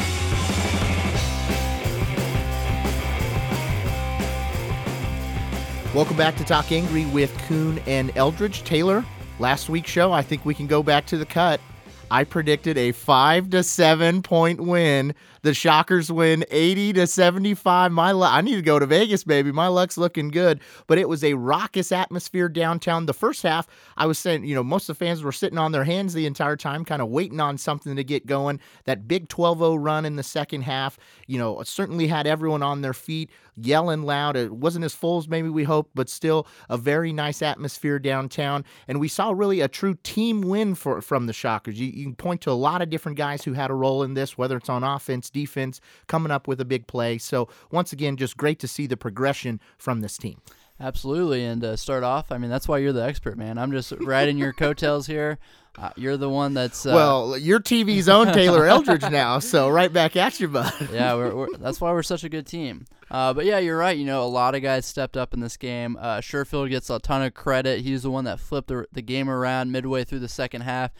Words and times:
Welcome 5.97 6.15
back 6.15 6.35
to 6.35 6.43
Talk 6.43 6.71
Angry 6.71 7.07
with 7.07 7.35
Kuhn 7.47 7.79
and 7.87 8.15
Eldridge. 8.15 8.63
Taylor, 8.63 9.03
last 9.39 9.67
week's 9.67 9.89
show, 9.89 10.11
I 10.11 10.21
think 10.21 10.45
we 10.45 10.53
can 10.53 10.67
go 10.67 10.83
back 10.83 11.07
to 11.07 11.17
the 11.17 11.25
cut. 11.25 11.59
I 12.11 12.23
predicted 12.23 12.77
a 12.77 12.91
five 12.91 13.49
to 13.49 13.63
seven 13.63 14.21
point 14.21 14.61
win. 14.61 15.15
The 15.41 15.53
Shockers 15.53 16.11
win 16.11 16.45
80 16.51 16.93
to 16.93 17.07
75. 17.07 17.91
My 17.91 18.11
luck, 18.11 18.33
I 18.33 18.41
need 18.41 18.55
to 18.55 18.61
go 18.61 18.79
to 18.79 18.85
Vegas, 18.85 19.23
baby. 19.23 19.51
My 19.51 19.67
luck's 19.67 19.97
looking 19.97 20.29
good. 20.29 20.59
But 20.87 20.97
it 20.97 21.09
was 21.09 21.23
a 21.23 21.33
raucous 21.33 21.91
atmosphere 21.91 22.49
downtown. 22.49 23.05
The 23.05 23.13
first 23.13 23.43
half, 23.43 23.67
I 23.97 24.05
was 24.05 24.19
saying, 24.19 24.45
you 24.45 24.55
know, 24.55 24.63
most 24.63 24.89
of 24.89 24.97
the 24.97 25.05
fans 25.05 25.23
were 25.23 25.31
sitting 25.31 25.57
on 25.57 25.71
their 25.71 25.83
hands 25.83 26.13
the 26.13 26.25
entire 26.25 26.57
time, 26.57 26.85
kind 26.85 27.01
of 27.01 27.09
waiting 27.09 27.39
on 27.39 27.57
something 27.57 27.95
to 27.95 28.03
get 28.03 28.25
going. 28.25 28.59
That 28.85 29.07
big 29.07 29.29
12 29.29 29.59
0 29.59 29.75
run 29.75 30.05
in 30.05 30.15
the 30.15 30.23
second 30.23 30.61
half, 30.61 30.97
you 31.28 31.38
know, 31.38 31.61
certainly 31.64 32.08
had 32.08 32.25
everyone 32.25 32.64
on 32.64 32.81
their 32.81 32.94
feet 32.94 33.30
yelling 33.56 34.03
loud. 34.03 34.36
It 34.36 34.52
wasn't 34.52 34.86
as 34.86 34.95
full 34.95 35.17
as 35.17 35.28
maybe 35.28 35.50
we 35.50 35.64
hoped, 35.64 35.92
but 35.94 36.09
still 36.09 36.47
a 36.70 36.78
very 36.78 37.11
nice 37.11 37.42
atmosphere 37.42 38.00
downtown. 38.00 38.64
And 38.88 39.00
we 39.00 39.08
saw 39.08 39.31
really 39.31 39.61
a 39.61 39.67
true 39.67 39.95
team 40.03 40.42
win 40.42 40.75
for 40.75 41.02
from 41.02 41.28
the 41.28 41.33
Shockers. 41.33 41.80
You, 41.80 41.88
you 41.88 42.05
can 42.05 42.16
point 42.16 42.42
to 42.42 42.52
a 42.52 42.53
lot 42.53 42.81
of 42.81 42.89
different 42.89 43.17
guys 43.17 43.43
who 43.43 43.54
had 43.54 43.70
a 43.70 43.76
role 43.76 44.04
in 44.04 44.14
this, 44.14 44.37
whether 44.37 44.58
it's 44.58 44.70
on 44.70 44.83
offense, 44.83 45.30
defense, 45.30 45.82
coming 46.08 46.32
up 46.32 46.48
with 46.48 46.61
a 46.61 46.66
big 46.66 46.87
play. 46.87 47.17
So 47.17 47.49
once 47.71 47.92
again, 47.92 48.17
just 48.17 48.37
great 48.37 48.60
to 48.60 48.67
see 48.67 48.87
the 48.87 48.98
progression 48.98 49.60
from 49.77 50.02
this 50.02 50.17
team. 50.17 50.42
Absolutely, 50.80 51.43
and 51.43 51.61
to 51.61 51.76
start 51.76 52.04
off, 52.04 52.32
I 52.32 52.38
mean 52.38 52.49
that's 52.49 52.67
why 52.67 52.77
you're 52.77 52.93
the 52.93 53.04
expert, 53.04 53.38
man. 53.38 53.58
I'm 53.58 53.71
just 53.71 53.92
riding 53.99 54.38
your 54.38 54.54
coattails 54.54 55.08
here. 55.08 55.39
Uh, 55.77 55.89
you're 55.95 56.17
the 56.17 56.30
one 56.30 56.54
that's 56.54 56.86
uh, 56.86 56.92
well, 56.93 57.38
your 57.38 57.60
TV's 57.60 58.10
own 58.10 58.33
Taylor 58.33 58.65
Eldridge 58.67 59.10
now, 59.10 59.39
so 59.39 59.70
right 59.70 59.92
back 59.92 60.16
at 60.16 60.39
you, 60.39 60.48
bud. 60.48 60.73
yeah, 60.92 61.14
we're, 61.14 61.36
we're, 61.36 61.58
that's 61.58 61.80
why 61.80 61.92
we're 61.92 62.04
such 62.04 62.23
a 62.23 62.30
good 62.30 62.48
team. 62.48 62.86
Uh, 63.10 63.33
but 63.33 63.45
yeah, 63.45 63.60
you're 63.60 63.77
right. 63.77 63.98
You 63.98 64.05
know, 64.05 64.23
a 64.23 64.26
lot 64.26 64.55
of 64.55 64.61
guys 64.61 64.86
stepped 64.86 65.17
up 65.17 65.33
in 65.33 65.39
this 65.39 65.58
game. 65.58 65.98
Uh, 65.99 66.17
Sherfield 66.17 66.70
gets 66.70 66.89
a 66.89 66.99
ton 66.99 67.21
of 67.21 67.33
credit. 67.33 67.82
He's 67.82 68.04
the 68.04 68.11
one 68.11 68.26
that 68.26 68.39
flipped 68.39 68.70
the, 68.70 68.86
the 68.92 69.02
game 69.02 69.30
around 69.30 69.71
midway 69.71 70.04
through 70.04 70.20
the 70.20 70.27
second 70.27 70.61
half 70.61 70.92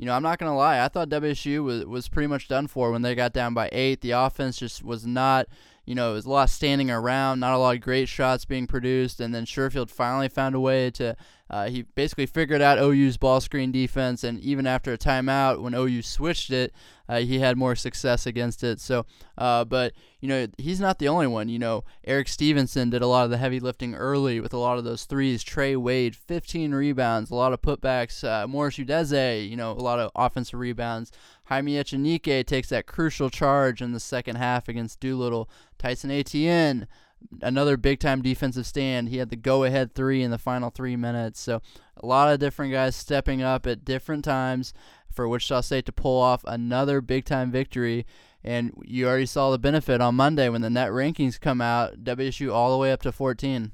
you 0.00 0.06
know, 0.06 0.14
I'm 0.14 0.22
not 0.22 0.38
gonna 0.38 0.56
lie. 0.56 0.82
I 0.82 0.88
thought 0.88 1.10
WSU 1.10 1.62
was 1.62 1.84
was 1.84 2.08
pretty 2.08 2.26
much 2.26 2.48
done 2.48 2.68
for 2.68 2.90
when 2.90 3.02
they 3.02 3.14
got 3.14 3.34
down 3.34 3.52
by 3.52 3.68
eight. 3.70 4.00
The 4.00 4.12
offense 4.12 4.58
just 4.58 4.82
was 4.82 5.06
not. 5.06 5.46
You 5.90 5.96
know, 5.96 6.12
it 6.12 6.14
was 6.14 6.24
a 6.24 6.30
lot 6.30 6.44
of 6.44 6.50
standing 6.50 6.88
around, 6.88 7.40
not 7.40 7.52
a 7.52 7.58
lot 7.58 7.74
of 7.74 7.80
great 7.80 8.08
shots 8.08 8.44
being 8.44 8.68
produced, 8.68 9.18
and 9.18 9.34
then 9.34 9.44
Sherfield 9.44 9.90
finally 9.90 10.28
found 10.28 10.54
a 10.54 10.60
way 10.60 10.88
to 10.92 11.16
uh, 11.50 11.68
he 11.68 11.82
basically 11.82 12.26
figured 12.26 12.62
out 12.62 12.78
OU's 12.78 13.16
ball 13.16 13.40
screen 13.40 13.72
defense, 13.72 14.22
and 14.22 14.38
even 14.38 14.68
after 14.68 14.92
a 14.92 14.98
timeout, 14.98 15.60
when 15.60 15.74
OU 15.74 16.02
switched 16.02 16.52
it, 16.52 16.72
uh, 17.08 17.18
he 17.18 17.40
had 17.40 17.58
more 17.58 17.74
success 17.74 18.24
against 18.24 18.62
it. 18.62 18.78
So, 18.78 19.04
uh, 19.36 19.64
but 19.64 19.92
you 20.20 20.28
know, 20.28 20.46
he's 20.58 20.78
not 20.78 21.00
the 21.00 21.08
only 21.08 21.26
one. 21.26 21.48
You 21.48 21.58
know, 21.58 21.82
Erik 22.04 22.28
Stevenson 22.28 22.90
did 22.90 23.02
a 23.02 23.08
lot 23.08 23.24
of 23.24 23.30
the 23.30 23.36
heavy 23.36 23.58
lifting 23.58 23.96
early 23.96 24.38
with 24.38 24.52
a 24.52 24.58
lot 24.58 24.78
of 24.78 24.84
those 24.84 25.06
threes. 25.06 25.42
Trey 25.42 25.74
Wade, 25.74 26.14
15 26.14 26.72
rebounds, 26.72 27.32
a 27.32 27.34
lot 27.34 27.52
of 27.52 27.60
putbacks. 27.60 28.22
Uh, 28.22 28.46
Morris 28.46 28.76
Udeze, 28.76 29.48
you 29.48 29.56
know, 29.56 29.72
a 29.72 29.74
lot 29.74 29.98
of 29.98 30.12
offensive 30.14 30.60
rebounds. 30.60 31.10
Jaime 31.46 31.74
Echenique 31.74 32.46
takes 32.46 32.68
that 32.68 32.86
crucial 32.86 33.28
charge 33.28 33.82
in 33.82 33.90
the 33.90 33.98
second 33.98 34.36
half 34.36 34.68
against 34.68 35.00
Doolittle. 35.00 35.50
Tyson 35.78 36.12
Etienne 36.12 36.86
another 37.42 37.76
big 37.76 38.00
time 38.00 38.22
defensive 38.22 38.66
stand. 38.66 39.08
He 39.08 39.18
had 39.18 39.30
the 39.30 39.36
go 39.36 39.64
ahead 39.64 39.94
three 39.94 40.22
in 40.22 40.30
the 40.30 40.38
final 40.38 40.70
three 40.70 40.96
minutes. 40.96 41.40
So 41.40 41.60
a 41.96 42.06
lot 42.06 42.32
of 42.32 42.40
different 42.40 42.72
guys 42.72 42.96
stepping 42.96 43.42
up 43.42 43.66
at 43.66 43.84
different 43.84 44.24
times 44.24 44.72
for 45.10 45.28
Wichita 45.28 45.62
State 45.62 45.86
to 45.86 45.92
pull 45.92 46.20
off 46.20 46.44
another 46.46 47.00
big 47.00 47.24
time 47.24 47.50
victory. 47.50 48.06
And 48.42 48.72
you 48.84 49.06
already 49.06 49.26
saw 49.26 49.50
the 49.50 49.58
benefit 49.58 50.00
on 50.00 50.14
Monday 50.14 50.48
when 50.48 50.62
the 50.62 50.70
net 50.70 50.90
rankings 50.90 51.38
come 51.38 51.60
out. 51.60 52.04
WSU 52.04 52.52
all 52.52 52.72
the 52.72 52.78
way 52.78 52.90
up 52.92 53.02
to 53.02 53.12
14. 53.12 53.72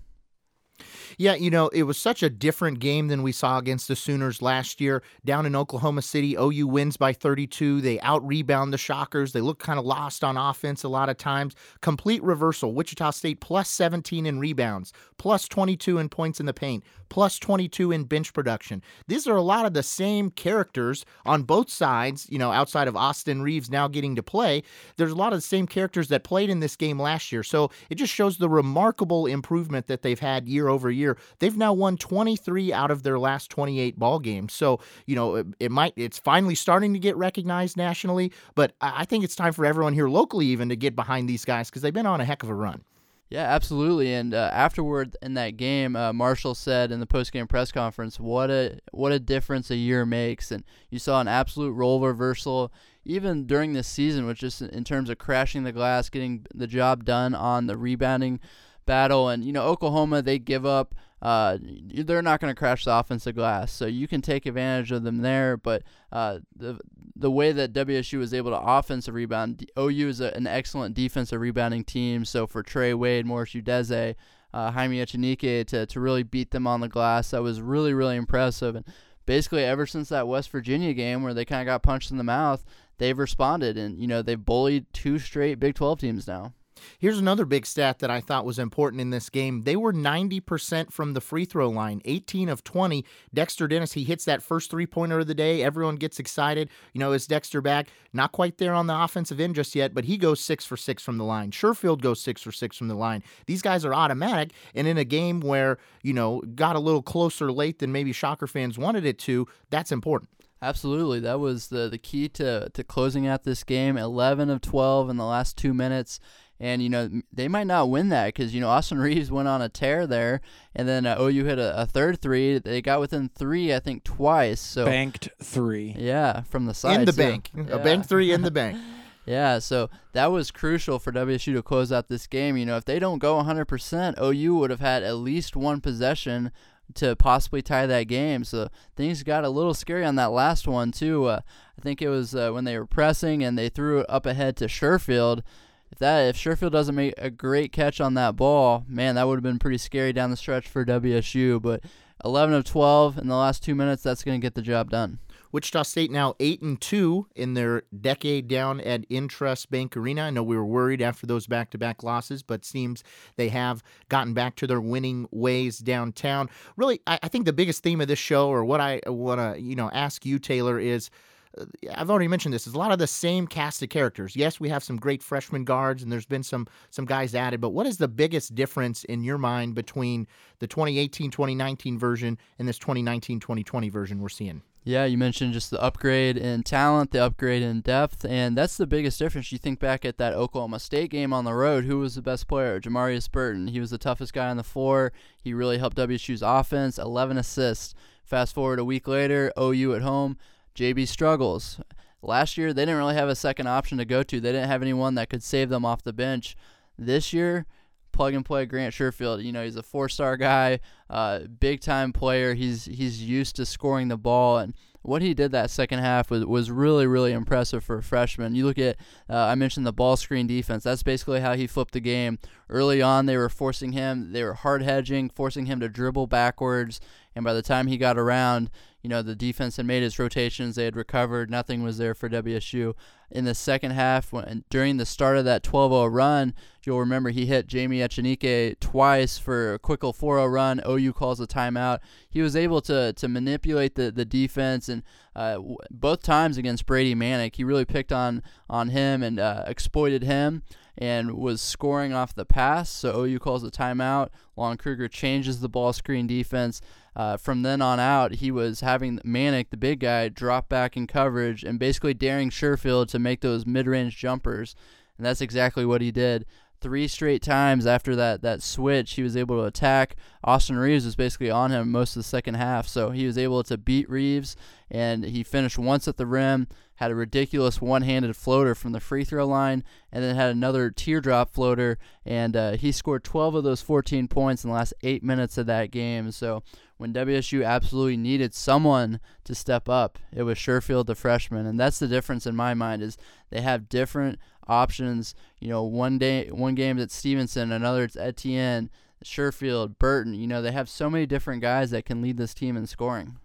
Yeah, 1.18 1.34
you 1.34 1.50
know, 1.50 1.68
it 1.68 1.84
was 1.84 1.98
such 1.98 2.22
a 2.22 2.30
different 2.30 2.80
game 2.80 3.08
than 3.08 3.22
we 3.22 3.32
saw 3.32 3.58
against 3.58 3.88
the 3.88 3.96
Sooners 3.96 4.42
last 4.42 4.80
year. 4.80 5.02
Down 5.24 5.46
in 5.46 5.56
Oklahoma 5.56 6.02
City, 6.02 6.36
OU 6.38 6.66
wins 6.66 6.96
by 6.96 7.12
32. 7.12 7.80
They 7.80 8.00
out 8.00 8.26
rebound 8.26 8.72
the 8.72 8.78
Shockers. 8.78 9.32
They 9.32 9.40
look 9.40 9.58
kind 9.58 9.78
of 9.78 9.84
lost 9.84 10.24
on 10.24 10.36
offense 10.36 10.84
a 10.84 10.88
lot 10.88 11.08
of 11.08 11.16
times. 11.16 11.54
Complete 11.80 12.22
reversal. 12.22 12.74
Wichita 12.74 13.10
State 13.10 13.40
plus 13.40 13.68
17 13.68 14.26
in 14.26 14.38
rebounds, 14.38 14.92
plus 15.18 15.48
22 15.48 15.98
in 15.98 16.08
points 16.08 16.40
in 16.40 16.46
the 16.46 16.52
paint, 16.52 16.84
plus 17.08 17.38
22 17.38 17.92
in 17.92 18.04
bench 18.04 18.32
production. 18.32 18.82
These 19.06 19.26
are 19.26 19.36
a 19.36 19.42
lot 19.42 19.66
of 19.66 19.74
the 19.74 19.82
same 19.82 20.30
characters 20.30 21.04
on 21.24 21.42
both 21.44 21.70
sides, 21.70 22.26
you 22.30 22.38
know, 22.38 22.52
outside 22.52 22.88
of 22.88 22.96
Austin 22.96 23.42
Reaves 23.42 23.70
now 23.70 23.88
getting 23.88 24.16
to 24.16 24.22
play. 24.22 24.62
There's 24.96 25.12
a 25.12 25.16
lot 25.16 25.32
of 25.32 25.38
the 25.38 25.42
same 25.42 25.66
characters 25.66 26.08
that 26.08 26.24
played 26.24 26.50
in 26.50 26.60
this 26.60 26.76
game 26.76 27.00
last 27.00 27.32
year. 27.32 27.42
So 27.42 27.70
it 27.90 27.96
just 27.96 28.12
shows 28.12 28.38
the 28.38 28.48
remarkable 28.48 29.26
improvement 29.26 29.86
that 29.86 30.02
they've 30.02 30.18
had 30.18 30.48
year 30.48 30.68
over 30.68 30.90
year 30.90 30.95
year. 30.96 31.16
They've 31.38 31.56
now 31.56 31.72
won 31.72 31.96
23 31.96 32.72
out 32.72 32.90
of 32.90 33.02
their 33.02 33.18
last 33.18 33.50
28 33.50 33.98
ball 33.98 34.18
games. 34.18 34.52
So, 34.52 34.80
you 35.06 35.14
know, 35.14 35.36
it, 35.36 35.46
it 35.60 35.70
might 35.70 35.92
it's 35.96 36.18
finally 36.18 36.54
starting 36.54 36.92
to 36.92 36.98
get 36.98 37.16
recognized 37.16 37.76
nationally, 37.76 38.32
but 38.54 38.74
I 38.80 39.04
think 39.04 39.24
it's 39.24 39.36
time 39.36 39.52
for 39.52 39.64
everyone 39.64 39.92
here 39.92 40.08
locally 40.08 40.46
even 40.46 40.68
to 40.70 40.76
get 40.76 40.96
behind 40.96 41.28
these 41.28 41.44
guys 41.44 41.70
because 41.70 41.82
they've 41.82 41.92
been 41.92 42.06
on 42.06 42.20
a 42.20 42.24
heck 42.24 42.42
of 42.42 42.48
a 42.48 42.54
run. 42.54 42.82
Yeah, 43.28 43.42
absolutely. 43.42 44.14
And 44.14 44.34
uh, 44.34 44.50
afterward 44.52 45.16
in 45.20 45.34
that 45.34 45.56
game, 45.56 45.96
uh, 45.96 46.12
Marshall 46.12 46.54
said 46.54 46.92
in 46.92 47.00
the 47.00 47.06
post-game 47.06 47.48
press 47.48 47.72
conference, 47.72 48.20
"What 48.20 48.50
a 48.50 48.78
what 48.92 49.10
a 49.10 49.18
difference 49.18 49.68
a 49.70 49.76
year 49.76 50.06
makes." 50.06 50.52
And 50.52 50.62
you 50.90 51.00
saw 51.00 51.20
an 51.20 51.26
absolute 51.26 51.72
role 51.72 52.00
reversal 52.00 52.72
even 53.04 53.46
during 53.46 53.72
this 53.72 53.88
season, 53.88 54.26
which 54.26 54.44
is 54.44 54.62
in 54.62 54.84
terms 54.84 55.10
of 55.10 55.18
crashing 55.18 55.64
the 55.64 55.72
glass, 55.72 56.08
getting 56.08 56.46
the 56.54 56.66
job 56.68 57.04
done 57.04 57.34
on 57.34 57.66
the 57.66 57.76
rebounding 57.76 58.38
battle. 58.86 59.28
And 59.28 59.44
you 59.44 59.52
know, 59.52 59.64
Oklahoma 59.64 60.22
they 60.22 60.38
give 60.38 60.64
up. 60.64 60.94
Uh, 61.22 61.58
they're 61.60 62.22
not 62.22 62.40
going 62.40 62.54
to 62.54 62.58
crash 62.58 62.84
the 62.84 62.94
offensive 62.94 63.34
glass, 63.34 63.72
so 63.72 63.86
you 63.86 64.06
can 64.06 64.20
take 64.20 64.44
advantage 64.44 64.92
of 64.92 65.02
them 65.02 65.18
there. 65.18 65.56
But 65.56 65.82
uh, 66.12 66.40
the 66.54 66.78
the 67.16 67.30
way 67.30 67.52
that 67.52 67.72
WSU 67.72 68.18
was 68.18 68.34
able 68.34 68.50
to 68.50 68.58
offensive 68.58 69.14
rebound, 69.14 69.68
OU 69.78 70.08
is 70.08 70.20
a, 70.20 70.34
an 70.36 70.46
excellent 70.46 70.94
defensive 70.94 71.40
rebounding 71.40 71.84
team. 71.84 72.24
So 72.24 72.46
for 72.46 72.62
Trey 72.62 72.92
Wade, 72.92 73.24
Morris 73.24 73.52
Udeze, 73.52 74.14
uh, 74.52 74.70
Jaime 74.70 75.04
to 75.04 75.86
to 75.86 76.00
really 76.00 76.22
beat 76.22 76.50
them 76.50 76.66
on 76.66 76.80
the 76.80 76.88
glass, 76.88 77.30
that 77.30 77.42
was 77.42 77.60
really 77.60 77.94
really 77.94 78.16
impressive. 78.16 78.76
And 78.76 78.84
basically, 79.24 79.64
ever 79.64 79.86
since 79.86 80.10
that 80.10 80.28
West 80.28 80.50
Virginia 80.50 80.92
game 80.92 81.22
where 81.22 81.34
they 81.34 81.44
kind 81.44 81.62
of 81.62 81.66
got 81.66 81.82
punched 81.82 82.10
in 82.10 82.18
the 82.18 82.24
mouth, 82.24 82.64
they've 82.98 83.18
responded, 83.18 83.76
and 83.76 83.98
you 83.98 84.06
know 84.06 84.22
they've 84.22 84.42
bullied 84.42 84.86
two 84.92 85.18
straight 85.18 85.58
Big 85.58 85.74
12 85.74 85.98
teams 85.98 86.26
now. 86.26 86.52
Here's 86.98 87.18
another 87.18 87.44
big 87.44 87.66
stat 87.66 87.98
that 88.00 88.10
I 88.10 88.20
thought 88.20 88.44
was 88.44 88.58
important 88.58 89.00
in 89.00 89.10
this 89.10 89.30
game. 89.30 89.62
They 89.62 89.76
were 89.76 89.92
90% 89.92 90.92
from 90.92 91.14
the 91.14 91.20
free 91.20 91.44
throw 91.44 91.68
line, 91.68 92.00
18 92.04 92.48
of 92.48 92.64
20. 92.64 93.04
Dexter 93.32 93.68
Dennis, 93.68 93.92
he 93.92 94.04
hits 94.04 94.24
that 94.24 94.42
first 94.42 94.70
three 94.70 94.86
pointer 94.86 95.20
of 95.20 95.26
the 95.26 95.34
day. 95.34 95.62
Everyone 95.62 95.96
gets 95.96 96.18
excited. 96.18 96.68
You 96.92 97.00
know, 97.00 97.12
is 97.12 97.26
Dexter 97.26 97.60
back? 97.60 97.88
Not 98.12 98.32
quite 98.32 98.58
there 98.58 98.74
on 98.74 98.86
the 98.86 98.98
offensive 98.98 99.40
end 99.40 99.54
just 99.54 99.74
yet, 99.74 99.94
but 99.94 100.04
he 100.04 100.16
goes 100.16 100.40
six 100.40 100.64
for 100.64 100.76
six 100.76 101.02
from 101.02 101.18
the 101.18 101.24
line. 101.24 101.50
Sherfield 101.50 102.00
goes 102.00 102.20
six 102.20 102.42
for 102.42 102.52
six 102.52 102.76
from 102.76 102.88
the 102.88 102.94
line. 102.94 103.22
These 103.46 103.62
guys 103.62 103.84
are 103.84 103.94
automatic. 103.94 104.52
And 104.74 104.86
in 104.86 104.98
a 104.98 105.04
game 105.04 105.40
where, 105.40 105.78
you 106.02 106.12
know, 106.12 106.42
got 106.54 106.76
a 106.76 106.80
little 106.80 107.02
closer 107.02 107.52
late 107.52 107.78
than 107.78 107.92
maybe 107.92 108.12
Shocker 108.12 108.46
fans 108.46 108.78
wanted 108.78 109.04
it 109.04 109.18
to, 109.20 109.46
that's 109.70 109.92
important. 109.92 110.30
Absolutely, 110.62 111.20
that 111.20 111.38
was 111.38 111.68
the 111.68 111.88
the 111.88 111.98
key 111.98 112.30
to 112.30 112.70
to 112.70 112.82
closing 112.82 113.26
out 113.26 113.44
this 113.44 113.62
game. 113.62 113.98
Eleven 113.98 114.48
of 114.48 114.62
twelve 114.62 115.10
in 115.10 115.18
the 115.18 115.24
last 115.24 115.58
two 115.58 115.74
minutes. 115.74 116.18
And 116.58 116.82
you 116.82 116.88
know 116.88 117.10
they 117.32 117.48
might 117.48 117.66
not 117.66 117.90
win 117.90 118.08
that 118.08 118.26
because 118.26 118.54
you 118.54 118.60
know 118.60 118.68
Austin 118.68 118.98
Reaves 119.00 119.30
went 119.30 119.48
on 119.48 119.60
a 119.60 119.68
tear 119.68 120.06
there, 120.06 120.40
and 120.74 120.88
then 120.88 121.04
uh, 121.04 121.16
OU 121.20 121.44
hit 121.44 121.58
a, 121.58 121.82
a, 121.82 121.86
third 121.86 122.20
three. 122.22 122.58
They 122.58 122.80
got 122.80 123.00
within 123.00 123.28
three, 123.28 123.74
I 123.74 123.78
think, 123.78 124.04
twice. 124.04 124.60
So 124.60 124.84
banked 124.86 125.28
three. 125.42 125.94
Yeah, 125.98 126.42
from 126.42 126.66
the 126.66 126.74
side. 126.74 127.00
In 127.00 127.04
the 127.04 127.12
bank, 127.12 127.50
yeah. 127.54 127.74
a 127.74 127.78
bank 127.78 128.06
three 128.06 128.32
in 128.32 128.42
the 128.42 128.50
bank. 128.52 128.78
Yeah, 129.26 129.58
so 129.58 129.90
that 130.12 130.26
was 130.26 130.52
crucial 130.52 131.00
for 131.00 131.10
WSU 131.10 131.52
to 131.54 131.62
close 131.62 131.90
out 131.90 132.06
this 132.08 132.28
game. 132.28 132.56
You 132.56 132.64
know, 132.64 132.76
if 132.76 132.84
they 132.84 133.00
don't 133.00 133.18
go 133.18 133.42
100%, 133.42 134.22
OU 134.22 134.54
would 134.54 134.70
have 134.70 134.80
had 134.80 135.02
at 135.02 135.16
least 135.16 135.56
one 135.56 135.80
possession 135.80 136.52
to 136.94 137.16
possibly 137.16 137.60
tie 137.60 137.86
that 137.86 138.04
game. 138.04 138.44
So 138.44 138.68
things 138.94 139.24
got 139.24 139.44
a 139.44 139.48
little 139.48 139.74
scary 139.74 140.04
on 140.04 140.14
that 140.16 140.30
last 140.30 140.68
one 140.68 140.92
too. 140.92 141.24
Uh, 141.24 141.40
I 141.76 141.82
think 141.82 142.00
it 142.00 142.08
was 142.08 142.34
uh, 142.34 142.52
when 142.52 142.64
they 142.64 142.78
were 142.78 142.86
pressing 142.86 143.42
and 143.42 143.58
they 143.58 143.68
threw 143.68 144.00
it 144.00 144.06
up 144.08 144.26
ahead 144.26 144.56
to 144.58 144.66
Sherfield 144.66 145.42
if 145.90 145.98
that 145.98 146.28
if 146.28 146.36
Sherfield 146.36 146.72
doesn't 146.72 146.94
make 146.94 147.14
a 147.16 147.30
great 147.30 147.72
catch 147.72 148.00
on 148.00 148.14
that 148.14 148.36
ball, 148.36 148.84
man, 148.88 149.14
that 149.14 149.26
would 149.26 149.36
have 149.36 149.42
been 149.42 149.58
pretty 149.58 149.78
scary 149.78 150.12
down 150.12 150.30
the 150.30 150.36
stretch 150.36 150.68
for 150.68 150.84
WSU. 150.84 151.60
But 151.60 151.82
11 152.24 152.54
of 152.54 152.64
12 152.64 153.18
in 153.18 153.28
the 153.28 153.36
last 153.36 153.62
two 153.62 153.74
minutes, 153.74 154.02
that's 154.02 154.24
going 154.24 154.40
to 154.40 154.44
get 154.44 154.54
the 154.54 154.62
job 154.62 154.90
done. 154.90 155.18
Wichita 155.52 155.84
State 155.84 156.10
now 156.10 156.34
eight 156.40 156.60
and 156.60 156.78
two 156.80 157.28
in 157.34 157.54
their 157.54 157.84
decade 157.98 158.48
down 158.48 158.80
at 158.80 159.08
INTRUST 159.08 159.70
Bank 159.70 159.96
Arena. 159.96 160.22
I 160.22 160.30
know 160.30 160.42
we 160.42 160.56
were 160.56 160.66
worried 160.66 161.00
after 161.00 161.26
those 161.26 161.46
back-to-back 161.46 162.02
losses, 162.02 162.42
but 162.42 162.64
seems 162.64 163.04
they 163.36 163.48
have 163.48 163.82
gotten 164.08 164.34
back 164.34 164.56
to 164.56 164.66
their 164.66 164.80
winning 164.80 165.28
ways 165.30 165.78
downtown. 165.78 166.50
Really, 166.76 167.00
I, 167.06 167.18
I 167.22 167.28
think 167.28 167.46
the 167.46 167.52
biggest 167.52 167.82
theme 167.82 168.00
of 168.00 168.08
this 168.08 168.18
show, 168.18 168.48
or 168.48 168.64
what 168.64 168.80
I 168.80 169.00
want 169.06 169.38
to 169.38 169.50
uh, 169.52 169.54
you 169.54 169.76
know 169.76 169.90
ask 169.92 170.26
you, 170.26 170.38
Taylor, 170.38 170.78
is 170.78 171.10
Uh, 171.58 171.64
I've 171.94 172.10
already 172.10 172.28
mentioned 172.28 172.54
this. 172.54 172.66
Is 172.66 172.74
a 172.74 172.78
lot 172.78 172.92
of 172.92 172.98
the 172.98 173.06
same 173.06 173.46
cast 173.46 173.82
of 173.82 173.88
characters. 173.88 174.36
Yes, 174.36 174.60
we 174.60 174.68
have 174.68 174.84
some 174.84 174.96
great 174.96 175.22
freshman 175.22 175.64
guards, 175.64 176.02
and 176.02 176.10
there's 176.10 176.26
been 176.26 176.42
some 176.42 176.66
some 176.90 177.04
guys 177.04 177.34
added. 177.34 177.60
But 177.60 177.70
what 177.70 177.86
is 177.86 177.98
the 177.98 178.08
biggest 178.08 178.54
difference 178.54 179.04
in 179.04 179.24
your 179.24 179.38
mind 179.38 179.74
between 179.74 180.26
the 180.58 180.68
2018-2019 180.68 181.98
version 181.98 182.38
and 182.58 182.66
this 182.68 182.78
2019-2020 182.78 183.90
version 183.90 184.20
we're 184.20 184.28
seeing? 184.28 184.62
Yeah, 184.86 185.04
you 185.04 185.18
mentioned 185.18 185.52
just 185.52 185.72
the 185.72 185.82
upgrade 185.82 186.36
in 186.36 186.62
talent, 186.62 187.10
the 187.10 187.24
upgrade 187.24 187.60
in 187.60 187.80
depth, 187.80 188.24
and 188.24 188.56
that's 188.56 188.76
the 188.76 188.86
biggest 188.86 189.18
difference. 189.18 189.50
You 189.50 189.58
think 189.58 189.80
back 189.80 190.04
at 190.04 190.16
that 190.18 190.32
Oklahoma 190.32 190.78
State 190.78 191.10
game 191.10 191.32
on 191.32 191.44
the 191.44 191.54
road, 191.54 191.86
who 191.86 191.98
was 191.98 192.14
the 192.14 192.22
best 192.22 192.46
player? 192.46 192.80
Jamarius 192.80 193.28
Burton. 193.28 193.66
He 193.66 193.80
was 193.80 193.90
the 193.90 193.98
toughest 193.98 194.32
guy 194.32 194.48
on 194.48 194.56
the 194.56 194.62
floor. 194.62 195.12
He 195.42 195.52
really 195.52 195.78
helped 195.78 195.96
WSU's 195.96 196.40
offense, 196.40 196.98
11 196.98 197.36
assists. 197.36 197.96
Fast 198.22 198.54
forward 198.54 198.78
a 198.78 198.84
week 198.84 199.08
later, 199.08 199.52
OU 199.58 199.94
at 199.94 200.02
home, 200.02 200.38
JB 200.76 201.08
struggles. 201.08 201.80
Last 202.22 202.56
year, 202.56 202.72
they 202.72 202.82
didn't 202.82 202.98
really 202.98 203.14
have 203.14 203.28
a 203.28 203.36
second 203.36 203.66
option 203.66 203.98
to 203.98 204.04
go 204.04 204.22
to. 204.22 204.40
They 204.40 204.52
didn't 204.52 204.68
have 204.68 204.82
anyone 204.82 205.14
that 205.14 205.30
could 205.30 205.42
save 205.42 205.68
them 205.68 205.84
off 205.84 206.02
the 206.02 206.12
bench. 206.12 206.56
This 206.98 207.32
year, 207.32 207.66
plug 208.12 208.34
and 208.34 208.44
play 208.44 208.66
Grant 208.66 208.94
Sherfield. 208.94 209.44
You 209.44 209.52
know, 209.52 209.64
he's 209.64 209.76
a 209.76 209.82
four-star 209.82 210.36
guy, 210.36 210.80
uh, 211.10 211.40
big-time 211.40 212.12
player. 212.12 212.54
He's 212.54 212.86
he's 212.86 213.22
used 213.22 213.56
to 213.56 213.66
scoring 213.66 214.08
the 214.08 214.16
ball, 214.16 214.58
and 214.58 214.74
what 215.06 215.22
he 215.22 215.34
did 215.34 215.52
that 215.52 215.70
second 215.70 216.00
half 216.00 216.30
was, 216.30 216.44
was 216.44 216.70
really, 216.70 217.06
really 217.06 217.32
impressive 217.32 217.84
for 217.84 217.98
a 217.98 218.02
freshman. 218.02 218.54
You 218.56 218.66
look 218.66 218.78
at, 218.78 218.96
uh, 219.30 219.36
I 219.36 219.54
mentioned 219.54 219.86
the 219.86 219.92
ball 219.92 220.16
screen 220.16 220.48
defense. 220.48 220.82
That's 220.82 221.04
basically 221.04 221.40
how 221.40 221.54
he 221.54 221.68
flipped 221.68 221.92
the 221.92 222.00
game. 222.00 222.38
Early 222.68 223.00
on, 223.00 223.26
they 223.26 223.36
were 223.36 223.48
forcing 223.48 223.92
him, 223.92 224.32
they 224.32 224.42
were 224.42 224.54
hard 224.54 224.82
hedging, 224.82 225.30
forcing 225.30 225.66
him 225.66 225.78
to 225.80 225.88
dribble 225.88 226.26
backwards. 226.26 227.00
And 227.36 227.44
by 227.44 227.52
the 227.52 227.62
time 227.62 227.86
he 227.86 227.98
got 227.98 228.16
around, 228.16 228.70
you 229.02 229.10
know, 229.10 229.22
the 229.22 229.36
defense 229.36 229.76
had 229.76 229.86
made 229.86 230.02
its 230.02 230.18
rotations. 230.18 230.74
They 230.74 230.86
had 230.86 230.96
recovered. 230.96 231.50
Nothing 231.50 231.82
was 231.82 231.98
there 231.98 232.14
for 232.14 232.28
WSU. 232.28 232.94
In 233.30 233.44
the 233.44 233.54
second 233.54 233.90
half, 233.92 234.32
when, 234.32 234.64
during 234.70 234.96
the 234.96 235.04
start 235.04 235.36
of 235.36 235.44
that 235.44 235.62
12 235.62 235.92
0 235.92 236.06
run, 236.06 236.54
you'll 236.84 236.98
remember 236.98 237.30
he 237.30 237.46
hit 237.46 237.66
Jamie 237.66 237.98
Echenique 237.98 238.80
twice 238.80 239.36
for 239.36 239.74
a 239.74 239.78
quick 239.78 240.00
4 240.00 240.14
0 240.14 240.46
run. 240.46 240.80
OU 240.88 241.12
calls 241.12 241.38
a 241.38 241.46
timeout. 241.46 241.98
He 242.28 242.40
was 242.40 242.56
able 242.56 242.80
to, 242.80 243.12
to 243.12 243.28
manipulate 243.28 243.96
the, 243.96 244.10
the 244.10 244.24
defense, 244.24 244.88
and 244.88 245.02
uh, 245.36 245.58
both 245.90 246.22
times 246.22 246.56
against 246.56 246.86
Brady 246.86 247.14
Manek, 247.14 247.54
he 247.54 247.64
really 247.64 247.84
picked 247.84 248.12
on, 248.12 248.42
on 248.70 248.88
him 248.88 249.22
and 249.22 249.38
uh, 249.38 249.64
exploited 249.66 250.24
him 250.24 250.62
and 250.98 251.32
was 251.32 251.60
scoring 251.60 252.12
off 252.12 252.34
the 252.34 252.44
pass. 252.44 252.90
So 252.90 253.24
OU 253.24 253.38
calls 253.38 253.64
a 253.64 253.70
timeout. 253.70 254.28
Lon 254.56 254.76
Kruger 254.76 255.08
changes 255.08 255.60
the 255.60 255.68
ball 255.68 255.92
screen 255.92 256.26
defense. 256.26 256.80
Uh, 257.14 257.36
from 257.36 257.62
then 257.62 257.80
on 257.80 257.98
out, 257.98 258.36
he 258.36 258.50
was 258.50 258.80
having 258.80 259.18
Manek, 259.20 259.70
the 259.70 259.76
big 259.76 260.00
guy, 260.00 260.28
drop 260.28 260.68
back 260.68 260.96
in 260.96 261.06
coverage 261.06 261.64
and 261.64 261.78
basically 261.78 262.14
daring 262.14 262.50
Sherfield 262.50 263.08
to 263.08 263.18
make 263.18 263.40
those 263.40 263.66
mid-range 263.66 264.16
jumpers. 264.16 264.74
And 265.16 265.24
that's 265.24 265.40
exactly 265.40 265.86
what 265.86 266.02
he 266.02 266.10
did 266.10 266.44
three 266.80 267.08
straight 267.08 267.42
times 267.42 267.86
after 267.86 268.14
that 268.16 268.42
that 268.42 268.62
switch, 268.62 269.14
he 269.14 269.22
was 269.22 269.36
able 269.36 269.56
to 269.56 269.64
attack. 269.64 270.16
Austin 270.44 270.76
Reaves 270.76 271.04
was 271.04 271.16
basically 271.16 271.50
on 271.50 271.70
him 271.70 271.90
most 271.90 272.16
of 272.16 272.20
the 272.20 272.28
second 272.28 272.54
half, 272.54 272.86
so 272.86 273.10
he 273.10 273.26
was 273.26 273.38
able 273.38 273.62
to 273.64 273.76
beat 273.76 274.08
Reaves 274.08 274.56
and 274.90 275.24
he 275.24 275.42
finished 275.42 275.78
once 275.78 276.06
at 276.06 276.16
the 276.16 276.26
rim, 276.26 276.68
had 276.96 277.10
a 277.10 277.14
ridiculous 277.14 277.80
one-handed 277.80 278.36
floater 278.36 278.74
from 278.74 278.92
the 278.92 279.00
free 279.00 279.24
throw 279.24 279.46
line, 279.46 279.82
and 280.12 280.22
then 280.22 280.36
had 280.36 280.50
another 280.50 280.90
teardrop 280.90 281.52
floater, 281.52 281.98
and 282.24 282.56
uh, 282.56 282.72
he 282.72 282.92
scored 282.92 283.24
12 283.24 283.56
of 283.56 283.64
those 283.64 283.82
14 283.82 284.28
points 284.28 284.64
in 284.64 284.70
the 284.70 284.76
last 284.76 284.94
eight 285.02 285.22
minutes 285.22 285.58
of 285.58 285.66
that 285.66 285.90
game. 285.90 286.30
So 286.30 286.62
when 286.98 287.12
WSU 287.12 287.66
absolutely 287.66 288.16
needed 288.16 288.54
someone 288.54 289.20
to 289.44 289.54
step 289.54 289.88
up, 289.88 290.18
it 290.32 290.44
was 290.44 290.56
Sherfield, 290.56 291.06
the 291.06 291.14
freshman, 291.14 291.66
and 291.66 291.78
that's 291.78 291.98
the 291.98 292.08
difference 292.08 292.46
in 292.46 292.54
my 292.54 292.72
mind 292.72 293.02
is 293.02 293.18
they 293.50 293.60
have 293.60 293.88
different 293.88 294.38
options. 294.66 295.34
You 295.60 295.68
know, 295.68 295.82
one 295.82 296.18
day, 296.18 296.48
one 296.50 296.74
game 296.74 296.98
it's 296.98 297.14
Stevenson, 297.14 297.72
another 297.72 298.04
it's 298.04 298.16
Etienne, 298.16 298.90
Sherfield, 299.24 299.98
Burton. 299.98 300.34
You 300.34 300.46
know, 300.46 300.62
they 300.62 300.72
have 300.72 300.88
so 300.88 301.08
many 301.10 301.26
different 301.26 301.62
guys 301.62 301.90
that 301.90 302.04
can 302.04 302.22
lead 302.22 302.36
this 302.36 302.54
team 302.54 302.76
in 302.76 302.86
scoring. 302.86 303.36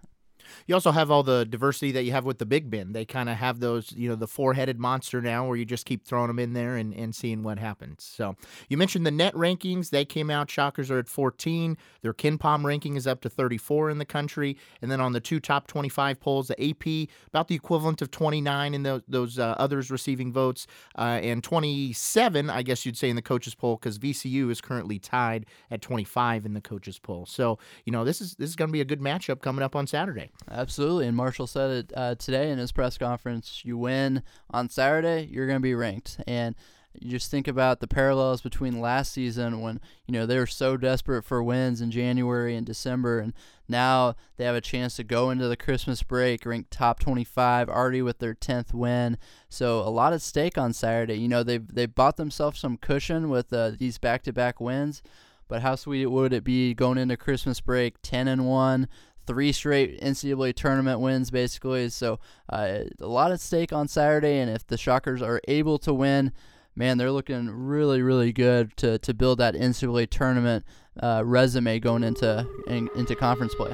You 0.67 0.75
also 0.75 0.91
have 0.91 1.11
all 1.11 1.23
the 1.23 1.45
diversity 1.45 1.91
that 1.93 2.03
you 2.03 2.11
have 2.11 2.25
with 2.25 2.37
the 2.37 2.45
Big 2.45 2.69
Ben. 2.69 2.93
They 2.93 3.05
kind 3.05 3.29
of 3.29 3.37
have 3.37 3.59
those, 3.59 3.91
you 3.91 4.09
know, 4.09 4.15
the 4.15 4.27
four 4.27 4.53
headed 4.53 4.79
monster 4.79 5.21
now 5.21 5.47
where 5.47 5.57
you 5.57 5.65
just 5.65 5.85
keep 5.85 6.05
throwing 6.05 6.27
them 6.27 6.39
in 6.39 6.53
there 6.53 6.75
and, 6.75 6.93
and 6.93 7.15
seeing 7.15 7.43
what 7.43 7.59
happens. 7.59 8.03
So 8.03 8.35
you 8.69 8.77
mentioned 8.77 9.05
the 9.05 9.11
net 9.11 9.33
rankings. 9.33 9.89
They 9.89 10.05
came 10.05 10.29
out. 10.29 10.49
Shockers 10.49 10.91
are 10.91 10.99
at 10.99 11.07
14. 11.07 11.77
Their 12.01 12.13
KenPom 12.13 12.63
ranking 12.63 12.95
is 12.95 13.07
up 13.07 13.21
to 13.21 13.29
34 13.29 13.89
in 13.89 13.97
the 13.97 14.05
country. 14.05 14.57
And 14.81 14.91
then 14.91 15.01
on 15.01 15.13
the 15.13 15.19
two 15.19 15.39
top 15.39 15.67
25 15.67 16.19
polls, 16.19 16.47
the 16.47 16.69
AP, 16.69 17.09
about 17.27 17.47
the 17.47 17.55
equivalent 17.55 18.01
of 18.01 18.11
29 18.11 18.73
in 18.73 18.83
those, 18.83 19.01
those 19.07 19.39
uh, 19.39 19.55
others 19.57 19.91
receiving 19.91 20.31
votes, 20.31 20.67
uh, 20.97 21.19
and 21.21 21.43
27, 21.43 22.49
I 22.49 22.61
guess 22.61 22.85
you'd 22.85 22.97
say, 22.97 23.09
in 23.09 23.15
the 23.15 23.21
coaches 23.21 23.55
poll 23.55 23.77
because 23.77 23.99
VCU 23.99 24.49
is 24.49 24.61
currently 24.61 24.99
tied 24.99 25.45
at 25.69 25.81
25 25.81 26.45
in 26.45 26.53
the 26.53 26.61
coaches 26.61 26.99
poll. 26.99 27.25
So, 27.25 27.59
you 27.85 27.91
know, 27.91 28.03
this 28.03 28.21
is 28.21 28.35
this 28.35 28.49
is 28.49 28.55
going 28.55 28.69
to 28.69 28.73
be 28.73 28.81
a 28.81 28.85
good 28.85 28.99
matchup 28.99 29.41
coming 29.41 29.63
up 29.63 29.75
on 29.75 29.87
Saturday. 29.87 30.29
Absolutely, 30.49 31.07
and 31.07 31.15
Marshall 31.15 31.47
said 31.47 31.69
it 31.69 31.93
uh, 31.95 32.15
today 32.15 32.51
in 32.51 32.57
his 32.57 32.71
press 32.71 32.97
conference. 32.97 33.61
You 33.63 33.77
win 33.77 34.23
on 34.49 34.69
Saturday, 34.69 35.27
you're 35.31 35.47
going 35.47 35.59
to 35.59 35.61
be 35.61 35.75
ranked, 35.75 36.19
and 36.27 36.55
you 36.99 37.09
just 37.09 37.31
think 37.31 37.47
about 37.47 37.79
the 37.79 37.87
parallels 37.87 38.41
between 38.41 38.81
last 38.81 39.13
season 39.13 39.61
when 39.61 39.79
you 40.05 40.11
know 40.11 40.25
they 40.25 40.37
were 40.37 40.47
so 40.47 40.75
desperate 40.75 41.23
for 41.23 41.41
wins 41.41 41.79
in 41.79 41.91
January 41.91 42.55
and 42.55 42.65
December, 42.65 43.19
and 43.19 43.33
now 43.67 44.15
they 44.37 44.43
have 44.43 44.55
a 44.55 44.61
chance 44.61 44.95
to 44.97 45.03
go 45.03 45.29
into 45.29 45.47
the 45.47 45.55
Christmas 45.55 46.03
break 46.03 46.45
ranked 46.45 46.71
top 46.71 46.99
25, 46.99 47.69
already 47.69 48.01
with 48.01 48.19
their 48.19 48.35
10th 48.35 48.73
win. 48.73 49.17
So 49.47 49.79
a 49.79 49.89
lot 49.89 50.13
at 50.13 50.21
stake 50.21 50.57
on 50.57 50.73
Saturday. 50.73 51.15
You 51.15 51.29
know 51.29 51.43
they've 51.43 51.65
they 51.65 51.85
bought 51.85 52.17
themselves 52.17 52.59
some 52.59 52.77
cushion 52.77 53.29
with 53.29 53.53
uh, 53.53 53.71
these 53.77 53.97
back-to-back 53.97 54.59
wins. 54.59 55.01
But 55.47 55.63
how 55.63 55.75
sweet 55.75 56.05
would 56.05 56.31
it 56.31 56.45
be 56.45 56.73
going 56.73 56.97
into 56.97 57.17
Christmas 57.17 57.59
break 57.59 58.01
10 58.03 58.29
and 58.29 58.47
1, 58.47 58.87
three 59.25 59.51
straight 59.51 59.99
NCAA 60.01 60.55
tournament 60.55 60.99
wins, 60.99 61.31
basically. 61.31 61.89
So 61.89 62.19
uh, 62.49 62.79
a 62.99 63.07
lot 63.07 63.31
at 63.31 63.39
stake 63.39 63.73
on 63.73 63.87
Saturday, 63.87 64.39
and 64.39 64.49
if 64.49 64.65
the 64.67 64.77
Shockers 64.77 65.21
are 65.21 65.41
able 65.47 65.77
to 65.79 65.93
win, 65.93 66.31
man, 66.75 66.97
they're 66.97 67.11
looking 67.11 67.49
really, 67.49 68.01
really 68.01 68.31
good 68.31 68.75
to, 68.77 68.97
to 68.99 69.13
build 69.13 69.39
that 69.39 69.55
NCAA 69.55 70.09
tournament 70.09 70.65
uh, 71.01 71.23
resume 71.25 71.79
going 71.79 72.03
into 72.03 72.47
in, 72.67 72.89
into 72.95 73.15
conference 73.15 73.55
play. 73.55 73.73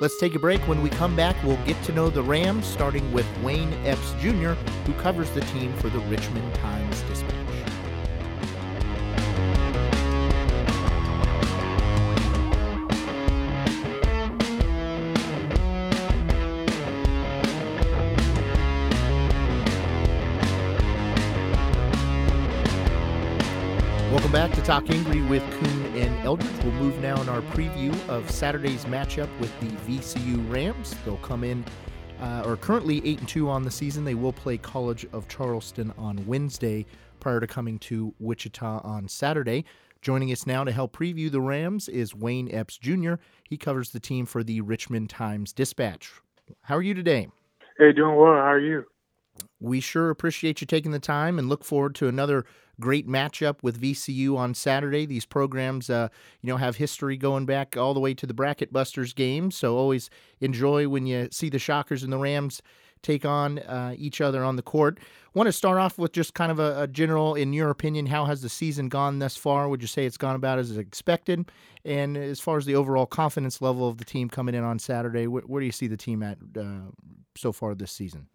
Let's 0.00 0.18
take 0.20 0.36
a 0.36 0.38
break. 0.38 0.60
When 0.68 0.80
we 0.80 0.90
come 0.90 1.16
back, 1.16 1.36
we'll 1.42 1.62
get 1.64 1.82
to 1.84 1.92
know 1.92 2.08
the 2.08 2.22
Rams, 2.22 2.66
starting 2.66 3.12
with 3.12 3.26
Wayne 3.42 3.72
Epps 3.84 4.12
Jr., 4.20 4.52
who 4.86 4.92
covers 4.94 5.28
the 5.30 5.40
team 5.40 5.72
for 5.78 5.88
the 5.88 5.98
Richmond 6.00 6.54
Times 6.54 7.02
Dispatch. 7.02 7.27
To 24.54 24.62
Talk 24.62 24.90
Angry 24.90 25.22
with 25.22 25.42
Kuhn 25.58 25.86
and 25.96 26.26
Eldridge. 26.26 26.64
We'll 26.64 26.72
move 26.74 26.98
now 27.00 27.20
in 27.20 27.28
our 27.28 27.40
preview 27.42 27.92
of 28.08 28.30
Saturday's 28.30 28.84
matchup 28.86 29.28
with 29.38 29.52
the 29.60 29.66
VCU 29.86 30.50
Rams. 30.50 30.94
They'll 31.04 31.16
come 31.18 31.44
in, 31.44 31.64
uh, 32.20 32.42
or 32.44 32.56
currently 32.56 33.00
eight 33.04 33.20
and 33.20 33.28
two 33.28 33.48
on 33.48 33.62
the 33.62 33.70
season. 33.70 34.04
They 34.04 34.14
will 34.14 34.32
play 34.32 34.58
College 34.58 35.06
of 35.12 35.28
Charleston 35.28 35.92
on 35.96 36.26
Wednesday, 36.26 36.86
prior 37.20 37.40
to 37.40 37.46
coming 37.46 37.78
to 37.80 38.14
Wichita 38.18 38.80
on 38.84 39.08
Saturday. 39.08 39.64
Joining 40.02 40.30
us 40.30 40.46
now 40.46 40.64
to 40.64 40.72
help 40.72 40.96
preview 40.96 41.30
the 41.30 41.40
Rams 41.40 41.88
is 41.88 42.14
Wayne 42.14 42.48
Epps 42.52 42.78
Jr. 42.78 43.14
He 43.48 43.56
covers 43.56 43.90
the 43.90 44.00
team 44.00 44.26
for 44.26 44.44
the 44.44 44.60
Richmond 44.60 45.10
Times 45.10 45.52
Dispatch. 45.52 46.12
How 46.62 46.76
are 46.76 46.82
you 46.82 46.94
today? 46.94 47.28
Hey, 47.78 47.92
doing 47.92 48.16
well. 48.16 48.34
How 48.34 48.52
are 48.52 48.60
you? 48.60 48.84
We 49.60 49.80
sure 49.80 50.10
appreciate 50.10 50.60
you 50.60 50.66
taking 50.66 50.92
the 50.92 50.98
time 50.98 51.38
and 51.38 51.48
look 51.48 51.64
forward 51.64 51.94
to 51.96 52.08
another 52.08 52.44
great 52.80 53.06
matchup 53.06 53.62
with 53.62 53.80
VCU 53.80 54.36
on 54.36 54.54
Saturday. 54.54 55.06
These 55.06 55.26
programs, 55.26 55.90
uh, 55.90 56.08
you 56.40 56.48
know, 56.48 56.56
have 56.56 56.76
history 56.76 57.16
going 57.16 57.46
back 57.46 57.76
all 57.76 57.94
the 57.94 58.00
way 58.00 58.14
to 58.14 58.26
the 58.26 58.34
Bracket 58.34 58.72
Busters 58.72 59.12
game. 59.12 59.50
So 59.50 59.76
always 59.76 60.10
enjoy 60.40 60.88
when 60.88 61.06
you 61.06 61.28
see 61.30 61.48
the 61.48 61.58
Shockers 61.58 62.02
and 62.02 62.12
the 62.12 62.18
Rams 62.18 62.62
take 63.02 63.24
on 63.24 63.58
uh, 63.60 63.94
each 63.96 64.20
other 64.20 64.42
on 64.44 64.56
the 64.56 64.62
court. 64.62 64.98
Want 65.34 65.46
to 65.46 65.52
start 65.52 65.78
off 65.78 65.98
with 65.98 66.12
just 66.12 66.34
kind 66.34 66.50
of 66.50 66.58
a, 66.58 66.82
a, 66.82 66.86
general, 66.88 67.34
in 67.34 67.52
your 67.52 67.70
opinion, 67.70 68.06
how 68.06 68.24
has 68.24 68.42
the 68.42 68.48
season 68.48 68.88
gone 68.88 69.18
thus 69.18 69.36
far? 69.36 69.68
Would 69.68 69.82
you 69.82 69.88
say 69.88 70.04
it's 70.04 70.16
gone 70.16 70.34
about 70.34 70.58
as 70.58 70.76
expected? 70.76 71.50
And 71.84 72.16
as 72.16 72.40
far 72.40 72.56
as 72.56 72.64
the 72.64 72.74
overall 72.74 73.06
confidence 73.06 73.62
level 73.62 73.88
of 73.88 73.98
the 73.98 74.04
team 74.04 74.28
coming 74.28 74.54
in 74.54 74.64
on 74.64 74.78
Saturday, 74.78 75.26
where, 75.26 75.42
where 75.42 75.60
do 75.60 75.66
you 75.66 75.72
see 75.72 75.86
the 75.86 75.96
team 75.96 76.22
at 76.22 76.38
uh, 76.58 76.90
so 77.36 77.52
far 77.52 77.74
this 77.74 77.92
season? 77.92 78.26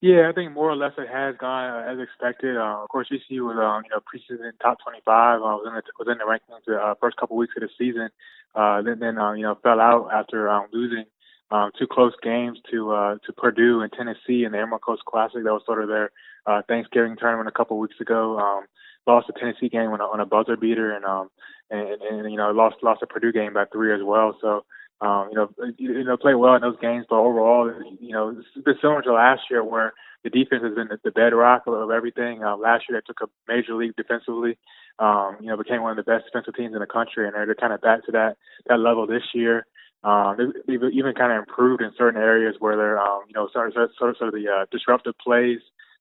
Yeah, 0.00 0.28
I 0.28 0.32
think 0.32 0.52
more 0.52 0.70
or 0.70 0.76
less 0.76 0.92
it 0.96 1.08
has 1.08 1.34
gone 1.38 1.70
uh, 1.70 1.92
as 1.92 1.98
expected. 1.98 2.56
Uh, 2.56 2.82
of 2.82 2.88
course, 2.88 3.08
VCU 3.10 3.42
was 3.42 3.58
um, 3.58 3.82
you 3.82 3.90
know 3.90 3.98
preseason 3.98 4.52
top 4.62 4.78
25. 4.84 5.02
Uh, 5.04 5.42
was 5.42 5.64
in 5.66 5.74
the 5.74 5.82
was 5.98 6.06
in 6.06 6.18
the 6.18 6.24
rankings 6.24 6.64
the 6.66 6.76
uh, 6.76 6.94
first 7.00 7.16
couple 7.16 7.36
weeks 7.36 7.54
of 7.56 7.62
the 7.62 7.68
season. 7.76 8.08
Uh, 8.54 8.80
then 8.82 9.00
then 9.00 9.18
uh, 9.18 9.32
you 9.32 9.42
know 9.42 9.56
fell 9.62 9.80
out 9.80 10.10
after 10.14 10.48
um, 10.48 10.66
losing 10.72 11.04
um, 11.50 11.72
two 11.76 11.88
close 11.88 12.12
games 12.22 12.58
to 12.70 12.92
uh, 12.92 13.16
to 13.26 13.32
Purdue 13.32 13.80
and 13.80 13.92
Tennessee 13.92 14.44
in 14.44 14.52
the 14.52 14.58
Emerald 14.58 14.82
Coast 14.82 15.02
Classic. 15.04 15.42
That 15.42 15.52
was 15.52 15.62
sort 15.66 15.82
of 15.82 15.88
their 15.88 16.12
uh, 16.46 16.62
Thanksgiving 16.68 17.16
tournament 17.18 17.48
a 17.48 17.52
couple 17.58 17.76
weeks 17.78 18.00
ago. 18.00 18.38
Um, 18.38 18.66
lost 19.04 19.26
the 19.26 19.32
Tennessee 19.32 19.68
game 19.68 19.90
on 19.90 20.00
a, 20.00 20.04
on 20.04 20.20
a 20.20 20.26
buzzer 20.26 20.56
beater, 20.56 20.94
and 20.94 21.04
um, 21.04 21.28
and, 21.70 22.00
and 22.02 22.30
you 22.30 22.36
know 22.36 22.52
lost 22.52 22.76
lost 22.84 23.00
the 23.00 23.08
Purdue 23.08 23.32
game 23.32 23.54
by 23.54 23.64
three 23.72 23.92
as 23.92 24.00
well. 24.04 24.36
So 24.40 24.64
um, 25.00 25.28
you 25.30 25.36
know, 25.36 25.48
you, 25.76 26.04
know, 26.04 26.16
play 26.16 26.34
well 26.34 26.54
in 26.54 26.62
those 26.62 26.78
games, 26.80 27.06
but 27.08 27.16
overall, 27.16 27.72
you 28.00 28.12
know, 28.12 28.30
it's 28.30 28.64
been 28.64 28.74
similar 28.80 29.02
to 29.02 29.12
last 29.12 29.42
year 29.50 29.62
where 29.62 29.92
the 30.24 30.30
defense 30.30 30.62
has 30.64 30.74
been 30.74 30.88
the 31.04 31.10
bedrock 31.12 31.62
of 31.66 31.90
everything. 31.90 32.42
Uh, 32.42 32.56
last 32.56 32.84
year, 32.88 33.00
they 33.00 33.06
took 33.06 33.20
a 33.22 33.52
major 33.52 33.74
leap 33.74 33.94
defensively. 33.96 34.58
Um, 34.98 35.36
you 35.40 35.46
know, 35.46 35.56
became 35.56 35.82
one 35.82 35.96
of 35.96 36.04
the 36.04 36.10
best 36.10 36.24
defensive 36.24 36.56
teams 36.56 36.74
in 36.74 36.80
the 36.80 36.86
country, 36.86 37.26
and 37.26 37.34
they're, 37.34 37.54
kind 37.54 37.72
of 37.72 37.80
back 37.80 38.04
to 38.06 38.12
that 38.12 38.36
that 38.66 38.80
level 38.80 39.06
this 39.06 39.22
year. 39.32 39.64
Um, 40.02 40.52
they've 40.66 40.82
even 40.92 41.14
kind 41.14 41.32
of 41.32 41.38
improved 41.38 41.82
in 41.82 41.92
certain 41.96 42.20
areas 42.20 42.56
where 42.58 42.76
they're, 42.76 42.98
um, 42.98 43.22
you 43.28 43.34
know, 43.34 43.48
sort 43.52 43.68
of, 43.68 43.74
sort 43.74 44.10
of, 44.10 44.16
sort 44.16 44.28
of 44.28 44.34
the 44.34 44.48
uh, 44.48 44.66
disruptive 44.72 45.14
plays. 45.22 45.58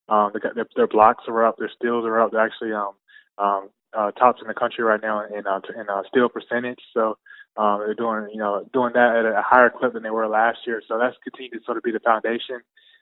Um, 0.10 0.32
their, 0.34 0.66
their 0.75 0.88
blocks 0.88 1.25
are 1.27 1.46
up, 1.46 1.58
their 1.58 1.72
steals 1.75 2.06
are 2.06 2.20
up. 2.20 2.32
They're 2.32 2.46
actually 2.46 2.74
um, 2.74 2.94
um, 3.38 3.70
uh, 3.96 4.12
tops 4.12 4.42
in 4.42 4.48
the 4.48 4.54
country 4.54 4.84
right 4.84 5.01
now 5.01 5.25
in 5.25 5.46
uh, 5.46 5.60
in 5.75 5.89
uh, 5.89 6.04
steal 6.08 6.30
percentage. 6.30 6.80
So 6.94 7.18
um, 7.58 7.80
they're 7.80 7.96
doing, 7.96 8.30
you 8.32 8.40
know, 8.40 8.68
doing 8.72 8.94
that 8.94 9.16
at 9.16 9.26
a 9.26 9.42
higher 9.42 9.70
clip 9.70 9.94
than 9.94 10.04
they 10.04 10.10
were 10.10 10.28
last 10.28 10.60
year. 10.66 10.82
So 10.88 10.98
that's 11.00 11.16
continued 11.24 11.60
to 11.60 11.66
sort 11.66 11.78
of 11.78 11.84
be 11.84 11.92
the 11.92 12.00
foundation. 12.00 12.62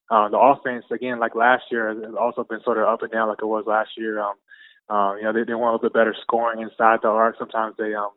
Uh, 0.09 0.29
the 0.29 0.37
offense, 0.37 0.85
again, 0.91 1.19
like 1.19 1.35
last 1.35 1.63
year, 1.71 1.89
has 1.89 2.13
also 2.19 2.43
been 2.43 2.61
sort 2.63 2.77
of 2.77 2.87
up 2.87 3.01
and 3.01 3.11
down 3.11 3.27
like 3.27 3.41
it 3.41 3.45
was 3.45 3.65
last 3.67 3.89
year. 3.97 4.21
Um, 4.21 4.35
uh, 4.89 5.15
you 5.15 5.23
know, 5.23 5.33
they, 5.33 5.43
they 5.43 5.55
want 5.55 5.69
a 5.69 5.75
little 5.75 5.89
bit 5.89 5.93
better 5.93 6.15
scoring 6.21 6.61
inside 6.61 6.99
the 7.01 7.07
arc. 7.09 7.37
Sometimes 7.37 7.75
they 7.77 7.95
um, 7.95 8.11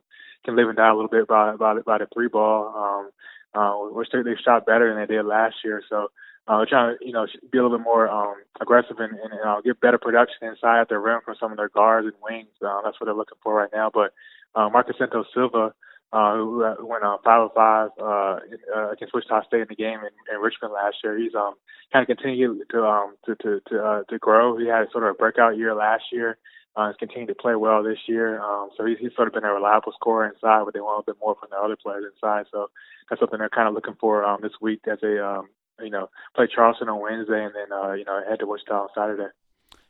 can 0.44 0.54
live 0.54 0.68
and 0.68 0.76
die 0.76 0.90
a 0.90 0.94
little 0.94 1.08
bit 1.08 1.26
by 1.26 1.56
by, 1.56 1.80
by 1.80 1.98
the 1.98 2.06
three 2.12 2.28
ball, 2.28 2.68
um, 2.76 3.10
uh, 3.54 3.94
which 3.94 4.08
they, 4.12 4.22
they 4.22 4.36
shot 4.44 4.66
better 4.66 4.88
than 4.88 5.00
they 5.00 5.14
did 5.14 5.24
last 5.24 5.56
year. 5.64 5.82
So 5.88 6.08
uh, 6.46 6.64
trying 6.68 6.96
to, 6.98 7.06
you 7.06 7.12
know, 7.12 7.26
be 7.50 7.58
a 7.58 7.62
little 7.62 7.78
bit 7.78 7.84
more 7.84 8.08
um, 8.08 8.34
aggressive 8.60 8.98
and, 8.98 9.18
and 9.18 9.40
uh, 9.44 9.60
get 9.62 9.80
better 9.80 9.98
production 9.98 10.48
inside 10.48 10.86
the 10.88 10.98
rim 10.98 11.20
from 11.24 11.36
some 11.40 11.50
of 11.52 11.56
their 11.56 11.68
guards 11.70 12.06
and 12.06 12.16
wings. 12.22 12.52
Uh, 12.64 12.80
that's 12.84 13.00
what 13.00 13.06
they're 13.06 13.14
looking 13.14 13.38
for 13.42 13.54
right 13.54 13.70
now. 13.72 13.90
But 13.92 14.12
uh, 14.54 14.68
Marcus 14.68 14.96
Santos 14.98 15.26
Silva 15.34 15.74
uh, 16.12 16.36
who 16.36 16.64
uh, 16.64 16.74
went 16.80 17.04
on 17.04 17.18
five 17.22 17.42
of 17.42 17.52
five 17.54 17.90
uh, 18.00 18.38
uh, 18.74 18.90
against 18.92 19.14
Wichita 19.14 19.44
State 19.46 19.62
in 19.62 19.66
the 19.68 19.76
game 19.76 20.00
in, 20.00 20.34
in 20.34 20.40
Richmond 20.40 20.72
last 20.72 20.96
year. 21.04 21.18
He's 21.18 21.34
um 21.34 21.54
kind 21.92 22.02
of 22.02 22.16
continued 22.16 22.62
to 22.70 22.84
um 22.84 23.16
to 23.26 23.34
to 23.36 23.60
to, 23.68 23.84
uh, 23.84 24.02
to 24.08 24.18
grow. 24.18 24.56
He 24.56 24.66
had 24.66 24.90
sort 24.90 25.04
of 25.04 25.10
a 25.10 25.14
breakout 25.14 25.56
year 25.56 25.74
last 25.74 26.04
year. 26.12 26.38
Uh, 26.76 26.88
he's 26.88 26.96
continued 26.96 27.28
to 27.28 27.34
play 27.34 27.56
well 27.56 27.82
this 27.82 27.98
year. 28.06 28.40
Um, 28.40 28.70
so 28.76 28.86
he's, 28.86 28.98
he's 29.00 29.14
sort 29.16 29.26
of 29.26 29.34
been 29.34 29.44
a 29.44 29.52
reliable 29.52 29.92
scorer 29.92 30.26
inside, 30.26 30.62
but 30.64 30.74
they 30.74 30.80
want 30.80 31.02
a 31.02 31.10
bit 31.10 31.18
more 31.20 31.34
from 31.34 31.48
the 31.50 31.56
other 31.56 31.76
players 31.76 32.04
inside. 32.14 32.46
So 32.52 32.68
that's 33.10 33.20
something 33.20 33.38
they're 33.38 33.48
kind 33.48 33.66
of 33.66 33.74
looking 33.74 33.96
for 34.00 34.24
um, 34.24 34.38
this 34.42 34.52
week 34.60 34.82
as 34.86 34.98
they 35.02 35.18
um, 35.18 35.48
you 35.82 35.90
know 35.90 36.08
play 36.34 36.46
Charleston 36.52 36.88
on 36.88 37.00
Wednesday 37.00 37.44
and 37.44 37.54
then 37.54 37.72
uh, 37.72 37.92
you 37.92 38.04
know 38.04 38.20
head 38.28 38.38
to 38.40 38.46
Wichita 38.46 38.82
on 38.82 38.88
Saturday. 38.94 39.30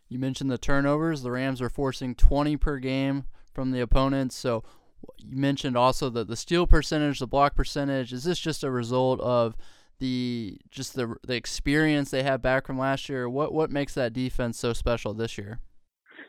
You 0.09 0.19
mentioned 0.19 0.51
the 0.51 0.59
turnovers. 0.59 1.23
The 1.23 1.31
Rams 1.31 1.61
are 1.61 1.69
forcing 1.69 2.15
20 2.15 2.57
per 2.57 2.79
game 2.79 3.25
from 3.53 3.73
the 3.73 3.81
opponents. 3.81 4.37
So 4.37 4.65
you 5.19 5.37
mentioned 5.37 5.77
also 5.77 6.11
that 6.11 6.29
the 6.29 6.37
steal 6.37 6.67
percentage, 6.67 7.19
the 7.19 7.27
block 7.27 7.55
percentage. 7.55 8.13
Is 8.13 8.25
this 8.25 8.39
just 8.39 8.65
a 8.65 8.71
result 8.71 9.21
of 9.21 9.57
the 9.99 10.59
just 10.71 10.95
the 10.95 11.17
the 11.27 11.35
experience 11.35 12.11
they 12.11 12.23
have 12.23 12.43
back 12.43 12.67
from 12.67 12.79
last 12.79 13.09
year? 13.09 13.29
What 13.29 13.53
what 13.53 13.71
makes 13.71 13.95
that 13.95 14.13
defense 14.13 14.59
so 14.59 14.73
special 14.73 15.15
this 15.15 15.39
year? 15.39 15.61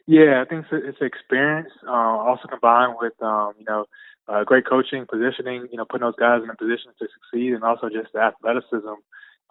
Yeah, 0.08 0.42
I 0.42 0.50
think 0.50 0.66
it's, 0.72 0.86
it's 0.88 1.02
experience, 1.02 1.70
uh, 1.88 1.92
also 1.92 2.48
combined 2.48 2.96
with 3.00 3.14
um, 3.22 3.54
you 3.60 3.66
know 3.68 3.86
uh, 4.28 4.44
great 4.44 4.66
coaching, 4.68 5.06
positioning. 5.10 5.68
You 5.72 5.78
know, 5.78 5.86
putting 5.86 6.06
those 6.06 6.16
guys 6.20 6.42
in 6.44 6.50
a 6.50 6.56
position 6.56 6.92
to 6.98 7.08
succeed, 7.14 7.54
and 7.54 7.64
also 7.64 7.90
just 7.90 8.14
the 8.14 8.20
athleticism 8.20 8.98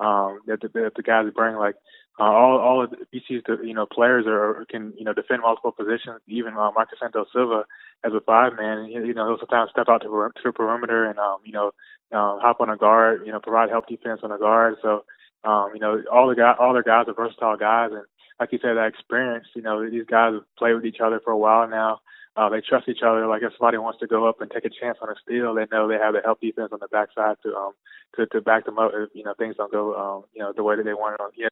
um, 0.01 0.41
that, 0.47 0.61
the, 0.61 0.69
that 0.75 0.93
the 0.97 1.03
guys 1.03 1.27
bring. 1.35 1.57
Like 1.57 1.77
uh, 2.21 2.25
all 2.25 2.59
all 2.59 2.83
of 2.83 2.91
BC's 3.15 3.45
you 3.63 3.75
know 3.75 3.87
players 3.87 4.25
are 4.27 4.67
can 4.69 4.93
you 4.99 5.05
know 5.05 5.15
defend 5.15 5.43
multiple 5.43 5.73
positions. 5.73 6.21
Even 6.27 6.55
uh, 6.55 6.71
Marcus 6.75 6.99
Santos 7.01 7.29
Silva 7.33 7.65
as 8.05 8.13
a 8.13 8.21
five 8.21 8.53
man, 8.57 8.87
you 8.87 9.15
know 9.15 9.27
he'll 9.27 9.39
sometimes 9.39 9.71
step 9.71 9.87
out 9.89 10.03
to, 10.03 10.09
to 10.09 10.43
the 10.45 10.53
perimeter 10.53 11.05
and 11.05 11.19
um, 11.19 11.39
you 11.45 11.53
know 11.53 11.69
uh, 12.13 12.39
hop 12.41 12.61
on 12.61 12.71
a 12.71 12.77
guard, 12.77 13.23
you 13.25 13.33
know 13.33 13.41
provide 13.41 13.71
help 13.71 13.87
defense 13.87 14.21
on 14.23 14.33
a 14.33 14.39
guard. 14.39 14.75
So 14.83 15.05
um, 15.45 15.71
you 15.75 15.81
know 15.81 16.03
all 16.13 16.29
the 16.29 16.35
guys 16.35 16.57
all 16.59 16.73
their 16.73 16.83
guys 16.83 17.07
are 17.07 17.15
versatile 17.15 17.57
guys, 17.57 17.91
and 17.93 18.05
like 18.41 18.51
you 18.53 18.59
said, 18.61 18.75
that 18.75 18.89
experience. 18.89 19.47
You 19.55 19.63
know 19.63 19.89
these 19.89 20.07
guys 20.07 20.35
have 20.35 20.57
played 20.59 20.75
with 20.75 20.87
each 20.87 21.01
other 21.05 21.21
for 21.23 21.31
a 21.33 21.39
while 21.39 21.69
now. 21.69 22.01
Uh, 22.37 22.49
they 22.49 22.61
trust 22.61 22.89
each 22.89 23.03
other. 23.05 23.27
Like 23.27 23.43
if 23.43 23.53
somebody 23.59 23.79
wants 23.79 23.99
to 23.99 24.07
go 24.07 24.29
up 24.29 24.41
and 24.41 24.51
take 24.51 24.65
a 24.65 24.71
chance 24.71 24.99
on 25.03 25.09
a 25.09 25.15
steal, 25.23 25.55
they 25.55 25.67
know 25.73 25.89
they 25.89 25.99
have 25.99 26.15
the 26.15 26.21
help 26.25 26.41
defense 26.41 26.71
on 26.73 26.79
the 26.81 26.89
backside 26.89 27.37
to 27.43 27.55
um 27.55 27.73
to 28.17 28.27
to 28.27 28.41
back 28.41 28.65
them 28.65 28.79
up 28.79 28.93
if 28.95 29.11
you 29.15 29.25
know 29.25 29.35
things 29.39 29.57
don't 29.57 29.73
go 29.73 29.95
um 29.95 30.25
you 30.35 30.43
know 30.43 30.53
the 30.55 30.63
way 30.63 30.77
that 30.77 30.85
they 30.85 30.95
want 30.95 31.15
it 31.15 31.21
on. 31.23 31.31
Yeah, 31.37 31.49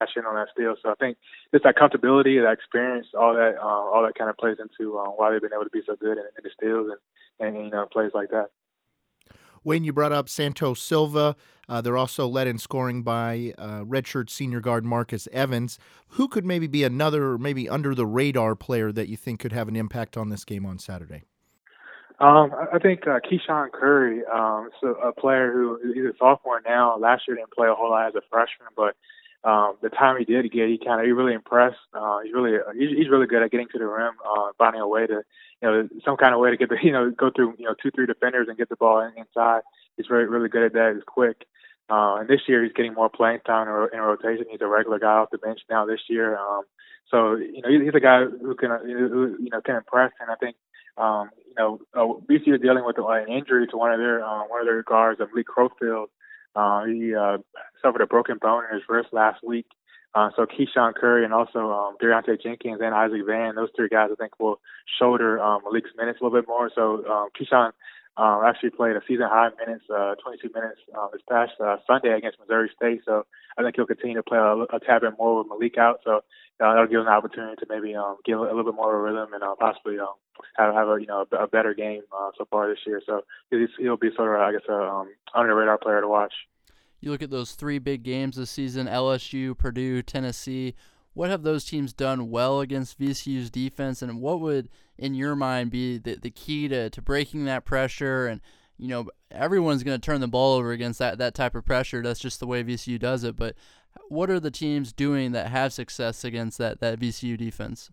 on 0.00 0.34
that 0.34 0.48
steal. 0.52 0.74
So 0.82 0.90
I 0.90 0.94
think 0.94 1.16
just 1.52 1.64
that 1.64 1.76
comfortability, 1.76 2.42
that 2.42 2.52
experience, 2.52 3.06
all 3.18 3.34
that 3.34 3.56
uh, 3.60 3.66
all 3.66 4.02
that 4.04 4.14
kind 4.16 4.30
of 4.30 4.36
plays 4.36 4.56
into 4.60 4.98
uh, 4.98 5.04
why 5.10 5.30
they've 5.30 5.40
been 5.40 5.52
able 5.52 5.64
to 5.64 5.70
be 5.70 5.82
so 5.86 5.96
good 5.96 6.18
in, 6.18 6.24
in 6.36 6.42
the 6.44 6.50
steals 6.56 6.90
and 6.90 7.56
and 7.56 7.64
you 7.64 7.70
know 7.70 7.86
plays 7.90 8.12
like 8.14 8.30
that. 8.30 8.48
Wayne, 9.64 9.82
you 9.82 9.92
brought 9.92 10.12
up 10.12 10.28
Santos 10.28 10.80
Silva. 10.80 11.34
Uh, 11.68 11.80
they're 11.80 11.96
also 11.96 12.28
led 12.28 12.46
in 12.46 12.56
scoring 12.56 13.02
by 13.02 13.52
uh, 13.58 13.80
redshirt 13.80 14.30
senior 14.30 14.60
guard 14.60 14.84
Marcus 14.84 15.26
Evans. 15.32 15.78
Who 16.10 16.28
could 16.28 16.44
maybe 16.44 16.68
be 16.68 16.84
another, 16.84 17.36
maybe 17.36 17.68
under 17.68 17.92
the 17.92 18.06
radar 18.06 18.54
player 18.54 18.92
that 18.92 19.08
you 19.08 19.16
think 19.16 19.40
could 19.40 19.52
have 19.52 19.66
an 19.66 19.74
impact 19.74 20.16
on 20.16 20.28
this 20.28 20.44
game 20.44 20.64
on 20.64 20.78
Saturday? 20.78 21.24
Um, 22.20 22.52
I 22.72 22.78
think 22.78 23.08
uh, 23.08 23.18
Keyshawn 23.20 23.72
Curry, 23.72 24.22
um, 24.32 24.70
so 24.80 24.94
a 25.04 25.12
player 25.12 25.52
who 25.52 25.78
he's 25.92 26.04
a 26.04 26.16
sophomore 26.18 26.62
now. 26.64 26.96
Last 26.96 27.24
year 27.28 27.36
didn't 27.36 27.52
play 27.52 27.68
a 27.68 27.74
whole 27.74 27.90
lot 27.90 28.06
as 28.06 28.14
a 28.14 28.22
freshman, 28.30 28.68
but 28.74 28.94
um, 29.44 29.76
the 29.82 29.90
time 29.90 30.16
he 30.18 30.24
did 30.24 30.50
get, 30.50 30.68
he 30.68 30.78
kind 30.78 31.00
of 31.00 31.06
he 31.06 31.12
really 31.12 31.34
impressed. 31.34 31.78
Uh, 31.94 32.18
he's 32.24 32.32
really 32.32 32.58
he's, 32.78 32.96
he's 32.96 33.08
really 33.08 33.26
good 33.26 33.42
at 33.42 33.50
getting 33.50 33.68
to 33.72 33.78
the 33.78 33.86
rim, 33.86 34.14
uh, 34.24 34.50
finding 34.58 34.80
a 34.80 34.88
way 34.88 35.06
to 35.06 35.22
you 35.62 35.68
know 35.68 35.88
some 36.04 36.16
kind 36.16 36.34
of 36.34 36.40
way 36.40 36.50
to 36.50 36.56
get 36.56 36.68
the 36.68 36.76
you 36.82 36.92
know 36.92 37.10
go 37.10 37.30
through 37.34 37.54
you 37.58 37.66
know 37.66 37.74
two 37.80 37.90
three 37.90 38.06
defenders 38.06 38.48
and 38.48 38.58
get 38.58 38.68
the 38.68 38.76
ball 38.76 39.08
inside. 39.16 39.62
He's 39.96 40.06
very 40.06 40.26
really 40.26 40.48
good 40.48 40.64
at 40.64 40.72
that. 40.72 40.92
He's 40.94 41.04
quick. 41.06 41.46
Uh, 41.88 42.16
and 42.16 42.28
this 42.28 42.40
year 42.48 42.64
he's 42.64 42.72
getting 42.72 42.94
more 42.94 43.08
playing 43.08 43.40
time 43.46 43.68
in, 43.68 44.00
rotation. 44.00 44.46
He's 44.50 44.60
a 44.60 44.66
regular 44.66 44.98
guy 44.98 45.18
off 45.18 45.30
the 45.30 45.38
bench 45.38 45.60
now 45.70 45.86
this 45.86 46.00
year. 46.08 46.36
Um, 46.36 46.62
so 47.10 47.36
you 47.36 47.62
know 47.62 47.68
he's 47.68 47.94
a 47.94 48.00
guy 48.00 48.24
who 48.24 48.56
can 48.56 48.70
who, 48.82 49.36
you 49.40 49.50
know 49.50 49.60
can 49.60 49.76
impress, 49.76 50.10
and 50.20 50.28
I 50.30 50.34
think 50.34 50.56
um, 50.98 51.30
you 51.46 51.54
know 51.56 51.78
uh, 51.94 52.20
BC 52.28 52.54
is 52.54 52.60
dealing 52.60 52.84
with 52.84 52.98
uh, 52.98 53.06
an 53.06 53.28
injury 53.28 53.68
to 53.68 53.76
one 53.76 53.92
of 53.92 54.00
their 54.00 54.24
uh, 54.24 54.42
one 54.48 54.60
of 54.60 54.66
their 54.66 54.82
guards, 54.82 55.20
of 55.20 55.28
Lee 55.32 55.44
Crowfield. 55.44 56.06
Uh, 56.56 56.84
he 56.86 57.14
uh, 57.14 57.38
suffered 57.82 58.00
a 58.00 58.06
broken 58.06 58.38
bone 58.40 58.64
in 58.68 58.74
his 58.74 58.88
wrist 58.88 59.10
last 59.12 59.44
week. 59.44 59.66
Uh, 60.14 60.30
so 60.34 60.46
Keyshawn 60.46 60.94
Curry 60.94 61.24
and 61.24 61.34
also 61.34 61.70
um, 61.70 61.96
De'Riante 62.02 62.42
Jenkins 62.42 62.80
and 62.82 62.94
Issac 62.94 63.26
Vann, 63.26 63.54
those 63.54 63.68
three 63.76 63.88
guys 63.88 64.08
I 64.10 64.14
think 64.14 64.40
will 64.40 64.60
shoulder 64.98 65.38
um, 65.38 65.60
Malik's 65.64 65.90
minutes 65.94 66.18
a 66.20 66.24
little 66.24 66.40
bit 66.40 66.48
more. 66.48 66.70
So 66.74 67.04
um, 67.06 67.28
Keyshawn 67.38 67.72
um, 68.16 68.42
actually 68.44 68.70
played 68.70 68.96
a 68.96 69.02
season 69.06 69.26
high 69.28 69.50
minutes, 69.58 69.84
uh, 69.90 70.14
22 70.22 70.50
minutes 70.54 70.80
uh, 70.96 71.08
this 71.12 71.22
past 71.28 71.52
uh, 71.60 71.76
Sunday 71.86 72.16
against 72.16 72.38
Missouri 72.38 72.70
State. 72.74 73.02
So 73.04 73.26
I 73.58 73.62
think 73.62 73.76
he'll 73.76 73.86
continue 73.86 74.16
to 74.16 74.22
play 74.22 74.38
a, 74.38 74.54
a 74.54 74.80
tad 74.80 75.02
bit 75.02 75.14
more 75.18 75.38
with 75.38 75.48
Malik 75.48 75.76
out. 75.76 76.00
So 76.04 76.16
uh, 76.16 76.20
that'll 76.58 76.86
give 76.86 77.00
him 77.00 77.06
an 77.06 77.12
opportunity 77.12 77.56
to 77.56 77.66
maybe 77.68 77.94
um, 77.94 78.16
get 78.24 78.36
a, 78.36 78.40
little 78.40 78.64
bit 78.64 78.74
more 78.74 78.94
of 78.94 79.00
a 79.00 79.02
rhythm 79.02 79.34
and 79.34 79.42
uh, 79.42 79.54
possibly 79.60 79.98
um, 79.98 80.14
have, 80.56 80.74
have 80.74 80.88
a 80.88 80.96
you 81.00 81.06
know 81.06 81.26
a, 81.30 81.44
a 81.44 81.46
better 81.46 81.74
game 81.74 82.02
uh, 82.16 82.30
so 82.38 82.46
far 82.50 82.68
this 82.68 82.78
year. 82.86 83.02
So 83.04 83.22
he's, 83.50 83.68
he'll 83.78 83.98
be 83.98 84.10
sort 84.16 84.34
of 84.34 84.40
I 84.40 84.52
guess 84.52 84.68
a 84.68 84.74
um, 84.74 85.12
under 85.34 85.50
the 85.50 85.54
radar 85.54 85.78
player 85.78 86.00
to 86.00 86.08
watch. 86.08 86.32
You 87.00 87.10
look 87.10 87.22
at 87.22 87.30
those 87.30 87.52
three 87.52 87.78
big 87.78 88.02
games 88.02 88.36
this 88.36 88.50
season: 88.50 88.86
LSU, 88.86 89.56
Purdue, 89.56 90.02
Tennessee. 90.02 90.74
What 91.12 91.30
have 91.30 91.42
those 91.42 91.64
teams 91.64 91.94
done 91.94 92.30
well 92.30 92.60
against 92.60 92.98
VCU's 92.98 93.50
defense, 93.50 94.02
and 94.02 94.20
what 94.20 94.40
would, 94.40 94.68
in 94.98 95.14
your 95.14 95.36
mind, 95.36 95.70
be 95.70 95.98
the, 95.98 96.16
the 96.16 96.30
key 96.30 96.68
to, 96.68 96.90
to 96.90 97.02
breaking 97.02 97.44
that 97.44 97.64
pressure? 97.64 98.26
And 98.26 98.40
you 98.78 98.88
know, 98.88 99.08
everyone's 99.30 99.82
going 99.82 99.98
to 100.00 100.04
turn 100.04 100.20
the 100.20 100.28
ball 100.28 100.54
over 100.54 100.72
against 100.72 100.98
that 100.98 101.18
that 101.18 101.34
type 101.34 101.54
of 101.54 101.64
pressure. 101.64 102.02
That's 102.02 102.20
just 102.20 102.40
the 102.40 102.46
way 102.46 102.62
VCU 102.62 102.98
does 102.98 103.24
it. 103.24 103.36
But 103.36 103.54
what 104.08 104.30
are 104.30 104.40
the 104.40 104.50
teams 104.50 104.92
doing 104.92 105.32
that 105.32 105.48
have 105.48 105.72
success 105.72 106.24
against 106.24 106.58
that 106.58 106.80
that 106.80 106.98
VCU 106.98 107.36
defense? 107.36 107.90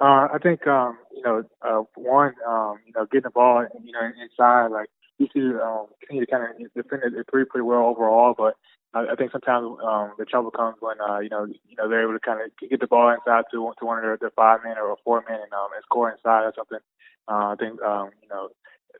Uh, 0.00 0.28
I 0.32 0.38
think 0.42 0.66
um, 0.66 0.98
you 1.14 1.22
know 1.22 1.44
uh, 1.62 1.82
one 1.94 2.34
um, 2.46 2.78
you 2.86 2.92
know 2.94 3.06
getting 3.06 3.22
the 3.22 3.30
ball 3.30 3.64
you 3.82 3.92
know 3.92 4.10
inside 4.22 4.68
like 4.68 4.88
VCU 5.20 5.60
um, 5.60 5.86
continue 6.00 6.26
to 6.26 6.30
kind 6.30 6.44
of 6.44 6.74
defend 6.74 7.02
it 7.14 7.26
pretty 7.28 7.48
pretty 7.48 7.62
well 7.62 7.84
overall, 7.84 8.34
but 8.36 8.56
I, 8.94 9.14
think 9.16 9.32
sometimes 9.32 9.76
um, 9.82 10.12
the 10.18 10.24
trouble 10.24 10.50
comes 10.50 10.76
when 10.80 11.00
uh, 11.00 11.18
you 11.18 11.28
know 11.28 11.46
you 11.46 11.76
know 11.76 11.88
they're 11.88 12.02
able 12.02 12.12
to 12.12 12.20
kind 12.20 12.40
of 12.40 12.50
get 12.70 12.80
the 12.80 12.86
ball 12.86 13.10
inside 13.10 13.44
to 13.50 13.72
to 13.78 13.84
one 13.84 13.98
of 13.98 14.04
their, 14.04 14.16
their 14.16 14.30
five 14.30 14.60
men 14.62 14.78
or 14.78 14.92
a 14.92 14.96
four 15.04 15.24
men 15.28 15.40
and, 15.42 15.52
um, 15.52 15.68
and 15.74 15.82
score 15.82 16.10
inside 16.10 16.44
or 16.44 16.52
something. 16.56 16.78
Uh, 17.26 17.52
I 17.52 17.56
think 17.58 17.82
um, 17.82 18.10
you 18.22 18.28
know 18.28 18.50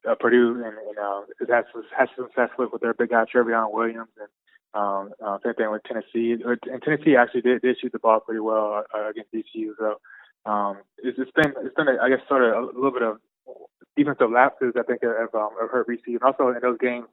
uh, 0.08 0.14
Purdue 0.18 0.62
and 0.64 0.74
you 0.88 0.94
know 0.96 1.24
has 1.48 1.64
has 1.96 2.08
success 2.16 2.50
with 2.58 2.72
with 2.72 2.82
their 2.82 2.94
big 2.94 3.10
guy 3.10 3.24
Trevion 3.24 3.72
Williams 3.72 4.10
and 4.18 4.28
um, 4.74 5.10
uh, 5.24 5.38
same 5.44 5.54
thing 5.54 5.70
with 5.70 5.82
Tennessee. 5.84 6.34
And 6.42 6.82
Tennessee 6.82 7.16
actually 7.16 7.42
did, 7.42 7.62
did 7.62 7.76
shoot 7.80 7.92
the 7.92 8.00
ball 8.00 8.20
pretty 8.20 8.40
well 8.40 8.84
uh, 8.92 9.08
against 9.08 9.32
VCU. 9.32 9.70
So 9.78 10.00
um, 10.50 10.78
it's, 10.98 11.18
it's 11.18 11.30
been 11.30 11.54
it's 11.62 11.74
been 11.74 11.88
a, 11.88 12.02
I 12.02 12.08
guess 12.08 12.26
sort 12.28 12.42
of 12.42 12.64
a, 12.64 12.66
little 12.66 12.90
bit 12.90 13.02
of 13.02 13.18
defensive 13.96 14.30
lapses 14.30 14.74
I 14.76 14.82
think 14.82 15.02
have, 15.02 15.34
um, 15.34 15.50
have 15.60 15.70
hurt 15.70 15.88
VCU. 15.88 16.18
And 16.18 16.22
also 16.22 16.48
in 16.48 16.58
those 16.60 16.78
games 16.78 17.06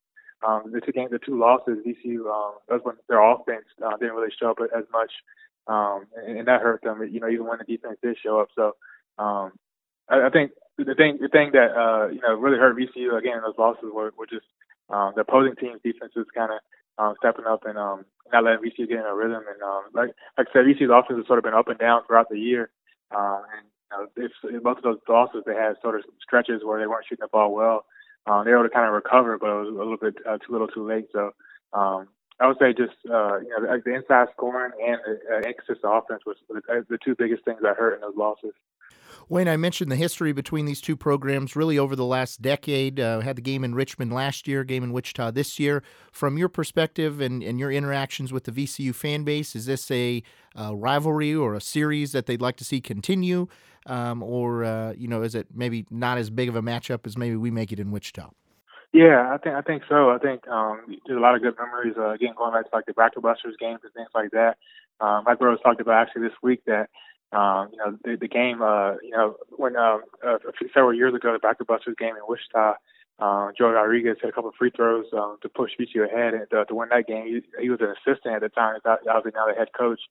um, 0.48 0.72
the 0.72 0.82
two 0.82 0.92
games, 0.92 1.12
the 1.12 1.20
two 1.20 1.38
losses, 1.38 1.78
VCU, 1.86 2.26
um, 2.26 2.56
that's 2.68 2.84
when 2.84 2.96
their 3.08 3.22
offense 3.22 3.66
uh, 3.84 3.96
didn't 3.98 4.16
really 4.16 4.34
show 4.40 4.52
up 4.52 4.58
as 4.76 4.86
much, 4.92 5.12
um, 5.68 6.06
and, 6.16 6.40
and 6.40 6.48
that 6.48 6.62
hurt 6.62 6.82
them. 6.84 7.02
You 7.12 7.20
know, 7.20 7.30
even 7.30 7.46
when 7.46 7.60
the 7.60 7.66
defense 7.66 7.98
did 8.02 8.18
show 8.22 8.40
up. 8.40 8.50
So 8.56 8.76
um, 9.20 9.52
I, 10.10 10.28
I 10.28 10.30
think 10.32 10.52
the 10.78 10.96
thing, 10.96 11.20
the 11.22 11.30
thing 11.30 11.52
that 11.54 11.78
uh, 11.78 12.08
you 12.08 12.22
know 12.22 12.34
really 12.34 12.58
hurt 12.58 12.76
VCU 12.76 13.18
again 13.18 13.38
in 13.38 13.44
those 13.44 13.58
losses 13.58 13.90
were, 13.94 14.12
were 14.18 14.26
just 14.26 14.46
um, 14.90 15.14
the 15.16 15.22
opposing 15.22 15.56
team's 15.56 15.82
defenses 15.84 16.26
kind 16.34 16.52
of 16.52 16.60
um, 16.98 17.14
stepping 17.20 17.46
up 17.46 17.66
and 17.66 17.78
um, 17.78 18.06
not 18.34 18.44
letting 18.44 18.66
VCU 18.66 18.90
get 18.90 18.98
in 18.98 19.06
a 19.06 19.14
rhythm. 19.14 19.44
And 19.46 19.62
um, 19.62 19.84
like 19.94 20.10
like 20.38 20.48
I 20.50 20.54
said, 20.54 20.66
VCU's 20.66 20.90
offense 20.90 21.20
has 21.20 21.28
sort 21.28 21.38
of 21.38 21.46
been 21.46 21.54
up 21.54 21.68
and 21.68 21.78
down 21.78 22.02
throughout 22.08 22.30
the 22.30 22.40
year. 22.40 22.72
Uh, 23.16 23.42
and 23.54 24.10
you 24.18 24.50
know, 24.50 24.58
in 24.58 24.64
both 24.64 24.78
of 24.78 24.84
those 24.84 25.00
losses, 25.08 25.44
they 25.46 25.54
had 25.54 25.76
sort 25.84 25.96
of 25.96 26.04
stretches 26.20 26.64
where 26.64 26.80
they 26.80 26.88
weren't 26.88 27.06
shooting 27.08 27.22
the 27.22 27.30
ball 27.30 27.54
well 27.54 27.86
um, 28.28 28.46
they 28.46 28.52
were 28.52 28.60
able 28.60 28.70
to 28.70 28.74
kind 28.74 28.88
of 28.88 28.94
recover, 28.94 29.38
but 29.38 29.50
it 29.50 29.60
was 29.66 29.68
a 29.70 29.78
little 29.78 29.98
bit 29.98 30.16
uh, 30.28 30.38
too 30.38 30.52
little, 30.52 30.68
too 30.68 30.88
late. 30.88 31.08
So 31.12 31.32
um, 31.74 32.08
I 32.40 32.48
would 32.48 32.58
say 32.60 32.74
just 32.74 32.98
uh, 33.10 33.40
you 33.40 33.50
know 33.50 33.80
the, 33.84 33.94
inside 33.94 34.28
scoring 34.34 34.72
and 34.84 34.98
the 35.06 35.48
uh, 35.48 35.98
offense 35.98 36.24
was 36.26 36.38
the, 36.50 36.62
uh, 36.72 36.82
the 36.90 36.98
two 37.04 37.16
biggest 37.16 37.46
things 37.46 37.60
that 37.62 37.78
hurt 37.78 37.94
in 37.94 38.02
those 38.02 38.16
losses. 38.16 38.54
Wayne, 39.30 39.48
I 39.48 39.56
mentioned 39.58 39.92
the 39.92 39.96
history 39.96 40.34
between 40.34 40.66
these 40.66 40.82
two 40.82 40.98
programs 40.98 41.56
really 41.56 41.78
over 41.78 41.96
the 41.96 42.06
last 42.06 42.42
decade. 42.42 43.00
Uh, 43.00 43.22
had 43.22 43.38
the 43.38 43.42
game 43.42 43.64
in 43.64 43.76
Richmond 43.76 44.12
last 44.12 44.48
year, 44.48 44.64
game 44.64 44.84
in 44.84 44.92
Wichita 44.92 45.32
this 45.32 45.60
year. 45.60 45.84
From 46.12 46.38
your 46.38 46.50
perspective 46.50 47.22
and, 47.22 47.42
and 47.42 47.60
your 47.60 47.72
interactions 47.72 48.34
with 48.34 48.46
the 48.46 48.52
VCU 48.52 48.94
fan 48.94 49.24
base, 49.24 49.56
is 49.56 49.68
this 49.68 49.90
a 49.92 50.24
uh, 50.60 50.76
rivalry 50.76 51.34
or 51.34 51.54
a 51.54 51.62
series 51.62 52.12
that 52.12 52.26
they'd 52.26 52.42
like 52.42 52.58
to 52.58 52.66
see 52.66 52.82
continue? 52.82 53.48
Um, 53.86 54.22
or, 54.22 54.64
uh, 54.64 54.94
you 54.94 55.08
know, 55.08 55.24
is 55.24 55.34
it 55.34 55.48
maybe 55.54 55.86
not 55.90 56.18
as 56.18 56.30
big 56.30 56.50
of 56.50 56.56
a 56.56 56.62
matchup 56.62 57.06
as 57.06 57.18
maybe 57.18 57.36
we 57.36 57.50
make 57.50 57.72
it 57.72 57.80
in 57.80 57.92
Wichita? 57.92 58.30
Yeah, 58.94 59.32
I 59.34 59.38
think 59.38 59.56
I 59.56 59.62
think 59.62 59.84
so. 59.88 60.10
I 60.10 60.18
think 60.18 60.48
um, 60.50 60.82
there's 61.08 61.18
a 61.18 61.22
lot 61.22 61.34
of 61.34 61.42
good 61.42 61.56
memories. 61.58 61.96
Uh, 61.98 62.10
again, 62.10 62.34
going 62.38 62.54
back 62.54 62.70
to 62.70 62.76
like 62.76 62.86
the 62.86 62.94
Bracket 62.94 63.24
Busters 63.24 63.56
games 63.58 63.80
and 63.84 63.94
things 63.94 64.10
like 64.14 64.32
that. 64.32 64.58
Um, 65.00 65.24
Mike 65.26 65.40
Rhoades 65.40 65.64
talked 65.64 65.80
about 65.80 66.08
actually 66.08 66.24
this 66.24 66.38
week 66.44 66.62
that 66.66 66.90
um, 67.32 67.70
you 67.72 67.78
know, 67.78 67.98
the, 68.04 68.18
the 68.20 68.28
game, 68.28 68.62
uh, 68.62 68.96
you 69.02 69.12
know, 69.12 69.38
when 69.56 69.78
um, 69.78 70.02
several 70.74 70.94
years 70.94 71.14
ago, 71.16 71.32
the 71.32 71.40
Bracket 71.40 71.68
Busters 71.68 71.96
game 71.98 72.16
in 72.16 72.22
Wichita, 72.28 72.74
uh, 73.20 73.52
Joe 73.58 73.70
Rodriguez 73.70 74.18
had 74.22 74.30
a 74.30 74.34
couple 74.34 74.50
of 74.50 74.56
free 74.56 74.72
throws 74.76 75.06
um, 75.14 75.38
to 75.42 75.50
push 75.50 75.72
VCU 75.80 76.06
ahead 76.06 76.34
and 76.34 76.52
uh, 76.54 76.66
to 76.66 76.76
win 76.76 76.90
that 76.90 77.08
game. 77.08 77.26
He, 77.26 77.64
he 77.64 77.70
was 77.70 77.80
an 77.80 77.94
assistant 77.96 78.36
at 78.36 78.42
the 78.42 78.50
time. 78.50 78.76
He's 78.76 79.08
obviously 79.08 79.32
now 79.36 79.48
the 79.48 79.58
head 79.58 79.70
coach. 79.78 80.02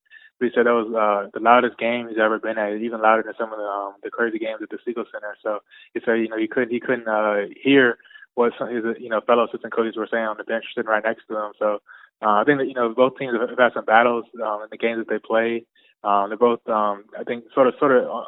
He 0.40 0.50
said 0.54 0.66
that 0.66 0.72
was 0.72 0.88
uh, 0.88 1.30
the 1.32 1.40
loudest 1.40 1.78
game 1.78 2.08
he's 2.08 2.18
ever 2.18 2.38
been 2.38 2.58
at, 2.58 2.72
even 2.74 3.02
louder 3.02 3.22
than 3.22 3.34
some 3.38 3.52
of 3.52 3.58
the 3.58 3.64
um, 3.64 3.94
the 4.02 4.10
crazy 4.10 4.38
games 4.38 4.60
at 4.62 4.70
the 4.70 4.78
Siegel 4.84 5.04
Center. 5.12 5.36
So 5.42 5.60
he 5.94 6.00
said, 6.04 6.20
you 6.20 6.28
know, 6.28 6.38
he 6.38 6.48
couldn't 6.48 6.70
he 6.70 6.80
couldn't 6.80 7.08
uh, 7.08 7.52
hear 7.62 7.98
what 8.34 8.52
some 8.58 8.74
his 8.74 8.84
you 8.98 9.10
know 9.10 9.20
fellow 9.20 9.46
assistant 9.46 9.74
coaches 9.74 9.96
were 9.96 10.08
saying 10.10 10.24
on 10.24 10.38
the 10.38 10.44
bench 10.44 10.64
sitting 10.74 10.88
right 10.88 11.04
next 11.04 11.28
to 11.28 11.36
him. 11.36 11.52
So 11.58 11.82
uh, 12.22 12.40
I 12.40 12.44
think 12.44 12.58
that 12.58 12.68
you 12.68 12.74
know 12.74 12.94
both 12.94 13.18
teams 13.18 13.34
have 13.38 13.58
had 13.58 13.72
some 13.74 13.84
battles 13.84 14.24
um, 14.42 14.62
in 14.62 14.68
the 14.70 14.78
games 14.78 14.98
that 14.98 15.08
they 15.08 15.18
played. 15.18 15.66
Um, 16.02 16.30
they're 16.30 16.38
both, 16.38 16.66
um, 16.66 17.04
I 17.18 17.24
think, 17.24 17.44
sort 17.52 17.66
of, 17.66 17.74
sort 17.78 17.92
of 17.92 18.08
uh, 18.08 18.24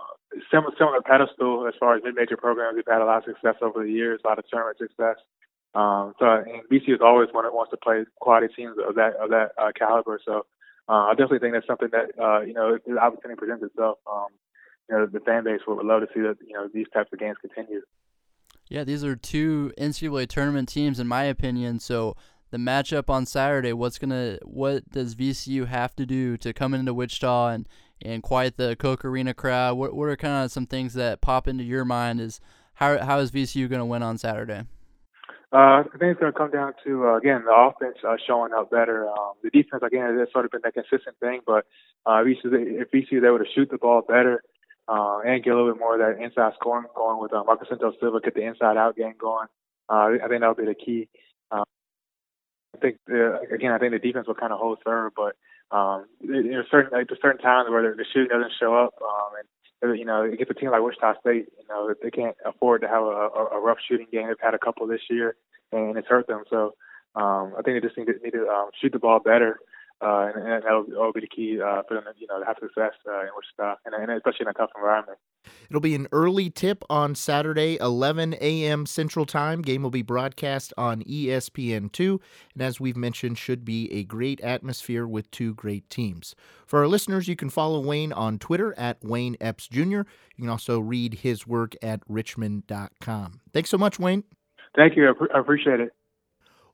similar, 0.51 0.73
similar 0.77 1.01
pedestal 1.01 1.67
as 1.67 1.75
far 1.81 1.97
as 1.97 2.03
mid-major 2.05 2.37
programs. 2.37 2.77
We've 2.77 2.85
had 2.87 3.01
a 3.01 3.07
lot 3.07 3.27
of 3.27 3.35
success 3.35 3.57
over 3.63 3.83
the 3.83 3.91
years, 3.91 4.21
a 4.25 4.29
lot 4.29 4.39
of 4.39 4.45
tournament 4.49 4.79
success. 4.79 5.17
Um, 5.75 6.13
so, 6.19 6.27
and 6.27 6.69
VCU 6.71 6.95
is 6.95 7.01
always 7.01 7.31
one 7.33 7.45
that 7.45 7.55
wants 7.55 7.71
to 7.71 7.79
play 7.79 8.05
quality 8.21 8.49
teams 8.55 8.77
of 8.87 8.95
that 8.97 9.17
of 9.17 9.31
that 9.31 9.53
uh, 9.57 9.73
caliber. 9.75 10.21
So, 10.23 10.45
uh, 10.93 11.07
I 11.07 11.11
definitely 11.13 11.39
think 11.39 11.55
that's 11.55 11.67
something 11.67 11.89
that 11.93 12.23
uh, 12.23 12.41
you 12.41 12.53
know, 12.53 12.75
if 12.75 12.85
the 12.85 12.99
opportunity 12.99 13.39
presents 13.39 13.65
itself, 13.65 13.97
um, 14.11 14.27
you 14.91 14.97
know, 14.97 15.07
the 15.07 15.21
fan 15.21 15.43
base 15.45 15.61
would 15.67 15.87
love 15.87 16.03
to 16.03 16.09
see 16.13 16.21
that 16.21 16.37
you 16.47 16.53
know 16.53 16.69
these 16.73 16.87
types 16.93 17.09
of 17.15 17.19
games 17.19 17.39
continue. 17.41 17.81
Yeah, 18.69 18.85
these 18.85 19.03
are 19.03 19.17
two 19.17 19.73
NCAA 19.79 20.29
tournament 20.29 20.69
teams, 20.69 21.01
in 21.01 21.07
my 21.07 21.25
opinion. 21.25 21.81
So 21.81 22.15
the 22.51 22.59
matchup 22.59 23.09
on 23.09 23.25
Saturday, 23.25 23.73
what's 23.73 23.99
gonna 23.99 24.39
what 24.43 24.91
does 24.91 25.15
VCU 25.15 25.67
have 25.67 25.97
to 25.97 26.05
do 26.05 26.37
to 26.37 26.53
come 26.53 26.75
into 26.75 26.93
Wichita 26.93 27.49
and 27.49 27.69
and 28.03 28.23
quiet 28.23 28.59
the 28.59 28.77
Koch 28.77 29.03
Arena 29.03 29.33
crowd? 29.33 29.79
What 29.79 29.95
what 29.95 30.11
are 30.11 30.17
kind 30.17 30.45
of 30.45 30.53
some 30.53 30.67
things 30.67 30.93
that 30.93 31.23
pop 31.23 31.49
into 31.49 31.65
your 31.65 31.87
mind? 31.87 32.21
Is 32.21 32.39
how 32.75 32.99
how 32.99 33.19
is 33.21 33.31
VCU 33.31 33.71
gonna 33.71 33.87
win 33.87 34.03
on 34.03 34.19
Saturday? 34.19 34.65
Uh, 35.53 35.85
I 35.85 35.99
think 35.99 36.13
it's 36.13 36.21
going 36.21 36.33
to 36.33 36.39
come 36.39 36.51
down 36.51 36.73
to 36.85 37.09
uh, 37.09 37.19
again 37.19 37.45
the 37.45 37.53
offense 37.53 37.99
uh, 38.09 38.17
showing 38.27 38.55
up 38.55 38.71
better. 38.71 39.07
Um, 39.07 39.35
the 39.43 39.51
defense 39.51 39.83
again 39.85 40.17
has 40.19 40.29
sort 40.33 40.47
of 40.47 40.51
been 40.51 40.63
that 40.65 40.73
consistent 40.73 41.19
thing, 41.21 41.41
but 41.47 41.67
uh, 42.07 42.23
if 42.25 42.91
VCU 42.91 43.19
is 43.19 43.25
able 43.25 43.39
to 43.39 43.45
shoot 43.55 43.69
the 43.71 43.77
ball 43.77 44.01
better 44.01 44.43
uh, 44.89 45.19
and 45.27 45.45
get 45.45 45.53
a 45.53 45.57
little 45.57 45.73
bit 45.73 45.79
more 45.79 45.95
of 45.95 46.01
that 46.01 46.25
inside 46.25 46.53
scoring 46.59 46.87
going 46.97 47.21
with 47.21 47.35
uh, 47.35 47.45
Marcus 47.45 47.69
Santos 47.69 47.97
Silva, 48.01 48.21
get 48.25 48.35
the 48.35 48.47
inside 48.47 48.79
out 48.79 48.97
game 48.97 49.13
going, 49.21 49.47
uh, 49.91 50.17
I 50.25 50.27
think 50.27 50.41
that'll 50.41 50.55
be 50.55 50.65
the 50.65 50.75
key. 50.75 51.09
Uh, 51.51 51.65
I 52.75 52.79
think 52.79 52.97
the, 53.07 53.41
again, 53.53 53.73
I 53.73 53.79
think 53.79 53.93
the 53.93 53.99
defense 53.99 54.27
will 54.27 54.35
kind 54.35 54.55
of 54.55 54.59
hold 54.59 54.79
serve, 54.83 55.13
but 55.15 55.37
um, 55.71 56.07
there's 56.23 56.65
certain 56.71 56.97
like, 56.97 57.09
there's 57.09 57.21
certain 57.21 57.43
times 57.43 57.69
where 57.69 57.95
the 57.95 58.05
shooting 58.15 58.31
doesn't 58.33 58.53
show 58.59 58.75
up, 58.75 58.95
um, 59.03 59.37
and 59.39 59.49
you 59.83 60.05
know, 60.05 60.31
gets 60.37 60.51
a 60.51 60.55
team 60.55 60.71
like 60.71 60.83
Wichita 60.83 61.21
State, 61.21 61.49
you 61.59 61.69
know, 61.69 61.93
they 62.03 62.11
can't 62.11 62.37
afford 62.45 62.83
to 62.83 62.89
have 62.89 63.03
a, 63.03 63.07
a, 63.07 63.47
a 63.57 63.61
rough 63.61 63.79
shooting 63.87 64.07
game. 64.13 64.29
They've 64.29 64.37
had 64.41 64.55
a 64.55 64.59
couple 64.59 64.87
this 64.87 65.01
year, 65.11 65.37
and 65.73 65.97
it's 65.97 66.09
hurt 66.09 66.27
them. 66.27 66.45
So 66.49 66.75
um, 67.15 67.55
I 67.59 67.63
think 67.63 67.81
they 67.81 67.87
just 67.87 67.99
need 67.99 68.07
to, 68.07 68.15
need 68.23 68.33
to 68.33 68.49
um, 68.49 68.71
shoot 68.81 68.93
the 68.93 68.99
ball 68.99 69.21
better 69.21 69.59
uh, 70.03 70.33
and, 70.35 70.47
and 70.47 70.63
that'll, 70.65 70.85
that'll, 70.85 71.13
be 71.13 71.21
the 71.21 71.29
key 71.29 71.61
uh, 71.61 71.83
for 71.87 71.95
them, 71.95 72.05
to, 72.05 72.13
you 72.19 72.27
know, 72.27 72.41
to 72.41 72.45
have 72.45 72.57
success 72.61 72.93
uh, 73.09 73.21
in 73.21 73.29
Wichita, 73.37 73.77
and, 73.87 73.95
and 73.95 74.11
especially 74.11 74.43
in 74.43 74.49
a 74.49 74.53
tough 74.53 74.71
environment. 74.77 75.19
It'll 75.71 75.81
be 75.81 75.95
an 75.95 76.09
early 76.13 76.51
tip 76.51 76.83
on 76.91 77.15
Saturday, 77.15 77.79
11 77.81 78.35
a.m. 78.41 78.87
Central 78.87 79.27
Time. 79.27 79.63
Game 79.63 79.83
will 79.83 79.91
be 79.91 80.03
broadcast 80.03 80.73
on 80.77 81.03
ESPN2, 81.03 82.21
and 82.55 82.63
as 82.63 82.81
we've 82.81 82.97
mentioned, 82.97 83.39
should 83.39 83.65
be 83.65 83.93
a 83.93 84.03
great 84.05 84.41
atmosphere 84.41 85.07
with 85.07 85.31
two 85.31 85.55
great 85.55 85.89
teams. 85.89 86.35
For 86.67 86.81
our 86.81 86.89
listeners, 86.89 87.29
you 87.29 87.37
can 87.37 87.51
follow 87.51 87.81
Wayne 87.81 88.13
on 88.13 88.39
Twitter 88.39 88.75
at 88.79 88.99
Wayne 89.05 89.37
Epps 89.41 89.69
Jr. 89.69 89.81
You 90.37 90.41
can 90.41 90.49
also 90.49 90.81
read 90.81 91.15
his 91.15 91.47
work 91.47 91.75
at 91.83 92.01
richmond.com. 92.09 93.41
Thanks 93.53 93.71
so 93.71 93.79
much, 93.79 93.99
Wayne. 93.99 94.25
Thank 94.75 94.97
you. 94.97 95.15
I 95.35 95.39
appreciate 95.39 95.81
it. 95.81 95.93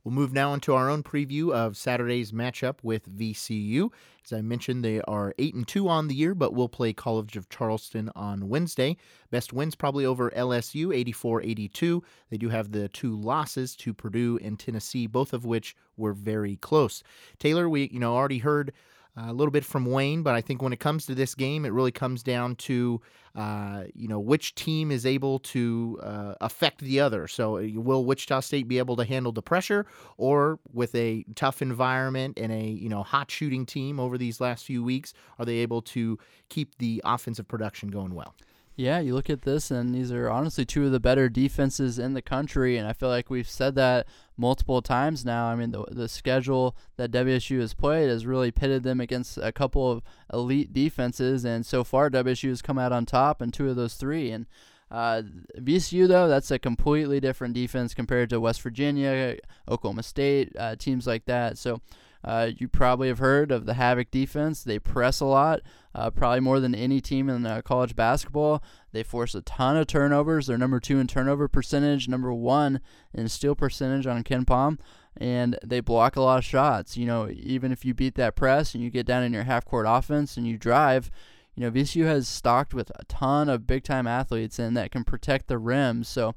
We'll 0.05 0.15
move 0.15 0.33
now 0.33 0.55
into 0.55 0.75
our 0.75 0.89
own 0.89 1.03
preview 1.03 1.53
of 1.53 1.77
Saturday's 1.77 2.33
matchup 2.33 2.77
with 2.83 3.09
VCU. 3.19 3.91
As 4.25 4.33
I 4.33 4.41
mentioned, 4.41 4.85
they 4.85 5.01
are 5.03 5.35
8 5.39 5.55
and 5.55 5.67
2 5.67 5.89
on 5.89 6.09
the 6.09 6.15
year, 6.15 6.35
but 6.35 6.55
will 6.55 6.69
play 6.69 6.93
College 6.93 7.37
of 7.37 7.49
Charleston 7.49 8.11
on 8.15 8.49
Wednesday. 8.49 8.97
Best 9.31 9.53
wins 9.53 9.75
probably 9.75 10.05
over 10.05 10.31
LSU 10.31 10.95
84 10.95 11.43
82. 11.43 12.03
They 12.31 12.39
do 12.39 12.49
have 12.49 12.73
the 12.73 12.89
two 12.89 13.15
losses 13.15 13.75
to 13.77 13.93
Purdue 13.93 14.39
and 14.43 14.59
Tennessee, 14.59 15.07
both 15.07 15.33
of 15.33 15.45
which 15.45 15.75
were 15.97 16.13
very 16.13 16.57
close. 16.57 17.03
Taylor, 17.39 17.69
we 17.69 17.89
you 17.93 17.99
know 17.99 18.15
already 18.15 18.39
heard 18.39 18.73
a 19.17 19.33
little 19.33 19.51
bit 19.51 19.65
from 19.65 19.87
Wayne, 19.87 20.23
but 20.23 20.35
I 20.35 20.41
think 20.41 20.63
when 20.63 20.73
it 20.73 20.81
comes 20.81 21.07
to 21.07 21.15
this 21.15 21.35
game, 21.35 21.65
it 21.65 21.73
really 21.73 21.91
comes 21.91 22.23
down 22.23 22.57
to 22.57 23.01
uh, 23.35 23.85
you 23.95 24.09
know 24.09 24.19
which 24.19 24.55
team 24.55 24.91
is 24.91 25.07
able 25.07 25.39
to 25.41 25.99
uh, 26.03 26.35
affect 26.41 26.81
the 26.81 27.01
other. 27.01 27.29
So 27.29 27.59
uh, 27.59 27.69
will 27.75 28.05
Wichita 28.05 28.41
State 28.41 28.69
be 28.69 28.79
able 28.79 28.97
to 28.97 29.05
handle 29.05 29.33
the 29.33 29.43
pressure, 29.43 29.87
or 30.17 30.59
with 30.73 30.95
a 30.95 31.25
tough 31.35 31.63
environment 31.63 32.39
and 32.39 32.53
a 32.53 32.65
you 32.65 32.89
know 32.89 33.03
hot 33.03 33.31
shooting 33.31 33.67
team 33.67 33.99
over 33.99 34.19
these 34.19 34.41
last 34.41 34.65
few 34.65 34.83
weeks, 34.83 35.15
are 35.39 35.45
they 35.45 35.57
able 35.59 35.83
to 35.83 36.19
keep 36.49 36.79
the 36.79 37.03
offensive 37.05 37.49
production 37.49 37.91
going 37.91 38.15
well? 38.15 38.35
Yeah, 38.79 39.01
you 39.01 39.13
look 39.13 39.29
at 39.29 39.43
this, 39.43 39.73
and 39.73 39.93
these 39.93 40.13
are 40.13 40.31
honestly 40.31 40.65
two 40.65 40.87
of 40.87 40.93
the 40.93 41.01
better 41.01 41.29
defenses 41.29 41.99
in 41.99 42.15
the 42.15 42.23
country, 42.23 42.77
and 42.77 42.87
I 42.87 42.93
feel 42.93 43.09
like 43.09 43.29
we've 43.29 43.49
said 43.49 43.75
that 43.75 44.07
multiple 44.37 44.81
times 44.83 45.25
now. 45.25 45.47
I 45.47 45.57
mean, 45.57 45.73
the 45.73 45.85
the 45.91 46.09
schedule 46.09 46.77
that 46.97 47.11
WSU 47.11 47.59
has 47.59 47.75
played 47.75 48.09
has 48.09 48.25
really 48.25 48.53
pitted 48.53 48.85
them 48.85 49.01
against 49.01 49.37
a 49.37 49.51
couple 49.51 49.91
of 49.91 50.05
elite 50.33 50.73
defenses, 50.73 51.45
and 51.45 51.67
so 51.67 51.83
far 51.83 52.09
WSU 52.09 52.51
has 52.51 52.63
come 52.63 52.79
out 52.79 52.93
on 52.93 53.05
top 53.05 53.43
in 53.43 53.51
two 53.51 53.69
of 53.69 53.75
those 53.75 53.95
three. 53.95 54.31
And 54.31 54.47
uh, 54.93 55.23
VCU 55.59 56.07
though, 56.07 56.29
that's 56.29 56.53
a 56.53 56.59
completely 56.61 57.19
different 57.19 57.55
defense 57.55 57.95
compared 57.95 58.31
to 58.31 58.39
West 58.39 58.63
Virginia, 58.63 59.39
Oklahoma 59.69 60.05
State, 60.05 60.53
uh, 60.57 60.77
teams 60.77 61.05
like 61.05 61.25
that. 61.25 61.59
So 61.59 61.81
uh, 62.25 62.51
you 62.57 62.69
probably 62.69 63.09
have 63.09 63.19
heard 63.19 63.53
of 63.53 63.67
the 63.67 63.75
Havoc 63.75 64.11
defense. 64.11 64.63
They 64.63 64.79
press 64.79 65.21
a 65.21 65.25
lot, 65.25 65.61
uh, 65.95 66.11
probably 66.11 66.41
more 66.41 66.61
than 66.61 66.75
any 66.75 67.01
team 67.01 67.29
in 67.29 67.47
uh, 67.47 67.63
college 67.63 67.95
basketball. 67.95 68.63
They 68.93 69.03
force 69.03 69.35
a 69.35 69.43
ton 69.43 69.77
of 69.77 69.87
turnovers. 69.87 70.47
They're 70.47 70.59
number 70.59 70.81
two 70.81 70.99
in 70.99 71.07
turnover 71.07 71.49
percentage, 71.49 72.09
number 72.09 72.33
one 72.33 72.81
in 73.15 73.29
steal 73.29 73.55
percentage 73.55 74.07
on 74.07 74.25
KenPom, 74.25 74.79
and 75.17 75.59
they 75.65 75.81
block 75.81 76.17
a 76.17 76.21
lot 76.21 76.39
of 76.39 76.45
shots. 76.45 76.97
You 76.97 77.07
know, 77.07 77.31
even 77.31 77.71
if 77.71 77.85
you 77.85 77.95
beat 77.95 78.17
that 78.17 78.37
press 78.37 78.75
and 78.75 78.83
you 78.83 78.91
get 78.91 79.07
down 79.07 79.23
in 79.23 79.33
your 79.33 79.45
half 79.45 79.65
court 79.65 79.87
offense 79.89 80.37
and 80.37 80.47
you 80.47 80.59
drive, 80.59 81.11
you 81.55 81.63
know, 81.63 81.71
VCU 81.71 82.05
has 82.05 82.29
stocked 82.29 82.75
with 82.75 82.91
a 82.97 83.05
ton 83.05 83.49
of 83.49 83.67
big 83.67 83.85
time 83.85 84.07
athletes 84.07 84.59
and 84.59 84.77
that 84.77 84.91
can 84.91 85.05
protect 85.05 85.49
the 85.49 85.59
rim. 85.59 86.05
So, 86.05 86.35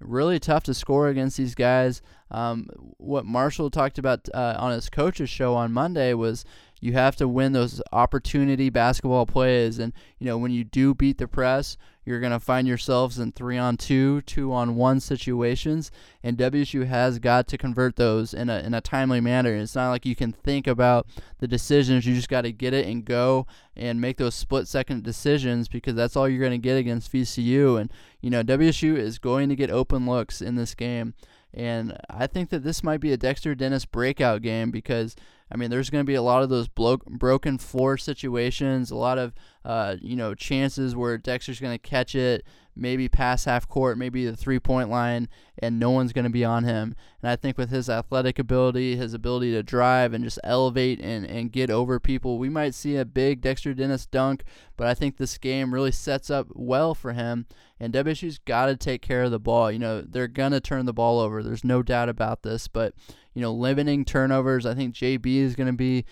really 0.00 0.40
tough 0.40 0.64
to 0.64 0.74
score 0.74 1.08
against 1.08 1.36
these 1.36 1.54
guys. 1.54 2.02
Um, 2.32 2.66
what 2.96 3.24
Marshall 3.24 3.70
talked 3.70 3.98
about 3.98 4.28
uh, 4.34 4.56
on 4.58 4.72
his 4.72 4.88
coach's 4.88 5.30
show 5.30 5.54
on 5.54 5.72
Monday 5.72 6.14
was 6.14 6.44
you 6.80 6.94
have 6.94 7.14
to 7.16 7.28
win 7.28 7.52
those 7.52 7.80
opportunity 7.92 8.68
basketball 8.68 9.24
plays. 9.24 9.78
And, 9.78 9.92
you 10.18 10.26
know, 10.26 10.36
when 10.36 10.50
you 10.50 10.64
do 10.64 10.94
beat 10.94 11.18
the 11.18 11.28
press, 11.28 11.76
you're 12.04 12.18
going 12.18 12.32
to 12.32 12.40
find 12.40 12.66
yourselves 12.66 13.20
in 13.20 13.30
three 13.30 13.56
on 13.56 13.76
two, 13.76 14.22
two 14.22 14.52
on 14.52 14.74
one 14.74 14.98
situations. 14.98 15.92
And 16.24 16.36
WSU 16.36 16.86
has 16.86 17.20
got 17.20 17.46
to 17.48 17.58
convert 17.58 17.94
those 17.94 18.34
in 18.34 18.50
a, 18.50 18.58
in 18.58 18.74
a 18.74 18.80
timely 18.80 19.20
manner. 19.20 19.54
It's 19.54 19.76
not 19.76 19.90
like 19.90 20.04
you 20.04 20.16
can 20.16 20.32
think 20.32 20.66
about 20.66 21.06
the 21.38 21.46
decisions. 21.46 22.04
You 22.04 22.16
just 22.16 22.28
got 22.28 22.42
to 22.42 22.52
get 22.52 22.74
it 22.74 22.88
and 22.88 23.04
go 23.04 23.46
and 23.76 24.00
make 24.00 24.16
those 24.16 24.34
split 24.34 24.66
second 24.66 25.04
decisions 25.04 25.68
because 25.68 25.94
that's 25.94 26.16
all 26.16 26.28
you're 26.28 26.40
going 26.40 26.50
to 26.50 26.58
get 26.58 26.78
against 26.78 27.12
VCU. 27.12 27.80
And, 27.80 27.92
you 28.20 28.30
know, 28.30 28.42
WSU 28.42 28.96
is 28.96 29.20
going 29.20 29.50
to 29.50 29.56
get 29.56 29.70
open 29.70 30.04
looks 30.06 30.42
in 30.42 30.56
this 30.56 30.74
game. 30.74 31.14
And 31.54 31.96
I 32.08 32.26
think 32.26 32.50
that 32.50 32.64
this 32.64 32.82
might 32.82 33.00
be 33.00 33.12
a 33.12 33.16
Dexter 33.16 33.54
Dennis 33.54 33.84
breakout 33.84 34.42
game 34.42 34.70
because 34.70 35.16
I 35.52 35.56
mean, 35.58 35.70
there's 35.70 35.90
going 35.90 36.04
to 36.04 36.06
be 36.06 36.14
a 36.14 36.22
lot 36.22 36.42
of 36.42 36.48
those 36.48 36.66
blo- 36.66 36.96
broken 36.96 37.58
floor 37.58 37.98
situations, 37.98 38.90
a 38.90 38.96
lot 38.96 39.18
of 39.18 39.34
uh, 39.64 39.96
you 40.00 40.16
know 40.16 40.34
chances 40.34 40.96
where 40.96 41.18
Dexter's 41.18 41.60
going 41.60 41.74
to 41.74 41.78
catch 41.78 42.14
it, 42.14 42.44
maybe 42.74 43.08
pass 43.08 43.44
half 43.44 43.68
court, 43.68 43.98
maybe 43.98 44.24
the 44.24 44.36
three 44.36 44.58
point 44.58 44.88
line, 44.88 45.28
and 45.58 45.78
no 45.78 45.90
one's 45.90 46.12
going 46.12 46.24
to 46.24 46.30
be 46.30 46.44
on 46.44 46.64
him. 46.64 46.94
And 47.22 47.30
I 47.30 47.36
think 47.36 47.58
with 47.58 47.70
his 47.70 47.90
athletic 47.90 48.38
ability, 48.38 48.96
his 48.96 49.14
ability 49.14 49.52
to 49.52 49.62
drive 49.62 50.14
and 50.14 50.24
just 50.24 50.38
elevate 50.42 51.00
and, 51.00 51.26
and 51.26 51.52
get 51.52 51.70
over 51.70 52.00
people, 52.00 52.38
we 52.38 52.48
might 52.48 52.74
see 52.74 52.96
a 52.96 53.04
big 53.04 53.40
Dexter 53.42 53.74
Dennis 53.74 54.06
dunk. 54.06 54.44
But 54.76 54.86
I 54.86 54.94
think 54.94 55.16
this 55.16 55.38
game 55.38 55.74
really 55.74 55.92
sets 55.92 56.30
up 56.30 56.48
well 56.54 56.94
for 56.94 57.12
him. 57.12 57.46
And 57.78 57.92
WSU's 57.92 58.38
got 58.38 58.66
to 58.66 58.76
take 58.76 59.02
care 59.02 59.24
of 59.24 59.30
the 59.30 59.40
ball. 59.40 59.70
You 59.70 59.78
know, 59.78 60.00
they're 60.00 60.28
going 60.28 60.52
to 60.52 60.60
turn 60.60 60.86
the 60.86 60.92
ball 60.92 61.20
over. 61.20 61.42
There's 61.42 61.64
no 61.64 61.82
doubt 61.82 62.08
about 62.08 62.42
this. 62.42 62.68
But 62.68 62.94
you 63.34 63.42
know, 63.42 63.52
limiting 63.52 64.04
turnovers. 64.04 64.66
I 64.66 64.74
think 64.74 64.94
JB 64.94 65.36
is 65.36 65.56
going 65.56 65.68
to 65.68 65.72
be 65.72 66.04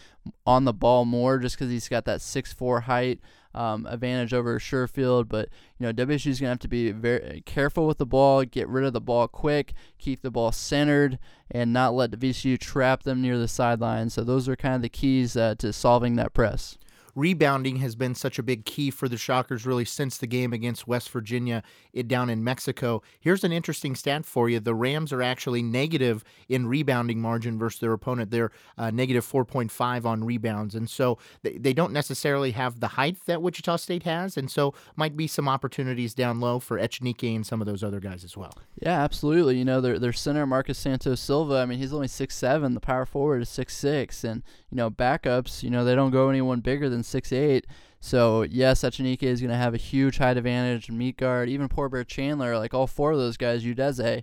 on 0.46 0.64
the 0.64 0.72
ball 0.72 1.04
more 1.04 1.38
just 1.38 1.56
because 1.56 1.70
he's 1.70 1.88
got 1.88 2.04
that 2.04 2.20
six 2.20 2.52
four 2.52 2.83
height 2.83 3.20
um, 3.54 3.87
advantage 3.87 4.33
over 4.33 4.59
Sherfield. 4.59 5.28
But 5.28 5.48
you 5.78 5.87
know, 5.87 5.92
WSU 5.92 6.28
is 6.28 6.40
going 6.40 6.48
to 6.48 6.52
have 6.52 6.59
to 6.61 6.68
be 6.68 6.92
very 6.92 7.42
careful 7.46 7.87
with 7.87 7.98
the 7.98 8.06
ball, 8.06 8.44
get 8.44 8.68
rid 8.68 8.85
of 8.85 8.92
the 8.92 9.00
ball 9.00 9.28
quick, 9.28 9.74
keep 9.98 10.22
the 10.22 10.30
ball 10.30 10.52
centered, 10.52 11.18
and 11.50 11.72
not 11.72 11.94
let 11.94 12.11
the 12.11 12.16
VCU 12.16 12.59
trap 12.59 13.02
them 13.02 13.20
near 13.20 13.38
the 13.38 13.48
sideline. 13.48 14.11
So 14.11 14.24
those 14.24 14.48
are 14.48 14.56
kind 14.56 14.74
of 14.74 14.83
the 14.83 14.88
keys 14.88 15.37
uh, 15.37 15.54
to 15.59 15.72
solving 15.72 16.16
that 16.16 16.33
press 16.33 16.78
rebounding 17.20 17.76
has 17.76 17.94
been 17.94 18.14
such 18.14 18.38
a 18.38 18.42
big 18.42 18.64
key 18.64 18.90
for 18.90 19.09
the 19.09 19.18
Shockers 19.18 19.66
really 19.66 19.85
since 19.85 20.16
the 20.16 20.26
game 20.26 20.52
against 20.54 20.88
West 20.88 21.11
Virginia 21.11 21.62
it 21.92 22.09
down 22.09 22.30
in 22.30 22.42
Mexico. 22.42 23.02
Here's 23.20 23.44
an 23.44 23.52
interesting 23.52 23.94
stat 23.94 24.24
for 24.24 24.48
you. 24.48 24.59
The 24.59 24.74
Rams 24.74 25.12
are 25.12 25.22
actually 25.22 25.62
negative 25.62 26.24
in 26.48 26.66
rebounding 26.66 27.20
margin 27.20 27.59
versus 27.59 27.78
their 27.78 27.92
opponent. 27.92 28.30
They're 28.30 28.50
uh, 28.78 28.90
negative 28.90 29.24
4.5 29.24 30.04
on 30.06 30.24
rebounds. 30.24 30.74
And 30.74 30.88
so 30.88 31.18
they, 31.42 31.59
they 31.59 31.74
don't 31.74 31.92
necessarily 31.92 32.52
have 32.52 32.80
the 32.80 32.88
height 32.88 33.18
that 33.26 33.42
Wichita 33.42 33.76
State 33.76 34.04
has. 34.04 34.38
And 34.38 34.50
so 34.50 34.72
might 34.96 35.16
be 35.16 35.26
some 35.26 35.48
opportunities 35.48 36.14
down 36.14 36.40
low 36.40 36.59
for 36.59 36.78
Echenique 36.78 37.37
and 37.37 37.46
some 37.46 37.61
of 37.61 37.66
those 37.66 37.85
other 37.85 38.00
guys 38.00 38.24
as 38.24 38.37
well. 38.37 38.54
Yeah, 38.80 39.02
absolutely. 39.02 39.59
You 39.59 39.66
know, 39.66 39.83
their, 39.83 39.98
their 39.98 40.14
center, 40.14 40.46
Marcus 40.46 40.78
Santos 40.78 41.20
Silva, 41.20 41.56
I 41.56 41.66
mean, 41.66 41.78
he's 41.78 41.92
only 41.92 42.09
six 42.09 42.35
seven. 42.35 42.72
The 42.72 42.80
power 42.80 43.04
forward 43.04 43.42
is 43.42 43.50
six 43.50 43.76
six, 43.76 44.24
And, 44.24 44.42
you 44.70 44.76
know, 44.76 44.90
backups, 44.90 45.62
you 45.62 45.70
know, 45.70 45.85
they 45.85 45.94
don't 45.94 46.11
go 46.11 46.28
anyone 46.28 46.61
bigger 46.61 46.88
than 46.88 47.02
six 47.02 47.33
eight. 47.33 47.66
So 48.00 48.42
yes, 48.42 48.83
Echenique 48.83 49.22
is 49.22 49.40
going 49.40 49.50
to 49.50 49.56
have 49.56 49.74
a 49.74 49.78
huge 49.78 50.18
height 50.18 50.37
advantage. 50.37 50.88
Midtgaard, 50.88 51.48
even 51.48 51.68
Poor 51.68 51.88
Bear 51.88 52.04
Chandler, 52.04 52.59
like 52.59 52.72
all 52.72 52.87
four 52.87 53.12
of 53.12 53.18
those 53.18 53.37
guys, 53.37 53.64
Udeze. 53.64 54.22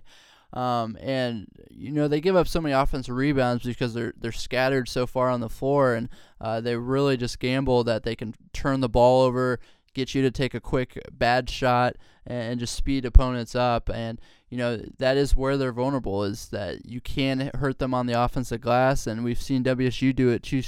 Um, 0.52 0.96
and 1.00 1.46
you 1.70 1.92
know 1.92 2.08
they 2.08 2.22
give 2.22 2.34
up 2.34 2.48
so 2.48 2.60
many 2.60 2.72
offensive 2.72 3.14
rebounds 3.14 3.64
because 3.64 3.92
they're 3.92 4.14
they're 4.18 4.32
scattered 4.32 4.88
so 4.88 5.06
far 5.06 5.28
on 5.28 5.40
the 5.40 5.48
floor, 5.50 5.94
and 5.94 6.08
uh, 6.40 6.60
they 6.60 6.74
really 6.76 7.18
just 7.18 7.38
gamble 7.38 7.84
that 7.84 8.02
they 8.02 8.16
can 8.16 8.34
turn 8.54 8.80
the 8.80 8.88
ball 8.88 9.22
over, 9.22 9.60
get 9.98 10.14
you 10.14 10.22
to 10.22 10.30
take 10.30 10.54
a 10.54 10.60
quick 10.60 10.98
bad 11.12 11.50
shot, 11.50 11.96
and 12.26 12.60
just 12.60 12.74
speed 12.74 13.04
opponents 13.04 13.54
up. 13.54 13.90
And 13.90 14.20
you 14.48 14.56
know 14.56 14.78
that 14.98 15.16
is 15.16 15.36
where 15.36 15.56
they're 15.56 15.72
vulnerable 15.72 16.24
is 16.24 16.48
that 16.48 16.86
you 16.86 17.00
can 17.00 17.50
hurt 17.54 17.78
them 17.78 17.92
on 17.92 18.06
the 18.06 18.14
offensive 18.14 18.60
glass, 18.60 19.06
and 19.06 19.24
we've 19.24 19.40
seen 19.40 19.64
WSU 19.64 20.14
do 20.14 20.30
it 20.30 20.42
two 20.42 20.62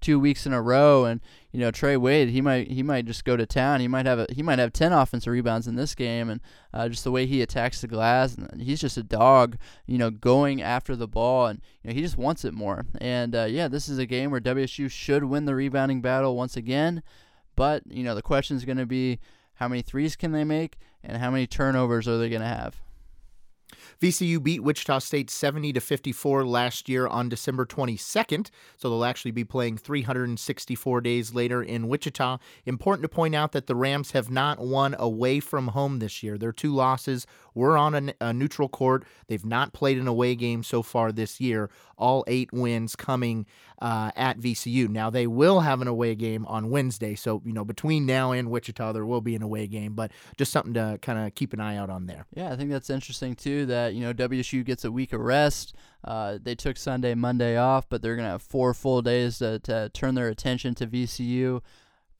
two 0.00 0.18
weeks 0.18 0.44
in 0.46 0.52
a 0.52 0.60
row. 0.60 1.04
And 1.04 1.20
you 1.52 1.60
know 1.60 1.70
Trey 1.70 1.96
Wade, 1.96 2.28
he 2.28 2.40
might 2.40 2.68
he 2.68 2.82
might 2.82 3.06
just 3.06 3.24
go 3.24 3.36
to 3.36 3.46
town. 3.46 3.80
He 3.80 3.88
might 3.88 4.04
have 4.04 4.18
a, 4.18 4.26
he 4.30 4.42
might 4.42 4.58
have 4.58 4.72
ten 4.72 4.92
offensive 4.92 5.32
rebounds 5.32 5.66
in 5.66 5.76
this 5.76 5.94
game, 5.94 6.28
and 6.28 6.40
uh, 6.74 6.88
just 6.88 7.04
the 7.04 7.10
way 7.10 7.24
he 7.24 7.40
attacks 7.40 7.80
the 7.80 7.88
glass, 7.88 8.34
and 8.34 8.60
he's 8.60 8.80
just 8.80 8.98
a 8.98 9.02
dog. 9.02 9.56
You 9.86 9.98
know, 9.98 10.10
going 10.10 10.60
after 10.60 10.96
the 10.96 11.08
ball, 11.08 11.46
and 11.46 11.60
you 11.82 11.88
know 11.88 11.94
he 11.94 12.02
just 12.02 12.18
wants 12.18 12.44
it 12.44 12.52
more. 12.52 12.84
And 13.00 13.34
uh, 13.34 13.44
yeah, 13.44 13.68
this 13.68 13.88
is 13.88 13.98
a 13.98 14.06
game 14.06 14.30
where 14.30 14.40
WSU 14.40 14.90
should 14.90 15.24
win 15.24 15.46
the 15.46 15.54
rebounding 15.54 16.02
battle 16.02 16.36
once 16.36 16.56
again. 16.56 17.02
But 17.56 17.82
you 17.86 18.04
know 18.04 18.14
the 18.14 18.22
question 18.22 18.56
is 18.56 18.64
going 18.64 18.78
to 18.78 18.86
be 18.86 19.18
how 19.54 19.68
many 19.68 19.82
threes 19.82 20.16
can 20.16 20.32
they 20.32 20.44
make, 20.44 20.78
and 21.04 21.18
how 21.18 21.30
many 21.30 21.46
turnovers 21.46 22.08
are 22.08 22.18
they 22.18 22.28
going 22.28 22.42
to 22.42 22.48
have. 22.48 22.80
VCU 24.00 24.42
beat 24.42 24.62
Wichita 24.62 24.98
State 24.98 25.30
70 25.30 25.72
to 25.74 25.80
54 25.80 26.44
last 26.44 26.88
year 26.88 27.06
on 27.06 27.28
December 27.28 27.64
22nd, 27.64 28.50
so 28.76 28.88
they'll 28.90 29.04
actually 29.04 29.30
be 29.30 29.44
playing 29.44 29.78
364 29.78 31.00
days 31.00 31.34
later 31.34 31.62
in 31.62 31.88
Wichita. 31.88 32.38
Important 32.66 33.02
to 33.02 33.08
point 33.08 33.34
out 33.34 33.52
that 33.52 33.66
the 33.66 33.76
Rams 33.76 34.12
have 34.12 34.30
not 34.30 34.58
won 34.58 34.94
away 34.98 35.40
from 35.40 35.68
home 35.68 36.00
this 36.00 36.22
year. 36.22 36.36
Their 36.36 36.52
two 36.52 36.74
losses 36.74 37.26
were 37.54 37.76
on 37.76 37.94
a, 37.94 38.14
a 38.20 38.32
neutral 38.32 38.68
court. 38.68 39.04
They've 39.26 39.44
not 39.44 39.72
played 39.72 39.98
an 39.98 40.08
away 40.08 40.34
game 40.34 40.62
so 40.62 40.82
far 40.82 41.12
this 41.12 41.40
year. 41.40 41.70
All 41.96 42.24
eight 42.26 42.52
wins 42.52 42.96
coming 42.96 43.46
uh, 43.80 44.10
at 44.16 44.38
VCU. 44.38 44.88
Now 44.88 45.10
they 45.10 45.26
will 45.26 45.60
have 45.60 45.80
an 45.80 45.88
away 45.88 46.14
game 46.14 46.46
on 46.46 46.70
Wednesday, 46.70 47.14
so 47.14 47.42
you 47.44 47.52
know 47.52 47.64
between 47.64 48.06
now 48.06 48.32
and 48.32 48.50
Wichita 48.50 48.92
there 48.92 49.06
will 49.06 49.20
be 49.20 49.34
an 49.34 49.42
away 49.42 49.66
game, 49.66 49.94
but 49.94 50.10
just 50.36 50.52
something 50.52 50.74
to 50.74 50.98
kind 51.02 51.18
of 51.18 51.34
keep 51.34 51.52
an 51.52 51.60
eye 51.60 51.76
out 51.76 51.90
on 51.90 52.06
there. 52.06 52.26
Yeah, 52.34 52.52
I 52.52 52.56
think 52.56 52.70
that's 52.70 52.90
interesting 52.90 53.34
too. 53.34 53.66
That 53.66 53.94
you 53.94 54.00
know, 54.00 54.12
WSU 54.12 54.64
gets 54.64 54.84
a 54.84 54.92
week 54.92 55.12
of 55.12 55.20
rest. 55.20 55.74
Uh, 56.04 56.38
they 56.42 56.54
took 56.54 56.76
Sunday, 56.76 57.14
Monday 57.14 57.56
off, 57.56 57.88
but 57.88 58.02
they're 58.02 58.16
going 58.16 58.26
to 58.26 58.32
have 58.32 58.42
four 58.42 58.74
full 58.74 59.02
days 59.02 59.38
to, 59.38 59.58
to 59.60 59.88
turn 59.90 60.14
their 60.14 60.28
attention 60.28 60.74
to 60.74 60.86
VCU, 60.86 61.60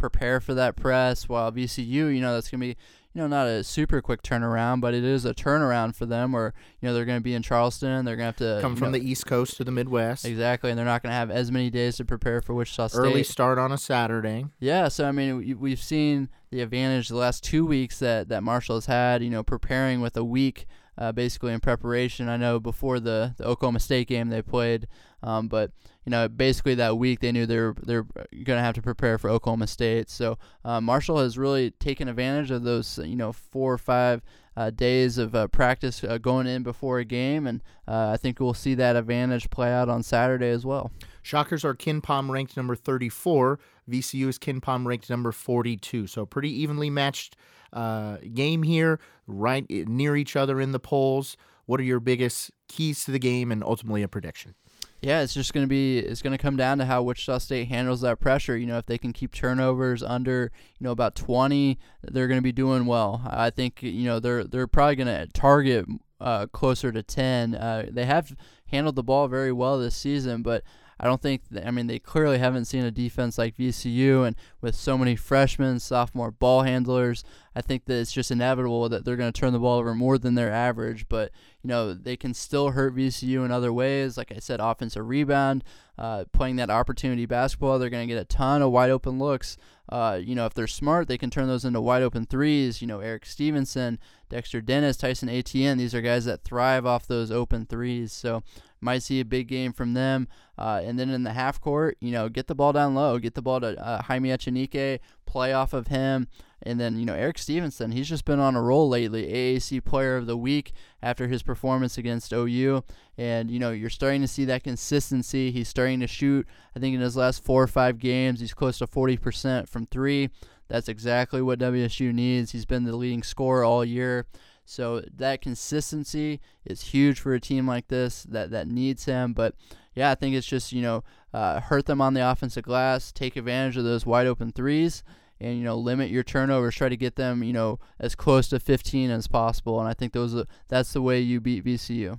prepare 0.03 0.41
for 0.41 0.53
that 0.55 0.75
press. 0.75 1.29
While 1.29 1.53
VCU, 1.53 1.87
you 1.87 2.21
know, 2.21 2.35
that's 2.35 2.51
going 2.51 2.61
to 2.61 2.67
be 2.67 2.77
you 3.15 3.21
know, 3.21 3.27
not 3.27 3.47
a 3.47 3.63
super 3.63 4.01
quick 4.01 4.23
turnaround, 4.23 4.81
but 4.81 4.95
it 4.95 5.05
is 5.05 5.27
a 5.27 5.35
turnaround 5.35 5.95
for 5.95 6.07
them 6.07 6.33
where, 6.33 6.55
you 6.81 6.89
know, 6.89 6.95
they're 6.95 7.05
going 7.05 7.19
to 7.19 7.23
be 7.23 7.35
in 7.35 7.43
Charleston. 7.43 8.07
They're 8.07 8.17
going 8.17 8.33
to 8.33 8.45
have 8.45 8.57
to 8.57 8.63
come 8.63 8.75
from 8.75 8.91
know, 8.91 8.99
the 8.99 9.07
East 9.07 9.27
Coast 9.27 9.59
to 9.59 9.65
the 9.65 9.71
Midwest. 9.71 10.25
Exactly. 10.25 10.71
And 10.71 10.79
they're 10.79 10.87
not 10.87 11.03
going 11.03 11.11
to 11.11 11.17
have 11.17 11.31
as 11.31 11.53
many 11.53 11.69
days 11.69 11.99
to 11.99 12.07
prepare 12.07 12.41
for 12.41 12.55
Wichita 12.55 12.89
State. 12.89 12.99
Early 12.99 13.23
start 13.23 13.59
on 13.59 13.71
a 13.71 13.77
Saturday. 13.77 14.47
Yeah. 14.61 14.89
So, 14.89 15.07
I 15.07 15.13
mean, 15.13 15.59
we've 15.61 15.83
seen 15.83 16.31
the 16.51 16.63
advantage 16.63 17.09
the 17.09 17.17
last 17.17 17.45
two 17.45 17.67
weeks 17.67 17.99
that, 17.99 18.31
that 18.31 18.43
Marshall 18.43 18.77
has 18.77 18.87
had, 18.87 19.23
you 19.23 19.31
know, 19.31 19.43
preparing 19.43 20.01
with 20.01 20.17
a 20.17 20.25
week 20.25 20.67
uh, 20.99 21.13
basically 21.13 21.53
in 21.53 21.61
preparation. 21.61 22.29
I 22.29 22.37
know 22.37 22.61
before 22.61 23.01
the, 23.01 23.35
the 23.37 23.47
Oklahoma 23.47 23.81
State 23.81 24.09
game 24.09 24.29
they 24.29 24.43
played, 24.43 24.89
um, 25.23 25.49
but 25.49 25.71
you 26.05 26.11
know 26.11 26.29
basically 26.29 26.75
that 26.77 26.99
week 26.99 27.21
they 27.21 27.33
knew 27.33 27.47
they're 27.47 27.75
they're 27.83 28.03
going 28.03 28.59
to 28.59 28.61
have 28.61 28.75
to 28.75 28.83
prepare 28.83 29.19
for 29.19 29.31
Oklahoma 29.31 29.67
State. 29.67 30.11
So 30.11 30.39
uh, 30.65 30.81
Marshall 30.81 31.19
has 31.19 31.39
really 31.39 31.71
taken 31.71 32.09
advantage 32.09 32.51
of 32.51 32.63
those 32.63 32.99
you 32.99 33.17
know 33.17 33.33
four 33.33 33.73
or 33.73 33.79
five 33.79 34.23
uh, 34.57 34.71
days 34.71 35.19
of 35.19 35.35
uh, 35.35 35.49
practice 35.49 36.05
uh, 36.05 36.19
going 36.19 36.47
in 36.47 36.63
before 36.63 36.99
a 36.99 37.05
game, 37.05 37.47
and 37.47 37.63
uh, 37.89 38.11
I 38.13 38.17
think 38.17 38.39
we'll 38.39 38.55
see 38.55 38.75
that 38.75 38.97
advantage 38.97 39.49
play 39.51 39.73
out 39.73 39.89
on 39.89 40.03
Saturday 40.03 40.51
as 40.51 40.67
well. 40.67 40.93
Shockers 41.23 41.65
are 41.65 41.75
KenPom 41.75 42.29
ranked 42.29 42.57
number 42.57 42.75
34. 42.75 43.59
VCU 43.89 44.29
is 44.29 44.39
KenPom 44.39 44.87
ranked 44.87 45.09
number 45.09 45.33
42. 45.33 46.07
So 46.07 46.27
pretty 46.27 46.51
evenly 46.51 46.91
matched 46.91 47.37
uh, 47.73 48.19
game 48.35 48.63
here, 48.63 49.01
right 49.27 49.69
near 49.69 50.17
each 50.17 50.37
other 50.37 50.61
in 50.61 50.73
the 50.73 50.81
polls. 50.81 51.37
What 51.67 51.81
are 51.81 51.85
your 51.85 52.01
biggest 52.01 52.51
keys 52.69 53.05
to 53.05 53.11
the 53.11 53.19
game 53.19 53.53
and 53.53 53.63
ultimately 53.63 54.03
a 54.03 54.09
prediction? 54.09 54.55
Yeah, 55.01 55.23
it's 55.23 55.35
just 55.35 55.53
going 55.53 55.65
to 55.65 55.69
be 55.69 55.99
it's 55.99 56.23
going 56.23 56.37
to 56.37 56.39
come 56.39 56.57
down 56.57 56.79
to 56.79 56.85
how 56.85 57.03
Wichita 57.03 57.39
State 57.39 57.69
handles 57.69 58.03
that 58.03 58.21
pressure. 58.21 58.57
You 58.57 58.67
know, 58.67 58.79
if 58.79 58.87
they 58.87 58.99
can 58.99 59.13
keep 59.13 59.33
turnovers 59.33 60.01
under, 60.01 60.53
you 60.79 60.85
know, 60.85 60.93
about 60.93 61.17
20, 61.17 61.77
they're 62.05 62.29
going 62.29 62.39
to 62.39 62.43
be 62.43 62.53
doing 62.53 62.87
well. 62.87 63.21
I 63.27 63.51
think, 63.51 63.83
you 63.83 64.05
know, 64.05 64.21
they're 64.21 64.45
they're 64.45 64.69
probably 64.69 64.97
going 64.97 65.09
to 65.09 65.27
target 65.33 65.87
uh, 66.21 66.47
closer 66.47 66.93
to 66.93 67.03
10. 67.03 67.57
Uh, 67.57 67.87
they 67.91 68.05
have 68.05 68.37
handled 68.67 68.95
the 68.95 69.03
ball 69.03 69.27
very 69.27 69.51
well 69.51 69.77
this 69.79 69.97
season, 69.97 70.41
but 70.41 70.63
I 71.01 71.07
don't 71.07 71.21
think, 71.21 71.43
that, 71.51 71.67
I 71.67 71.71
mean, 71.71 71.87
they 71.87 71.99
clearly 71.99 72.39
haven't 72.39 72.67
seen 72.67 72.85
a 72.85 72.91
defense 72.91 73.39
like 73.39 73.57
VCU, 73.57 74.27
and 74.27 74.37
with 74.61 74.75
so 74.75 74.97
many 74.97 75.17
freshmen, 75.17 75.81
sophomore 75.81 76.31
ball 76.31 76.63
handlers, 76.63 77.25
I 77.55 77.61
think 77.61 77.85
that 77.85 77.99
it's 78.01 78.13
just 78.13 78.31
inevitable 78.31 78.89
that 78.89 79.05
they're 79.05 79.17
going 79.17 79.33
to 79.33 79.41
turn 79.41 79.53
the 79.53 79.59
ball 79.59 79.79
over 79.79 79.95
more 79.95 80.17
than 80.17 80.35
their 80.35 80.53
average. 80.53 81.09
But, 81.09 81.33
you 81.63 81.69
know, 81.69 81.93
they 81.93 82.17
can 82.17 82.35
still 82.35 82.71
hurt 82.71 82.97
VCU 82.97 83.45
in 83.45 83.51
other 83.51 83.73
ways. 83.73 84.17
Like 84.17 84.33
I 84.33 84.39
said, 84.39 84.61
offensive 84.61 85.07
rebound, 85.07 85.65
uh, 85.99 86.25
playing 86.33 86.57
that 86.57 86.71
opportunity 86.71 87.27
basketball, 87.27 87.79
they're 87.79 87.91
going 87.91 88.09
to 88.09 88.15
get 88.15 88.21
a 88.21 88.25
ton 88.25 88.63
of 88.63 88.71
wide 88.71 88.91
open 88.91 89.19
looks. 89.19 89.57
Uh, 89.89 90.19
you 90.23 90.35
know, 90.35 90.47
if 90.47 90.55
they're 90.55 90.67
smart, 90.67 91.09
they 91.09 91.19
can 91.19 91.29
turn 91.29 91.49
those 91.49 91.65
into 91.65 91.81
wide 91.81 92.03
open 92.03 92.25
threes. 92.25 92.81
You 92.81 92.87
know, 92.87 93.01
Erik 93.01 93.27
Stevenson, 93.27 93.99
Dexter 94.31 94.63
Dennis, 94.63 94.97
Tyson 94.97 95.29
Etienne, 95.29 95.77
these 95.77 95.95
are 95.95 96.01
guys 96.01 96.25
that 96.25 96.45
thrive 96.45 96.87
off 96.87 97.07
those 97.07 97.31
open 97.31 97.67
threes. 97.67 98.13
So, 98.13 98.43
might 98.83 99.03
see 99.03 99.21
a 99.21 99.25
big 99.25 99.49
game 99.49 99.73
from 99.73 99.95
them. 99.95 100.29
Uh, 100.59 100.81
and 100.85 100.99
then 100.99 101.11
in 101.11 101.23
the 101.23 101.33
half 101.33 101.61
court, 101.61 101.97
you 102.01 102.11
know, 102.11 102.29
get 102.29 102.47
the 102.47 102.55
ball 102.55 102.73
down 102.73 102.95
low, 102.95 103.19
get 103.19 103.35
the 103.35 103.43
ball 103.43 103.61
to 103.61 103.79
uh, 103.83 104.03
Jaime 104.03 104.29
Echenique, 104.29 105.01
play 105.27 105.53
off 105.53 105.73
of 105.73 105.89
him. 105.89 106.29
And 106.65 106.79
then, 106.79 106.97
you 106.97 107.05
know, 107.05 107.15
Erik 107.15 107.39
Stevenson, 107.39 107.91
he's 107.91 108.09
just 108.09 108.25
been 108.25 108.39
on 108.39 108.55
a 108.55 108.63
roll 108.63 108.89
lately. 108.89 109.27
AAC 109.27 109.85
Player 109.85 110.17
of 110.17 110.27
the 110.27 110.37
Week 110.37 110.73
after 111.03 111.27
his 111.27 111.43
performance 111.43 111.99
against 111.99 112.33
OU. 112.33 112.85
And, 113.19 113.51
you 113.51 113.59
know, 113.59 113.71
you're 113.71 113.91
starting 113.91 114.21
to 114.21 114.29
see 114.29 114.45
that 114.45 114.63
consistency. 114.63 115.51
He's 115.51 115.69
starting 115.69 115.99
to 116.01 116.07
shoot, 116.07 116.47
I 116.77 116.79
think, 116.79 116.95
in 116.95 117.01
his 117.01 117.17
last 117.17 117.43
four 117.43 117.63
or 117.63 117.67
five 117.67 117.99
games, 117.99 118.41
he's 118.41 118.55
close 118.55 118.79
to 118.79 118.87
40% 118.87 119.69
from 119.69 119.87
three. 119.87 120.31
That's 120.69 120.89
exactly 120.89 121.43
what 121.43 121.59
WSU 121.59 122.15
needs. 122.15 122.53
He's 122.53 122.65
been 122.65 122.85
the 122.85 122.97
leading 122.97 123.23
scorer 123.23 123.65
all 123.65 123.85
year. 123.85 124.27
So 124.65 125.03
that 125.17 125.43
consistency 125.43 126.41
is 126.65 126.83
huge 126.83 127.21
for 127.21 127.35
a 127.35 127.41
team 127.41 127.67
like 127.67 127.89
this 127.89 128.23
that 128.25 128.51
that 128.51 128.69
needs 128.69 129.05
him. 129.05 129.33
But 129.33 129.55
yeah, 129.95 130.11
I 130.11 130.15
think 130.15 130.35
it's 130.35 130.47
just 130.47 130.73
you 130.73 130.83
know 130.83 131.05
uh, 131.35 131.61
hurt 131.61 131.87
them 131.87 132.01
on 132.01 132.15
the 132.15 132.29
offensive 132.29 132.65
glass, 132.65 133.13
take 133.13 133.37
advantage 133.37 133.77
of 133.77 133.85
those 133.85 134.07
wide 134.07 134.27
open 134.27 134.53
threes, 134.53 135.03
and 135.41 135.59
you 135.59 135.65
know 135.65 135.77
limit 135.77 136.11
your 136.11 136.23
turnovers. 136.23 136.75
Try 136.75 136.89
to 136.89 136.97
get 136.97 137.17
them 137.17 137.43
you 137.43 137.53
know 137.53 137.79
as 137.99 138.15
close 138.15 138.49
to 138.49 138.61
15 138.61 139.11
as 139.11 139.29
possible. 139.29 139.81
And 139.81 139.89
I 139.89 139.95
think 139.95 140.13
those 140.13 140.35
are, 140.35 140.47
that's 140.69 140.93
the 140.93 141.03
way 141.03 141.21
you 141.21 141.41
beat 141.41 141.65
VCU 141.65 142.19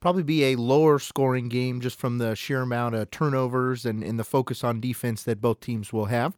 probably 0.00 0.22
be 0.22 0.44
a 0.44 0.56
lower 0.56 0.98
scoring 0.98 1.48
game 1.48 1.80
just 1.80 1.98
from 1.98 2.18
the 2.18 2.34
sheer 2.34 2.62
amount 2.62 2.94
of 2.94 3.10
turnovers 3.10 3.84
and, 3.84 4.02
and 4.02 4.18
the 4.18 4.24
focus 4.24 4.64
on 4.64 4.80
defense 4.80 5.22
that 5.24 5.40
both 5.40 5.60
teams 5.60 5.92
will 5.92 6.06
have. 6.06 6.34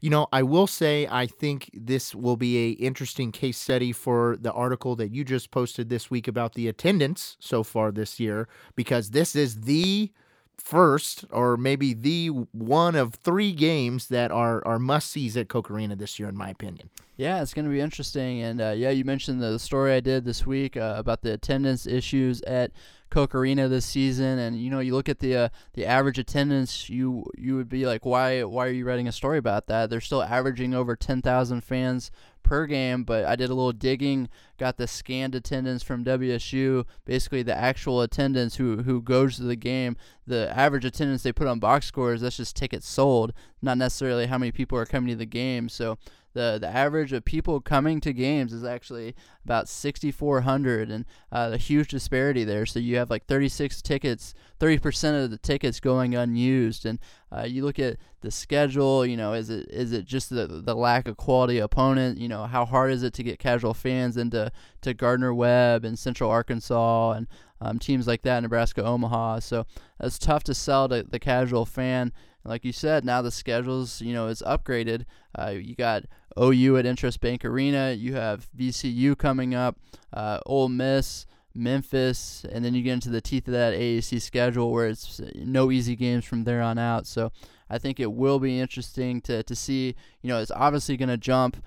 You 0.00 0.10
know, 0.10 0.28
I 0.32 0.42
will 0.42 0.66
say 0.66 1.08
I 1.10 1.26
think 1.26 1.70
this 1.72 2.14
will 2.14 2.36
be 2.36 2.68
a 2.68 2.70
interesting 2.72 3.32
case 3.32 3.58
study 3.58 3.92
for 3.92 4.36
the 4.40 4.52
article 4.52 4.94
that 4.96 5.12
you 5.12 5.24
just 5.24 5.50
posted 5.50 5.88
this 5.88 6.10
week 6.10 6.28
about 6.28 6.54
the 6.54 6.68
attendance 6.68 7.36
so 7.40 7.62
far 7.62 7.90
this 7.90 8.20
year 8.20 8.48
because 8.76 9.10
this 9.10 9.34
is 9.34 9.62
the 9.62 10.12
first 10.58 11.24
or 11.30 11.56
maybe 11.56 11.94
the 11.94 12.28
one 12.52 12.94
of 12.94 13.14
three 13.14 13.52
games 13.52 14.08
that 14.08 14.30
are 14.30 14.66
are 14.66 14.78
must 14.78 15.10
sees 15.10 15.36
at 15.36 15.48
Koch 15.48 15.70
Arena 15.70 15.96
this 15.96 16.18
year 16.18 16.28
in 16.28 16.36
my 16.36 16.50
opinion. 16.50 16.90
Yeah, 17.16 17.42
it's 17.42 17.54
going 17.54 17.64
to 17.64 17.70
be 17.70 17.80
interesting 17.80 18.42
and 18.42 18.60
uh, 18.60 18.74
yeah, 18.76 18.90
you 18.90 19.04
mentioned 19.04 19.40
the 19.40 19.58
story 19.58 19.94
I 19.94 20.00
did 20.00 20.24
this 20.24 20.46
week 20.46 20.76
uh, 20.76 20.94
about 20.96 21.22
the 21.22 21.32
attendance 21.32 21.86
issues 21.86 22.42
at 22.42 22.72
Koch 23.10 23.34
Arena 23.34 23.68
this 23.68 23.86
season, 23.86 24.38
and 24.38 24.58
you 24.58 24.70
know 24.70 24.80
you 24.80 24.94
look 24.94 25.08
at 25.08 25.18
the 25.18 25.36
uh, 25.36 25.48
the 25.74 25.86
average 25.86 26.18
attendance, 26.18 26.88
you 26.88 27.24
you 27.36 27.56
would 27.56 27.68
be 27.68 27.86
like, 27.86 28.04
why 28.04 28.44
why 28.44 28.66
are 28.66 28.72
you 28.72 28.84
writing 28.84 29.08
a 29.08 29.12
story 29.12 29.38
about 29.38 29.66
that? 29.66 29.90
They're 29.90 30.00
still 30.00 30.22
averaging 30.22 30.74
over 30.74 30.96
ten 30.96 31.22
thousand 31.22 31.62
fans 31.62 32.10
per 32.42 32.66
game, 32.66 33.04
but 33.04 33.24
I 33.24 33.36
did 33.36 33.50
a 33.50 33.54
little 33.54 33.72
digging, 33.72 34.28
got 34.58 34.78
the 34.78 34.86
scanned 34.86 35.34
attendance 35.34 35.82
from 35.82 36.04
WSU, 36.04 36.86
basically 37.04 37.42
the 37.42 37.56
actual 37.56 38.00
attendance 38.00 38.56
who 38.56 38.82
who 38.82 39.02
goes 39.02 39.36
to 39.36 39.42
the 39.42 39.56
game. 39.56 39.96
The 40.26 40.50
average 40.56 40.84
attendance 40.84 41.22
they 41.22 41.32
put 41.32 41.46
on 41.46 41.58
box 41.58 41.86
scores, 41.86 42.20
that's 42.20 42.36
just 42.36 42.56
tickets 42.56 42.88
sold, 42.88 43.32
not 43.62 43.78
necessarily 43.78 44.26
how 44.26 44.38
many 44.38 44.52
people 44.52 44.78
are 44.78 44.86
coming 44.86 45.08
to 45.08 45.16
the 45.16 45.26
game. 45.26 45.68
So 45.68 45.98
the 46.38 46.58
the 46.60 46.68
average 46.68 47.12
of 47.12 47.24
people 47.24 47.60
coming 47.60 48.00
to 48.00 48.12
games 48.12 48.52
is 48.52 48.62
actually 48.62 49.16
about 49.44 49.68
6,400, 49.68 50.90
and 50.90 51.04
uh, 51.32 51.50
a 51.52 51.56
huge 51.56 51.88
disparity 51.88 52.44
there. 52.44 52.64
So 52.64 52.78
you 52.78 52.96
have 52.96 53.10
like 53.10 53.26
36 53.26 53.82
tickets, 53.82 54.34
30% 54.60 55.24
of 55.24 55.30
the 55.30 55.38
tickets 55.38 55.80
going 55.80 56.14
unused, 56.14 56.86
and 56.86 57.00
uh, 57.32 57.42
you 57.42 57.64
look 57.64 57.80
at 57.80 57.96
the 58.20 58.30
schedule. 58.30 59.04
You 59.04 59.16
know, 59.16 59.32
is 59.32 59.50
it 59.50 59.68
is 59.68 59.92
it 59.92 60.04
just 60.04 60.30
the 60.30 60.46
the 60.46 60.76
lack 60.76 61.08
of 61.08 61.16
quality 61.16 61.58
opponent? 61.58 62.18
You 62.18 62.28
know, 62.28 62.46
how 62.46 62.64
hard 62.64 62.92
is 62.92 63.02
it 63.02 63.14
to 63.14 63.24
get 63.24 63.40
casual 63.40 63.74
fans 63.74 64.16
into 64.16 64.52
to 64.82 64.94
Gardner 64.94 65.34
Webb 65.34 65.84
and 65.84 65.98
Central 65.98 66.30
Arkansas 66.30 67.12
and 67.12 67.26
um, 67.60 67.78
teams 67.78 68.06
like 68.06 68.22
that, 68.22 68.40
Nebraska, 68.40 68.84
Omaha. 68.84 69.40
So 69.40 69.66
it's 70.00 70.18
tough 70.18 70.44
to 70.44 70.54
sell 70.54 70.88
to 70.88 71.02
the 71.02 71.18
casual 71.18 71.66
fan. 71.66 72.12
like 72.44 72.64
you 72.64 72.72
said, 72.72 73.04
now 73.04 73.20
the 73.20 73.30
schedules, 73.30 74.00
you 74.00 74.12
know, 74.12 74.28
is 74.28 74.42
upgraded. 74.46 75.04
Uh, 75.38 75.50
you 75.50 75.74
got 75.74 76.04
OU 76.38 76.78
at 76.78 76.86
INTRUST 76.86 77.20
Bank 77.20 77.44
Arena. 77.44 77.92
You 77.92 78.14
have 78.14 78.48
VCU 78.56 79.16
coming 79.18 79.54
up, 79.54 79.76
uh, 80.12 80.40
Ole 80.46 80.68
Miss, 80.68 81.26
Memphis, 81.54 82.46
and 82.50 82.64
then 82.64 82.74
you 82.74 82.82
get 82.82 82.92
into 82.92 83.10
the 83.10 83.20
teeth 83.20 83.48
of 83.48 83.52
that 83.52 83.74
AAC 83.74 84.22
schedule 84.22 84.70
where 84.70 84.88
it's 84.88 85.20
no 85.34 85.70
easy 85.70 85.96
games 85.96 86.24
from 86.24 86.44
there 86.44 86.62
on 86.62 86.78
out. 86.78 87.06
So 87.06 87.32
I 87.68 87.78
think 87.78 88.00
it 88.00 88.12
will 88.12 88.38
be 88.38 88.60
interesting 88.60 89.20
to, 89.22 89.42
to 89.42 89.54
see. 89.54 89.94
You 90.22 90.28
know, 90.28 90.40
it's 90.40 90.52
obviously 90.52 90.96
going 90.96 91.08
to 91.08 91.16
jump. 91.16 91.62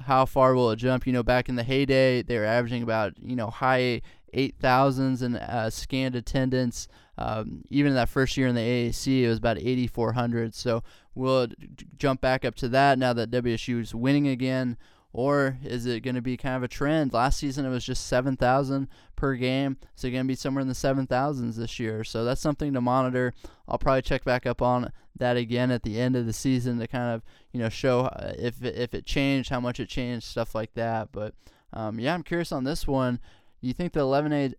How 0.00 0.24
far 0.24 0.54
will 0.54 0.70
it 0.70 0.76
jump? 0.76 1.06
You 1.06 1.12
know, 1.12 1.22
back 1.22 1.48
in 1.48 1.56
the 1.56 1.62
heyday, 1.62 2.22
they 2.22 2.38
were 2.38 2.44
averaging 2.44 2.82
about 2.82 3.14
you 3.18 3.36
know 3.36 3.48
high 3.48 4.02
eight 4.34 4.56
thousands 4.60 5.22
in 5.22 5.36
uh, 5.36 5.70
scanned 5.70 6.14
attendance. 6.14 6.88
Um, 7.16 7.62
even 7.70 7.90
in 7.90 7.96
that 7.96 8.08
first 8.08 8.36
year 8.36 8.48
in 8.48 8.54
the 8.54 8.60
AAC, 8.60 9.22
it 9.22 9.28
was 9.28 9.38
about 9.38 9.58
8,400. 9.58 10.54
So 10.54 10.82
will 11.14 11.42
it 11.42 11.98
jump 11.98 12.20
back 12.20 12.44
up 12.44 12.56
to 12.56 12.68
that 12.68 12.98
now 12.98 13.12
that 13.12 13.30
WSU 13.30 13.80
is 13.80 13.94
winning 13.94 14.28
again? 14.28 14.76
Or 15.12 15.58
is 15.62 15.86
it 15.86 16.00
going 16.00 16.16
to 16.16 16.20
be 16.20 16.36
kind 16.36 16.56
of 16.56 16.64
a 16.64 16.68
trend? 16.68 17.12
Last 17.12 17.38
season 17.38 17.64
it 17.64 17.70
was 17.70 17.84
just 17.84 18.08
7,000 18.08 18.88
per 19.14 19.36
game. 19.36 19.76
So 19.94 20.10
going 20.10 20.24
to 20.24 20.28
be 20.28 20.34
somewhere 20.34 20.60
in 20.62 20.66
the 20.66 20.74
7,000s 20.74 21.54
this 21.54 21.78
year. 21.78 22.02
So 22.02 22.24
that's 22.24 22.40
something 22.40 22.72
to 22.72 22.80
monitor. 22.80 23.32
I'll 23.68 23.78
probably 23.78 24.02
check 24.02 24.24
back 24.24 24.44
up 24.44 24.60
on 24.60 24.90
that 25.16 25.36
again 25.36 25.70
at 25.70 25.84
the 25.84 26.00
end 26.00 26.16
of 26.16 26.26
the 26.26 26.32
season 26.32 26.80
to 26.80 26.88
kind 26.88 27.14
of, 27.14 27.22
you 27.52 27.60
know, 27.60 27.68
show 27.68 28.00
uh, 28.06 28.32
if 28.36 28.64
it, 28.64 28.76
if 28.76 28.92
it 28.92 29.06
changed, 29.06 29.50
how 29.50 29.60
much 29.60 29.78
it 29.78 29.88
changed, 29.88 30.26
stuff 30.26 30.52
like 30.52 30.74
that. 30.74 31.10
But 31.12 31.34
um, 31.72 32.00
yeah, 32.00 32.12
I'm 32.12 32.24
curious 32.24 32.50
on 32.50 32.64
this 32.64 32.88
one. 32.88 33.20
You 33.64 33.72
think 33.72 33.94
the 33.94 34.00
11 34.00 34.32
a 34.32 34.52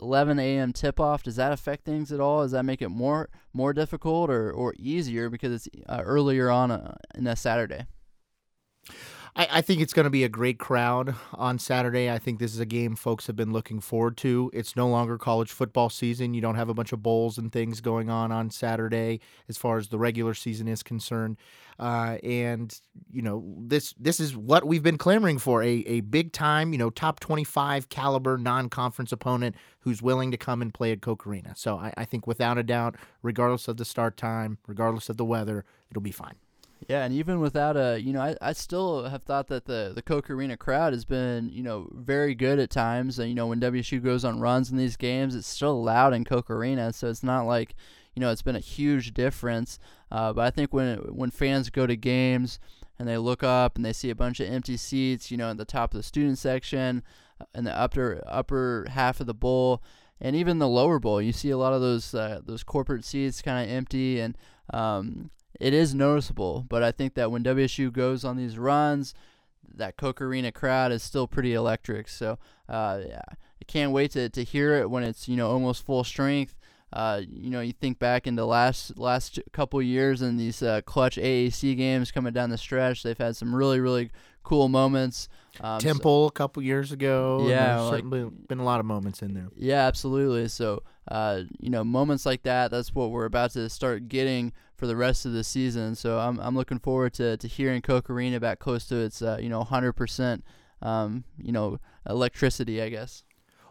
11 0.00 0.38
a.m. 0.38 0.74
tip 0.74 1.00
off 1.00 1.22
does 1.22 1.36
that 1.36 1.50
affect 1.50 1.86
things 1.86 2.12
at 2.12 2.20
all? 2.20 2.42
Does 2.42 2.50
that 2.50 2.64
make 2.64 2.82
it 2.82 2.90
more 2.90 3.30
more 3.54 3.72
difficult 3.72 4.28
or, 4.28 4.52
or 4.52 4.74
easier 4.78 5.30
because 5.30 5.66
it's 5.66 5.68
uh, 5.88 6.02
earlier 6.04 6.50
on 6.50 6.70
a, 6.70 6.74
uh, 6.74 6.94
in 7.14 7.26
a 7.26 7.36
Saturday? 7.36 7.86
I, 9.36 9.48
I 9.50 9.60
think 9.60 9.80
it's 9.80 9.92
going 9.92 10.04
to 10.04 10.10
be 10.10 10.24
a 10.24 10.28
great 10.28 10.58
crowd 10.58 11.14
on 11.34 11.58
Saturday. 11.58 12.10
I 12.10 12.18
think 12.18 12.38
this 12.38 12.52
is 12.52 12.60
a 12.60 12.66
game 12.66 12.96
folks 12.96 13.26
have 13.26 13.36
been 13.36 13.52
looking 13.52 13.80
forward 13.80 14.16
to. 14.18 14.50
It's 14.52 14.76
no 14.76 14.88
longer 14.88 15.18
college 15.18 15.52
football 15.52 15.88
season. 15.88 16.34
You 16.34 16.40
don't 16.40 16.56
have 16.56 16.68
a 16.68 16.74
bunch 16.74 16.92
of 16.92 17.02
bowls 17.02 17.38
and 17.38 17.52
things 17.52 17.80
going 17.80 18.10
on 18.10 18.32
on 18.32 18.50
Saturday 18.50 19.20
as 19.48 19.56
far 19.56 19.78
as 19.78 19.88
the 19.88 19.98
regular 19.98 20.34
season 20.34 20.68
is 20.68 20.82
concerned. 20.82 21.36
Uh, 21.78 22.18
and 22.22 22.78
you 23.10 23.22
know 23.22 23.42
this 23.56 23.94
this 23.98 24.20
is 24.20 24.36
what 24.36 24.66
we've 24.66 24.82
been 24.82 24.98
clamoring 24.98 25.38
for 25.38 25.62
a, 25.62 25.76
a 25.86 26.00
big 26.02 26.30
time 26.30 26.72
you 26.72 26.78
know 26.78 26.90
top 26.90 27.20
25 27.20 27.88
caliber 27.88 28.36
non-conference 28.36 29.12
opponent 29.12 29.56
who's 29.78 30.02
willing 30.02 30.30
to 30.30 30.36
come 30.36 30.60
and 30.60 30.74
play 30.74 30.92
at 30.92 31.00
Koch 31.00 31.26
Arena. 31.26 31.54
So 31.56 31.76
I, 31.76 31.94
I 31.96 32.04
think 32.04 32.26
without 32.26 32.58
a 32.58 32.62
doubt, 32.62 32.96
regardless 33.22 33.66
of 33.66 33.78
the 33.78 33.86
start 33.86 34.18
time, 34.18 34.58
regardless 34.66 35.08
of 35.08 35.16
the 35.16 35.24
weather, 35.24 35.64
it'll 35.90 36.02
be 36.02 36.10
fine. 36.10 36.34
Yeah, 36.90 37.04
and 37.04 37.14
even 37.14 37.38
without 37.38 37.76
a, 37.76 38.00
you 38.00 38.12
know, 38.12 38.20
I, 38.20 38.34
I 38.42 38.52
still 38.52 39.04
have 39.04 39.22
thought 39.22 39.46
that 39.46 39.66
the 39.66 39.92
the 39.94 40.02
Koch 40.02 40.28
Arena 40.28 40.56
crowd 40.56 40.92
has 40.92 41.04
been, 41.04 41.48
you 41.48 41.62
know, 41.62 41.88
very 41.94 42.34
good 42.34 42.58
at 42.58 42.68
times. 42.68 43.20
And, 43.20 43.28
you 43.28 43.34
know, 43.36 43.46
when 43.46 43.60
WSU 43.60 44.02
goes 44.02 44.24
on 44.24 44.40
runs 44.40 44.72
in 44.72 44.76
these 44.76 44.96
games, 44.96 45.36
it's 45.36 45.46
still 45.46 45.80
loud 45.84 46.12
in 46.12 46.24
Koch 46.24 46.50
Arena, 46.50 46.92
so 46.92 47.08
it's 47.08 47.22
not 47.22 47.42
like, 47.42 47.76
you 48.16 48.20
know, 48.20 48.32
it's 48.32 48.42
been 48.42 48.56
a 48.56 48.58
huge 48.58 49.14
difference. 49.14 49.78
Uh, 50.10 50.32
but 50.32 50.44
I 50.44 50.50
think 50.50 50.74
when 50.74 50.96
when 51.14 51.30
fans 51.30 51.70
go 51.70 51.86
to 51.86 51.94
games 51.94 52.58
and 52.98 53.06
they 53.06 53.18
look 53.18 53.44
up 53.44 53.76
and 53.76 53.84
they 53.84 53.92
see 53.92 54.10
a 54.10 54.16
bunch 54.16 54.40
of 54.40 54.52
empty 54.52 54.76
seats, 54.76 55.30
you 55.30 55.36
know, 55.36 55.48
at 55.48 55.58
the 55.58 55.64
top 55.64 55.94
of 55.94 55.96
the 55.96 56.02
student 56.02 56.38
section, 56.38 57.04
uh, 57.40 57.44
in 57.54 57.62
the 57.62 57.78
upper 57.78 58.20
upper 58.26 58.86
half 58.90 59.20
of 59.20 59.28
the 59.28 59.32
bowl, 59.32 59.80
and 60.20 60.34
even 60.34 60.58
the 60.58 60.66
lower 60.66 60.98
bowl, 60.98 61.22
you 61.22 61.32
see 61.32 61.50
a 61.50 61.56
lot 61.56 61.72
of 61.72 61.80
those 61.80 62.14
uh, 62.14 62.40
those 62.44 62.64
corporate 62.64 63.04
seats 63.04 63.42
kind 63.42 63.64
of 63.64 63.72
empty 63.72 64.18
and. 64.18 64.36
Um, 64.72 65.30
it 65.60 65.74
is 65.74 65.94
noticeable. 65.94 66.64
But 66.68 66.82
I 66.82 66.90
think 66.90 67.14
that 67.14 67.30
when 67.30 67.44
WSU 67.44 67.92
goes 67.92 68.24
on 68.24 68.36
these 68.36 68.58
runs, 68.58 69.14
that 69.76 69.96
Koch 69.96 70.20
Arena 70.20 70.50
crowd 70.50 70.90
is 70.90 71.02
still 71.02 71.28
pretty 71.28 71.54
electric. 71.54 72.08
So 72.08 72.38
uh, 72.68 73.00
yeah, 73.06 73.22
I 73.28 73.64
can't 73.66 73.92
wait 73.92 74.12
to, 74.12 74.28
to 74.30 74.42
hear 74.42 74.74
it 74.76 74.90
when 74.90 75.02
it's 75.04 75.28
you 75.28 75.36
know 75.36 75.50
almost 75.50 75.84
full 75.84 76.04
strength. 76.04 76.56
Uh, 76.92 77.20
you 77.30 77.50
know, 77.50 77.60
you 77.60 77.72
think 77.72 78.00
back 78.00 78.26
into 78.26 78.44
last 78.44 78.98
last 78.98 79.38
couple 79.52 79.80
years 79.80 80.22
and 80.22 80.40
these 80.40 80.60
uh, 80.62 80.80
clutch 80.82 81.16
AAC 81.16 81.76
games 81.76 82.10
coming 82.10 82.32
down 82.32 82.50
the 82.50 82.58
stretch. 82.58 83.04
They've 83.04 83.16
had 83.16 83.36
some 83.36 83.54
really 83.54 83.78
really 83.78 84.10
cool 84.42 84.68
moments. 84.68 85.28
Um, 85.60 85.78
Temple 85.80 86.24
so, 86.24 86.28
a 86.28 86.32
couple 86.32 86.62
years 86.62 86.90
ago. 86.90 87.46
Yeah, 87.48 87.80
like, 87.80 88.08
been 88.08 88.58
a 88.58 88.64
lot 88.64 88.80
of 88.80 88.86
moments 88.86 89.22
in 89.22 89.34
there. 89.34 89.48
Yeah, 89.56 89.86
absolutely. 89.86 90.48
So, 90.48 90.82
uh, 91.08 91.42
you 91.60 91.70
know, 91.70 91.84
moments 91.84 92.24
like 92.24 92.42
that. 92.44 92.70
That's 92.70 92.94
what 92.94 93.10
we're 93.10 93.26
about 93.26 93.52
to 93.52 93.68
start 93.68 94.08
getting 94.08 94.52
for 94.80 94.86
the 94.86 94.96
rest 94.96 95.26
of 95.26 95.32
the 95.32 95.44
season. 95.44 95.94
So 95.94 96.18
I'm 96.18 96.40
I'm 96.40 96.56
looking 96.56 96.80
forward 96.80 97.12
to, 97.14 97.36
to 97.36 97.46
hearing 97.46 97.82
Koch 97.82 98.10
Arena 98.10 98.40
back 98.40 98.58
close 98.58 98.86
to 98.86 98.96
its 98.96 99.22
uh, 99.22 99.38
you 99.40 99.50
know 99.50 99.58
100 99.58 99.92
percent 99.92 100.42
um, 100.82 101.22
you 101.38 101.52
know 101.52 101.78
electricity. 102.08 102.82
I 102.82 102.88
guess. 102.88 103.22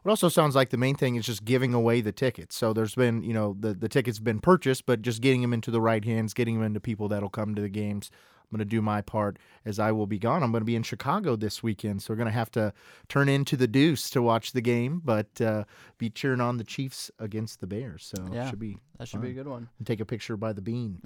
It 0.06 0.10
also 0.10 0.30
sounds 0.30 0.56
like 0.56 0.70
the 0.70 0.78
main 0.78 0.96
thing 0.96 1.16
is 1.16 1.26
just 1.26 1.44
giving 1.44 1.74
away 1.74 2.00
the 2.00 2.14
tickets. 2.14 2.56
So 2.56 2.72
there's 2.72 2.96
been, 2.96 3.22
you 3.22 3.34
know, 3.34 3.58
the, 3.60 3.74
the 3.74 3.90
tickets 3.90 4.18
been 4.18 4.40
purchased, 4.40 4.86
but 4.86 5.02
just 5.02 5.22
getting 5.22 5.42
them 5.42 5.52
into 5.52 5.72
the 5.72 5.82
right 5.82 6.04
hands, 6.06 6.34
getting 6.34 6.56
them 6.56 6.64
into 6.64 6.80
people 6.80 7.10
that'll 7.10 7.30
come 7.30 7.54
to 7.54 7.62
the 7.62 7.68
games. 7.68 8.10
I'm 8.52 8.58
going 8.58 8.68
to 8.68 8.70
do 8.70 8.82
my 8.82 9.02
part 9.02 9.38
as 9.64 9.78
I 9.78 9.92
will 9.92 10.08
be 10.08 10.18
gone. 10.18 10.42
I'm 10.42 10.52
going 10.52 10.62
to 10.62 10.66
be 10.66 10.76
in 10.76 10.82
Chicago 10.82 11.36
this 11.36 11.62
weekend, 11.62 12.02
so 12.02 12.12
we're 12.12 12.18
going 12.18 12.28
to 12.28 12.32
have 12.32 12.50
to 12.52 12.74
turn 13.08 13.30
into 13.30 13.56
the 13.56 13.68
deuce 13.68 14.10
to 14.12 14.24
watch 14.24 14.54
the 14.54 14.62
game, 14.62 15.02
but 15.06 15.40
uh, 15.40 15.66
be 16.00 16.10
cheering 16.10 16.42
on 16.42 16.58
the 16.58 16.64
Chiefs 16.64 17.12
against 17.20 17.60
the 17.60 17.68
Bears. 17.68 18.12
So 18.16 18.28
yeah, 18.34 18.50
should 18.50 18.60
be 18.60 18.78
that 18.98 19.08
should 19.08 19.20
fun. 19.20 19.22
be 19.22 19.30
a 19.30 19.34
good 19.34 19.48
one. 19.48 19.70
And 19.78 19.86
take 19.86 20.00
a 20.00 20.06
picture 20.06 20.36
by 20.36 20.54
the 20.54 20.62
bean. 20.62 21.00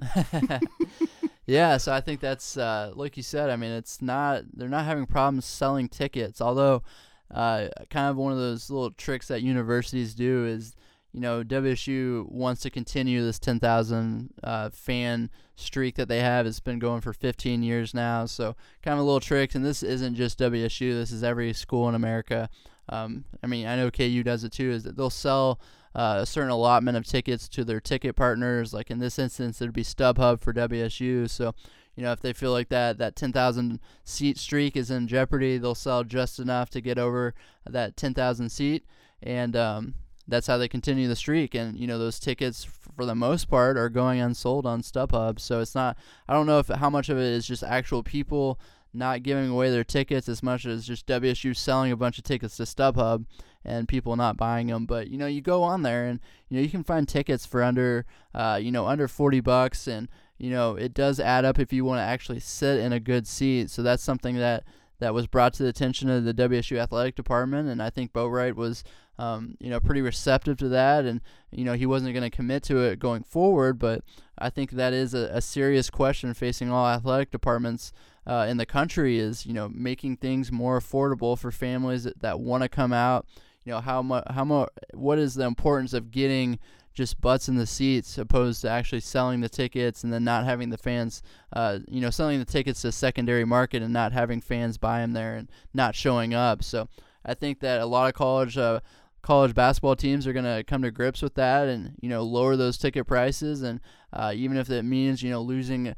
yeah, 1.46 1.76
so 1.76 1.92
I 1.92 2.00
think 2.00 2.20
that's 2.20 2.56
uh, 2.56 2.92
like 2.94 3.18
you 3.18 3.22
said. 3.22 3.50
I 3.50 3.56
mean, 3.56 3.72
it's 3.72 4.00
not 4.00 4.44
they're 4.54 4.68
not 4.68 4.86
having 4.86 5.06
problems 5.06 5.44
selling 5.44 5.88
tickets, 5.88 6.40
although. 6.40 6.82
Uh, 7.30 7.68
kind 7.90 8.10
of 8.10 8.16
one 8.16 8.30
of 8.30 8.38
those 8.38 8.70
little 8.70 8.92
tricks 8.92 9.26
that 9.28 9.42
universities 9.42 10.14
do 10.14 10.44
is 10.46 10.76
you 11.14 11.20
know, 11.20 11.44
WSU 11.44 12.28
wants 12.28 12.60
to 12.62 12.70
continue 12.70 13.24
this 13.24 13.38
10,000 13.38 14.34
uh, 14.42 14.70
fan 14.70 15.30
streak 15.54 15.94
that 15.94 16.08
they 16.08 16.18
have. 16.18 16.44
It's 16.44 16.58
been 16.58 16.80
going 16.80 17.02
for 17.02 17.12
15 17.12 17.62
years 17.62 17.94
now. 17.94 18.26
So, 18.26 18.56
kind 18.82 18.94
of 18.94 18.98
a 18.98 19.04
little 19.04 19.20
trick. 19.20 19.54
And 19.54 19.64
this 19.64 19.84
isn't 19.84 20.16
just 20.16 20.40
WSU, 20.40 20.92
this 20.92 21.12
is 21.12 21.22
every 21.22 21.52
school 21.52 21.88
in 21.88 21.94
America. 21.94 22.50
Um, 22.88 23.26
I 23.44 23.46
mean, 23.46 23.68
I 23.68 23.76
know 23.76 23.92
KU 23.92 24.24
does 24.24 24.42
it 24.42 24.50
too, 24.50 24.72
is 24.72 24.82
that 24.82 24.96
they'll 24.96 25.08
sell 25.08 25.60
uh, 25.94 26.18
a 26.22 26.26
certain 26.26 26.50
allotment 26.50 26.96
of 26.96 27.06
tickets 27.06 27.48
to 27.50 27.64
their 27.64 27.80
ticket 27.80 28.16
partners. 28.16 28.74
Like 28.74 28.90
in 28.90 28.98
this 28.98 29.16
instance, 29.16 29.62
it'd 29.62 29.72
be 29.72 29.84
StubHub 29.84 30.40
for 30.40 30.52
WSU. 30.52 31.30
So, 31.30 31.54
you 31.94 32.02
know, 32.02 32.10
if 32.10 32.20
they 32.20 32.32
feel 32.32 32.50
like 32.50 32.70
that 32.70 32.98
that 32.98 33.14
10,000 33.14 33.78
seat 34.02 34.36
streak 34.36 34.76
is 34.76 34.90
in 34.90 35.06
jeopardy, 35.06 35.58
they'll 35.58 35.76
sell 35.76 36.02
just 36.02 36.40
enough 36.40 36.70
to 36.70 36.80
get 36.80 36.98
over 36.98 37.34
that 37.64 37.96
10,000 37.96 38.48
seat. 38.48 38.84
And 39.22 39.54
um, 39.54 39.94
that's 40.26 40.46
how 40.46 40.56
they 40.56 40.68
continue 40.68 41.08
the 41.08 41.16
streak. 41.16 41.54
And 41.54 41.78
you 41.78 41.86
know 41.86 41.98
those 41.98 42.18
tickets 42.18 42.66
for 42.96 43.04
the 43.04 43.14
most 43.14 43.48
part 43.48 43.76
are 43.76 43.88
going 43.88 44.20
unsold 44.20 44.66
on 44.66 44.82
StubHub. 44.82 45.40
So 45.40 45.60
it's 45.60 45.74
not. 45.74 45.96
I 46.28 46.32
don't 46.32 46.46
know 46.46 46.58
if 46.58 46.68
how 46.68 46.90
much 46.90 47.08
of 47.08 47.18
it 47.18 47.24
is 47.24 47.46
just 47.46 47.62
actual 47.62 48.02
people 48.02 48.58
not 48.94 49.22
giving 49.24 49.50
away 49.50 49.70
their 49.70 49.84
tickets 49.84 50.28
as 50.28 50.42
much 50.42 50.64
as 50.64 50.86
just 50.86 51.06
WSU 51.06 51.56
selling 51.56 51.90
a 51.90 51.96
bunch 51.96 52.16
of 52.16 52.24
tickets 52.24 52.56
to 52.56 52.62
StubHub 52.62 53.24
and 53.64 53.88
people 53.88 54.14
not 54.14 54.36
buying 54.36 54.68
them. 54.68 54.86
But 54.86 55.08
you 55.08 55.18
know, 55.18 55.26
you 55.26 55.40
go 55.40 55.62
on 55.62 55.82
there 55.82 56.06
and 56.06 56.20
you 56.48 56.56
know 56.56 56.62
you 56.62 56.70
can 56.70 56.84
find 56.84 57.08
tickets 57.08 57.44
for 57.44 57.62
under 57.62 58.06
uh, 58.34 58.58
you 58.62 58.70
know 58.70 58.86
under 58.86 59.08
40 59.08 59.40
bucks, 59.40 59.86
and 59.86 60.08
you 60.38 60.50
know 60.50 60.76
it 60.76 60.94
does 60.94 61.18
add 61.18 61.44
up 61.44 61.58
if 61.58 61.72
you 61.72 61.84
want 61.84 61.98
to 61.98 62.04
actually 62.04 62.40
sit 62.40 62.78
in 62.78 62.92
a 62.92 63.00
good 63.00 63.26
seat. 63.26 63.70
So 63.70 63.82
that's 63.82 64.02
something 64.02 64.36
that 64.36 64.64
that 65.00 65.14
was 65.14 65.26
brought 65.26 65.54
to 65.54 65.64
the 65.64 65.68
attention 65.68 66.08
of 66.08 66.24
the 66.24 66.34
WSU 66.34 66.78
athletic 66.78 67.16
department, 67.16 67.68
and 67.68 67.82
I 67.82 67.90
think 67.90 68.12
Boatright 68.12 68.54
was 68.54 68.84
um, 69.18 69.56
you 69.60 69.70
know, 69.70 69.80
pretty 69.80 70.02
receptive 70.02 70.56
to 70.58 70.68
that, 70.70 71.04
and 71.04 71.20
you 71.50 71.64
know 71.64 71.74
he 71.74 71.86
wasn't 71.86 72.12
going 72.14 72.28
to 72.28 72.34
commit 72.34 72.62
to 72.64 72.78
it 72.78 72.98
going 72.98 73.22
forward. 73.22 73.78
But 73.78 74.02
I 74.38 74.50
think 74.50 74.72
that 74.72 74.92
is 74.92 75.14
a, 75.14 75.30
a 75.32 75.40
serious 75.40 75.90
question 75.90 76.34
facing 76.34 76.70
all 76.70 76.86
athletic 76.86 77.30
departments 77.30 77.92
uh, 78.26 78.46
in 78.48 78.56
the 78.56 78.66
country 78.66 79.18
is 79.18 79.46
you 79.46 79.52
know 79.52 79.68
making 79.68 80.16
things 80.16 80.50
more 80.50 80.80
affordable 80.80 81.38
for 81.38 81.50
families 81.50 82.04
that, 82.04 82.20
that 82.20 82.40
want 82.40 82.62
to 82.62 82.68
come 82.68 82.92
out. 82.92 83.26
You 83.64 83.72
know 83.72 83.80
how 83.80 84.02
much 84.02 84.24
how 84.30 84.44
much 84.44 84.68
what 84.92 85.18
is 85.18 85.34
the 85.34 85.44
importance 85.44 85.92
of 85.92 86.10
getting 86.10 86.58
just 86.94 87.20
butts 87.20 87.48
in 87.48 87.56
the 87.56 87.66
seats 87.66 88.16
opposed 88.18 88.62
to 88.62 88.70
actually 88.70 89.00
selling 89.00 89.40
the 89.40 89.48
tickets 89.48 90.04
and 90.04 90.12
then 90.12 90.22
not 90.22 90.44
having 90.44 90.70
the 90.70 90.78
fans, 90.78 91.22
uh, 91.52 91.80
you 91.88 92.00
know, 92.00 92.10
selling 92.10 92.38
the 92.38 92.44
tickets 92.44 92.82
to 92.82 92.92
secondary 92.92 93.44
market 93.44 93.82
and 93.82 93.92
not 93.92 94.12
having 94.12 94.40
fans 94.40 94.78
buy 94.78 95.00
them 95.00 95.12
there 95.12 95.34
and 95.34 95.50
not 95.74 95.96
showing 95.96 96.34
up. 96.34 96.62
So 96.62 96.88
I 97.24 97.34
think 97.34 97.60
that 97.60 97.80
a 97.80 97.86
lot 97.86 98.06
of 98.06 98.14
college 98.14 98.56
uh, 98.56 98.80
college 99.24 99.54
basketball 99.54 99.96
teams 99.96 100.26
are 100.26 100.34
going 100.34 100.44
to 100.44 100.62
come 100.64 100.82
to 100.82 100.90
grips 100.90 101.22
with 101.22 101.34
that 101.34 101.66
and 101.66 101.94
you 102.00 102.10
know 102.10 102.22
lower 102.22 102.56
those 102.56 102.76
ticket 102.76 103.06
prices. 103.06 103.62
And 103.62 103.80
uh, 104.12 104.32
even 104.36 104.58
if 104.58 104.68
it 104.68 104.82
means 104.82 105.22
you 105.22 105.30
know 105.30 105.40
losing 105.40 105.94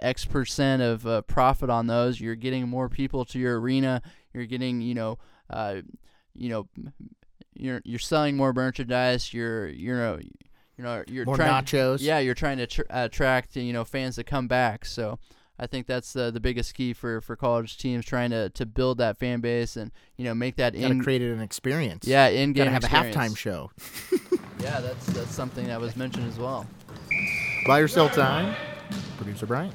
x 0.00 0.24
percent 0.24 0.80
of 0.80 1.04
uh, 1.06 1.22
profit 1.22 1.68
on 1.68 1.86
those 1.86 2.20
you're 2.20 2.36
getting 2.36 2.68
more 2.68 2.88
people 2.88 3.24
to 3.26 3.38
your 3.38 3.60
arena. 3.60 4.00
You're 4.32 4.46
getting 4.46 4.80
you 4.80 4.94
know 4.94 5.18
uh, 5.50 5.82
you 6.32 6.48
know 6.48 6.68
you're 7.54 7.82
you're 7.84 7.98
selling 7.98 8.36
more 8.36 8.52
merchandise. 8.52 9.34
You're 9.34 9.66
you're 9.66 10.20
you 10.20 10.84
know 10.84 11.02
you're 11.08 11.24
more 11.24 11.36
trying 11.36 11.64
nachos. 11.64 11.98
Yeah 12.00 12.20
you're 12.20 12.34
trying 12.34 12.58
to 12.58 12.68
tr- 12.68 12.82
attract 12.88 13.56
you 13.56 13.72
know 13.72 13.84
fans 13.84 14.14
to 14.14 14.22
come 14.22 14.46
back. 14.46 14.84
So 14.84 15.18
I 15.62 15.66
think 15.66 15.86
that's 15.86 16.16
uh, 16.16 16.30
the 16.30 16.40
biggest 16.40 16.72
key 16.72 16.94
for, 16.94 17.20
for 17.20 17.36
college 17.36 17.76
teams 17.76 18.06
trying 18.06 18.30
to, 18.30 18.48
to 18.48 18.64
build 18.64 18.96
that 18.96 19.18
fan 19.18 19.40
base 19.40 19.76
and 19.76 19.92
you 20.16 20.24
know 20.24 20.34
make 20.34 20.56
that 20.56 20.74
in 20.74 21.02
create 21.04 21.20
an 21.20 21.42
experience. 21.42 22.08
Yeah, 22.08 22.28
in 22.28 22.54
game. 22.54 22.64
Gotta 22.64 22.70
have 22.70 22.84
experience. 22.84 23.16
a 23.16 23.18
halftime 23.18 23.36
show. 23.36 23.70
yeah, 24.58 24.80
that's 24.80 25.06
that's 25.08 25.34
something 25.34 25.66
that 25.66 25.78
was 25.78 25.96
mentioned 25.96 26.26
as 26.26 26.38
well. 26.38 26.66
Buy 27.66 27.80
or 27.80 27.88
sell 27.88 28.08
time, 28.08 28.56
producer 29.18 29.44
Brian. 29.44 29.72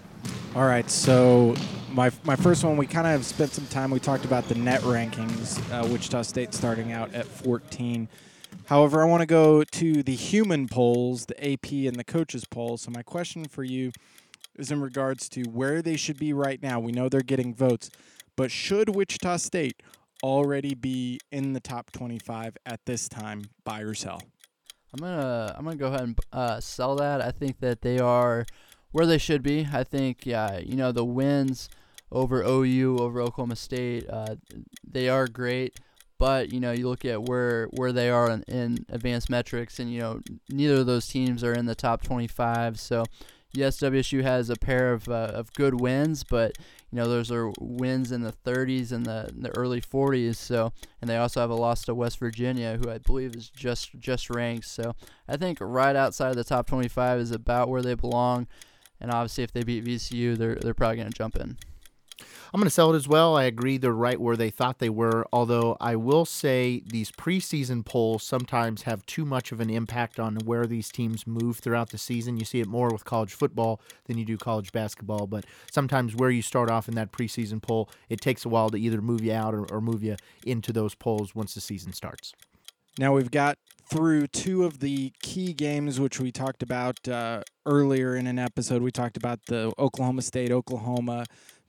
All 0.56 0.66
right, 0.66 0.90
so 0.90 1.54
my 1.92 2.10
my 2.24 2.36
first 2.36 2.64
one, 2.64 2.78
we 2.78 2.88
kind 2.88 3.06
of 3.06 3.24
spent 3.24 3.52
some 3.52 3.68
time. 3.68 3.92
We 3.92 4.00
talked 4.00 4.26
about 4.26 4.50
the 4.50 4.56
net 4.56 4.82
rankings. 4.82 5.62
Uh, 5.72 5.88
Wichita 5.88 6.24
State 6.24 6.56
starting 6.56 6.94
out 6.94 7.14
at 7.14 7.28
14. 7.28 8.08
However, 8.66 9.04
I 9.04 9.06
want 9.06 9.22
to 9.22 9.28
go 9.28 9.64
to 9.64 10.02
the 10.02 10.16
human 10.16 10.68
polls, 10.68 11.28
the 11.28 11.54
AP 11.54 11.72
and 11.72 11.98
the 11.98 12.04
coaches 12.04 12.46
polls. 12.46 12.82
So 12.82 12.92
my 12.92 13.04
question 13.04 13.46
for 13.46 13.64
you 13.64 13.92
is 14.58 14.72
in 14.72 14.82
regards 14.82 15.30
to 15.30 15.44
where 15.44 15.82
they 15.82 15.96
should 15.96 16.18
be 16.18 16.34
right 16.34 16.62
now. 16.62 16.80
We 16.80 16.92
know 16.92 17.10
they're 17.10 17.22
getting 17.22 17.54
votes, 17.54 17.90
but 18.36 18.52
should 18.52 18.96
Wichita 18.96 19.38
State 19.38 19.82
already 20.24 20.74
be 20.74 21.20
in 21.32 21.54
the 21.54 21.60
top 21.60 21.92
25 21.92 22.58
at 22.66 22.86
this 22.86 23.08
time, 23.08 23.44
buy 23.64 23.82
or 23.82 23.94
sell? 23.94 24.22
I'm 24.94 25.00
gonna 25.00 25.54
I'm 25.58 25.66
gonna 25.66 25.76
go 25.76 25.88
ahead 25.88 26.02
and 26.02 26.20
uh, 26.32 26.60
sell 26.60 26.96
that. 26.96 27.22
I 27.22 27.32
think 27.32 27.60
that 27.60 27.82
they 27.82 28.00
are 28.00 28.46
where 28.92 29.06
they 29.06 29.18
should 29.18 29.44
be. 29.44 29.68
I 29.72 29.84
think 29.84 30.26
yeah, 30.26 30.60
you 30.60 30.76
know 30.76 30.94
the 30.94 31.04
wins 31.04 31.70
over 32.12 32.44
OU, 32.44 32.98
over 33.00 33.22
Oklahoma 33.22 33.58
State, 33.58 34.06
uh, 34.10 34.36
they 34.88 35.10
are 35.10 35.28
great. 35.28 35.80
But 36.18 36.54
you 36.54 36.62
know, 36.62 36.72
you 36.72 36.88
look 36.88 37.04
at 37.04 37.24
where 37.24 37.68
where 37.72 37.92
they 37.92 38.10
are 38.10 38.32
in, 38.32 38.44
in 38.44 38.86
advanced 38.90 39.30
metrics, 39.30 39.80
and 39.80 39.92
you 39.92 40.00
know, 40.00 40.22
neither 40.50 40.76
of 40.76 40.86
those 40.86 41.08
teams 41.08 41.44
are 41.44 41.54
in 41.54 41.66
the 41.66 41.76
top 41.76 42.04
25. 42.04 42.80
So 42.80 43.04
yes, 43.56 43.80
WSU 43.80 44.22
has 44.24 44.50
a 44.50 44.56
pair 44.56 44.94
of, 44.94 45.08
uh, 45.10 45.32
of 45.34 45.54
good 45.54 45.80
wins, 45.80 46.24
but 46.24 46.58
you 46.92 46.98
know 46.98 47.08
those 47.08 47.32
are 47.32 47.52
wins 47.60 48.12
in 48.12 48.22
the 48.22 48.34
30s 48.46 48.92
and 48.92 49.06
the, 49.06 49.30
the 49.36 49.50
early 49.58 49.82
40s. 49.82 50.36
So, 50.36 50.72
and 51.02 51.10
they 51.10 51.18
also 51.18 51.42
have 51.42 51.50
a 51.50 51.56
loss 51.56 51.84
to 51.86 51.96
West 51.96 52.20
Virginia, 52.20 52.78
who 52.82 52.90
I 52.90 53.00
believe 53.00 53.36
is 53.36 53.50
just 53.50 53.98
just 54.00 54.30
ranked. 54.30 54.66
So, 54.68 54.96
I 55.28 55.38
think 55.38 55.58
right 55.62 55.96
outside 55.96 56.30
of 56.30 56.36
the 56.36 56.44
top 56.44 56.68
25 56.68 57.20
is 57.20 57.32
about 57.32 57.70
where 57.70 57.82
they 57.82 57.96
belong. 57.96 58.48
And 59.02 59.12
obviously, 59.12 59.44
if 59.44 59.52
they 59.52 59.64
beat 59.64 59.86
VCU, 59.86 60.38
they're 60.38 60.56
they're 60.56 60.74
probably 60.74 60.98
going 60.98 61.10
to 61.10 61.18
jump 61.18 61.36
in. 61.36 61.58
I'm 62.56 62.62
going 62.62 62.68
to 62.68 62.74
sell 62.74 62.94
it 62.94 62.96
as 62.96 63.06
well. 63.06 63.36
I 63.36 63.44
agree 63.44 63.76
they're 63.76 63.92
right 63.92 64.18
where 64.18 64.38
they 64.38 64.50
thought 64.50 64.80
they 64.80 64.88
were, 64.88 65.28
although 65.34 65.76
I 65.82 65.98
will 65.98 66.24
say 66.24 66.84
these 66.86 67.12
preseason 67.12 67.84
polls 67.84 68.24
sometimes 68.24 68.84
have 68.84 69.06
too 69.06 69.26
much 69.26 69.52
of 69.52 69.60
an 69.60 69.70
impact 69.70 70.22
on 70.22 70.38
where 70.46 70.66
these 70.66 70.88
teams 70.88 71.28
move 71.28 71.58
throughout 71.58 71.90
the 71.90 71.98
season. 71.98 72.38
You 72.38 72.46
see 72.46 72.62
it 72.62 72.68
more 72.68 72.90
with 72.92 73.04
college 73.04 73.34
football 73.34 73.82
than 74.06 74.18
you 74.18 74.24
do 74.24 74.38
college 74.38 74.72
basketball, 74.72 75.28
but 75.28 75.46
sometimes 75.70 76.16
where 76.16 76.30
you 76.30 76.42
start 76.42 76.72
off 76.72 76.88
in 76.88 76.96
that 76.96 77.12
preseason 77.12 77.62
poll, 77.62 77.90
it 78.08 78.22
takes 78.22 78.46
a 78.46 78.50
while 78.50 78.70
to 78.70 78.78
either 78.78 79.02
move 79.02 79.22
you 79.22 79.34
out 79.34 79.54
or, 79.54 79.66
or 79.66 79.82
move 79.82 80.02
you 80.02 80.16
into 80.46 80.72
those 80.72 80.96
polls 80.96 81.36
once 81.36 81.56
the 81.56 81.60
season 81.60 81.92
starts. 81.92 82.32
Now 82.98 83.14
we've 83.14 83.32
got 83.32 83.58
through 83.90 84.28
two 84.28 84.64
of 84.64 84.80
the 84.80 85.12
key 85.22 85.52
games, 85.52 86.00
which 86.00 86.22
we 86.22 86.32
talked 86.32 86.64
about 86.64 87.06
uh, 87.08 87.44
earlier 87.66 88.16
in 88.16 88.28
an 88.28 88.40
episode. 88.40 88.82
We 88.82 88.92
talked 88.92 89.18
about 89.18 89.46
the 89.48 89.74
Oklahoma 89.78 90.22
State, 90.22 90.52
Oklahoma 90.52 91.26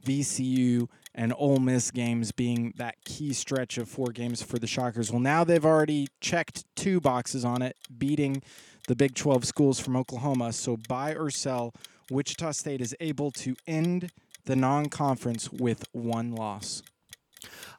VCU, 0.07 0.89
and 1.15 1.33
Ole 1.37 1.59
Miss 1.59 1.91
games 1.91 2.31
being 2.31 2.75
that 2.77 2.97
key 3.05 3.33
stretch 3.33 3.79
of 3.79 3.89
four 3.89 4.09
games 4.09 4.43
for 4.43 4.59
the 4.59 4.67
Shockers. 4.67 5.11
Well, 5.11 5.21
now 5.21 5.45
they've 5.45 5.65
already 5.65 6.09
checked 6.21 6.65
two 6.77 7.01
boxes 7.01 7.45
on 7.45 7.63
it, 7.63 7.77
beating 7.99 8.43
the 8.87 8.95
Big 8.95 9.15
12 9.15 9.45
schools 9.45 9.81
from 9.81 9.97
Oklahoma. 9.97 10.53
So 10.53 10.77
buy 10.89 11.15
or 11.15 11.31
sell, 11.31 11.75
Wichita 12.11 12.53
State 12.53 12.81
is 12.81 12.95
able 13.01 13.31
to 13.33 13.57
end 13.67 14.13
the 14.45 14.57
non 14.57 14.89
conference 14.89 15.51
with 15.51 15.85
one 15.93 16.33
loss. 16.33 16.83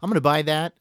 I'm 0.01 0.09
going 0.09 0.15
to 0.15 0.21
buy 0.21 0.41
that 0.43 0.73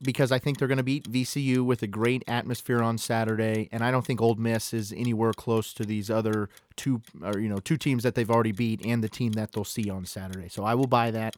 because 0.00 0.30
I 0.30 0.38
think 0.38 0.58
they're 0.58 0.68
going 0.68 0.78
to 0.78 0.84
beat 0.84 1.10
VCU 1.10 1.64
with 1.64 1.82
a 1.82 1.86
great 1.86 2.22
atmosphere 2.28 2.82
on 2.82 2.98
Saturday, 2.98 3.68
and 3.72 3.82
I 3.82 3.90
don't 3.90 4.04
think 4.04 4.20
Ole 4.20 4.36
Miss 4.36 4.72
is 4.72 4.92
anywhere 4.92 5.32
close 5.32 5.72
to 5.74 5.84
these 5.84 6.10
other 6.10 6.48
two, 6.76 7.02
or 7.22 7.38
you 7.38 7.48
know, 7.48 7.58
two 7.58 7.76
teams 7.76 8.02
that 8.04 8.14
they've 8.14 8.30
already 8.30 8.52
beat 8.52 8.84
and 8.84 9.02
the 9.02 9.08
team 9.08 9.32
that 9.32 9.52
they'll 9.52 9.64
see 9.64 9.90
on 9.90 10.04
Saturday. 10.06 10.48
So 10.48 10.64
I 10.64 10.74
will 10.74 10.86
buy 10.86 11.10
that, 11.10 11.36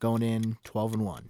going 0.00 0.22
in 0.22 0.56
12 0.64 0.94
and 0.94 1.04
one. 1.04 1.28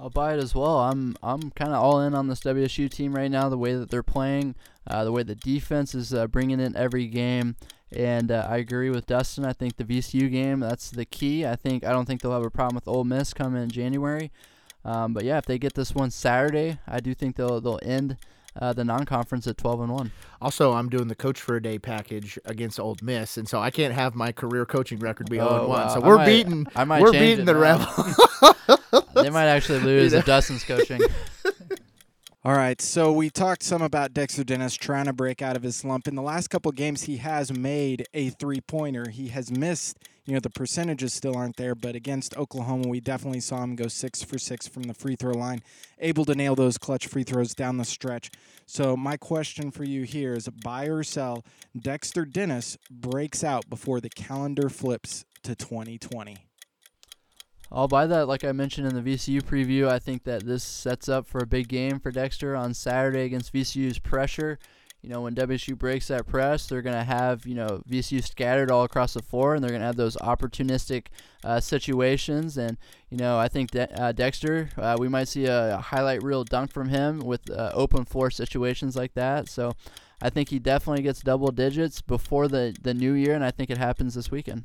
I'll 0.00 0.10
buy 0.10 0.34
it 0.34 0.38
as 0.38 0.54
well. 0.54 0.78
I'm 0.78 1.16
I'm 1.22 1.50
kind 1.50 1.72
of 1.72 1.82
all 1.82 2.00
in 2.00 2.14
on 2.14 2.28
this 2.28 2.40
WSU 2.40 2.88
team 2.88 3.14
right 3.14 3.30
now. 3.30 3.48
The 3.48 3.58
way 3.58 3.74
that 3.74 3.90
they're 3.90 4.04
playing, 4.04 4.54
uh, 4.86 5.04
the 5.04 5.10
way 5.10 5.24
the 5.24 5.34
defense 5.34 5.94
is 5.94 6.14
uh, 6.14 6.28
bringing 6.28 6.60
in 6.60 6.76
every 6.76 7.06
game, 7.06 7.56
and 7.90 8.30
uh, 8.30 8.46
I 8.48 8.58
agree 8.58 8.90
with 8.90 9.06
Dustin. 9.06 9.44
I 9.44 9.52
think 9.52 9.76
the 9.76 9.84
VCU 9.84 10.30
game 10.30 10.60
that's 10.60 10.90
the 10.90 11.04
key. 11.04 11.44
I 11.44 11.56
think 11.56 11.84
I 11.84 11.90
don't 11.90 12.04
think 12.04 12.22
they'll 12.22 12.32
have 12.32 12.44
a 12.44 12.50
problem 12.50 12.76
with 12.76 12.86
Ole 12.86 13.04
Miss 13.04 13.34
coming 13.34 13.60
in 13.60 13.70
January. 13.70 14.30
Um, 14.84 15.12
but 15.12 15.24
yeah, 15.24 15.38
if 15.38 15.44
they 15.46 15.58
get 15.58 15.74
this 15.74 15.94
one 15.94 16.10
Saturday, 16.10 16.78
I 16.86 17.00
do 17.00 17.14
think 17.14 17.36
they'll 17.36 17.60
they'll 17.60 17.80
end 17.82 18.16
uh, 18.60 18.72
the 18.72 18.84
non-conference 18.84 19.46
at 19.46 19.56
12 19.56 19.82
and 19.82 19.92
one. 19.92 20.10
Also, 20.40 20.72
I'm 20.72 20.88
doing 20.88 21.08
the 21.08 21.14
coach 21.14 21.40
for 21.40 21.56
a 21.56 21.62
day 21.62 21.78
package 21.78 22.38
against 22.44 22.80
Ole 22.80 22.96
Miss, 23.02 23.36
and 23.36 23.48
so 23.48 23.60
I 23.60 23.70
can't 23.70 23.94
have 23.94 24.14
my 24.14 24.32
career 24.32 24.66
coaching 24.66 24.98
record 24.98 25.30
be 25.30 25.36
0 25.36 25.60
and 25.60 25.68
one. 25.68 25.90
So 25.90 26.00
we're 26.00 26.16
might- 26.16 26.26
beating. 26.26 26.66
I 26.74 26.84
might 26.84 27.02
we're 27.02 27.12
beating 27.12 27.44
the 27.44 27.52
now. 27.54 27.60
Rebels. 27.60 28.20
They 29.14 29.30
might 29.30 29.46
actually 29.46 29.80
lose 29.84 30.12
if 30.12 30.24
Dustin's 30.24 30.62
coaching. 30.64 31.00
All 32.44 32.54
right, 32.54 32.80
so 32.80 33.12
we 33.12 33.30
talked 33.30 33.62
some 33.64 33.82
about 33.82 34.14
Dexter 34.14 34.44
Dennis 34.44 34.74
trying 34.74 35.06
to 35.06 35.12
break 35.12 35.42
out 35.42 35.56
of 35.56 35.62
his 35.64 35.74
slump. 35.76 36.06
In 36.06 36.14
the 36.14 36.22
last 36.22 36.48
couple 36.48 36.70
games, 36.72 37.02
he 37.02 37.16
has 37.18 37.52
made 37.52 38.06
a 38.14 38.30
three 38.30 38.60
pointer. 38.60 39.10
He 39.10 39.28
has 39.28 39.50
missed, 39.50 39.98
you 40.28 40.34
know, 40.34 40.40
the 40.40 40.50
percentages 40.50 41.14
still 41.14 41.34
aren't 41.34 41.56
there, 41.56 41.74
but 41.74 41.94
against 41.94 42.36
Oklahoma, 42.36 42.86
we 42.86 43.00
definitely 43.00 43.40
saw 43.40 43.62
him 43.62 43.76
go 43.76 43.88
six 43.88 44.22
for 44.22 44.38
six 44.38 44.68
from 44.68 44.82
the 44.82 44.92
free 44.92 45.16
throw 45.16 45.32
line, 45.32 45.62
able 46.00 46.26
to 46.26 46.34
nail 46.34 46.54
those 46.54 46.76
clutch 46.76 47.06
free 47.06 47.22
throws 47.22 47.54
down 47.54 47.78
the 47.78 47.84
stretch. 47.86 48.30
So, 48.66 48.94
my 48.94 49.16
question 49.16 49.70
for 49.70 49.84
you 49.84 50.02
here 50.02 50.34
is 50.34 50.46
buy 50.62 50.84
or 50.84 51.02
sell 51.02 51.46
Dexter 51.74 52.26
Dennis 52.26 52.76
breaks 52.90 53.42
out 53.42 53.70
before 53.70 54.02
the 54.02 54.10
calendar 54.10 54.68
flips 54.68 55.24
to 55.44 55.54
2020. 55.54 56.36
I'll 57.72 57.88
buy 57.88 58.06
that. 58.06 58.28
Like 58.28 58.44
I 58.44 58.52
mentioned 58.52 58.86
in 58.86 59.02
the 59.02 59.14
VCU 59.14 59.40
preview, 59.40 59.88
I 59.88 59.98
think 59.98 60.24
that 60.24 60.44
this 60.44 60.62
sets 60.62 61.08
up 61.08 61.26
for 61.26 61.38
a 61.42 61.46
big 61.46 61.68
game 61.68 62.00
for 62.00 62.10
Dexter 62.10 62.54
on 62.54 62.74
Saturday 62.74 63.24
against 63.24 63.54
VCU's 63.54 63.98
pressure. 63.98 64.58
You 65.02 65.10
know, 65.10 65.20
when 65.22 65.34
WSU 65.34 65.78
breaks 65.78 66.08
that 66.08 66.26
press, 66.26 66.66
they're 66.66 66.82
going 66.82 66.96
to 66.96 67.04
have, 67.04 67.46
you 67.46 67.54
know, 67.54 67.82
VCU 67.88 68.26
scattered 68.26 68.70
all 68.70 68.82
across 68.82 69.14
the 69.14 69.22
floor, 69.22 69.54
and 69.54 69.62
they're 69.62 69.70
going 69.70 69.80
to 69.80 69.86
have 69.86 69.96
those 69.96 70.16
opportunistic 70.16 71.06
uh, 71.44 71.60
situations. 71.60 72.58
And, 72.58 72.76
you 73.08 73.16
know, 73.16 73.38
I 73.38 73.46
think 73.46 73.70
that 73.72 73.98
uh, 73.98 74.10
Dexter, 74.10 74.70
uh, 74.76 74.96
we 74.98 75.08
might 75.08 75.28
see 75.28 75.46
a, 75.46 75.76
a 75.76 75.80
highlight 75.80 76.22
reel 76.24 76.42
dunk 76.42 76.72
from 76.72 76.88
him 76.88 77.20
with 77.20 77.48
uh, 77.48 77.70
open 77.74 78.04
floor 78.04 78.30
situations 78.30 78.96
like 78.96 79.14
that. 79.14 79.48
So 79.48 79.72
I 80.20 80.30
think 80.30 80.48
he 80.48 80.58
definitely 80.58 81.02
gets 81.02 81.20
double 81.20 81.52
digits 81.52 82.02
before 82.02 82.48
the, 82.48 82.76
the 82.82 82.92
new 82.92 83.12
year, 83.12 83.34
and 83.34 83.44
I 83.44 83.52
think 83.52 83.70
it 83.70 83.78
happens 83.78 84.14
this 84.14 84.32
weekend. 84.32 84.64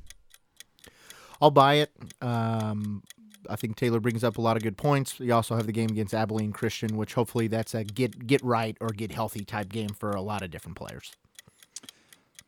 I'll 1.39 1.51
buy 1.51 1.75
it. 1.75 1.91
Um, 2.21 3.03
I 3.49 3.55
think 3.55 3.75
Taylor 3.75 3.99
brings 3.99 4.23
up 4.23 4.37
a 4.37 4.41
lot 4.41 4.57
of 4.57 4.63
good 4.63 4.77
points. 4.77 5.19
You 5.19 5.33
also 5.33 5.55
have 5.55 5.65
the 5.65 5.71
game 5.71 5.89
against 5.89 6.13
Abilene 6.13 6.51
Christian, 6.51 6.97
which 6.97 7.13
hopefully 7.13 7.47
that's 7.47 7.73
a 7.73 7.83
get 7.83 8.27
get 8.27 8.43
right 8.43 8.77
or 8.79 8.89
get 8.89 9.11
healthy 9.11 9.43
type 9.43 9.69
game 9.69 9.89
for 9.89 10.11
a 10.11 10.21
lot 10.21 10.41
of 10.41 10.51
different 10.51 10.77
players. 10.77 11.11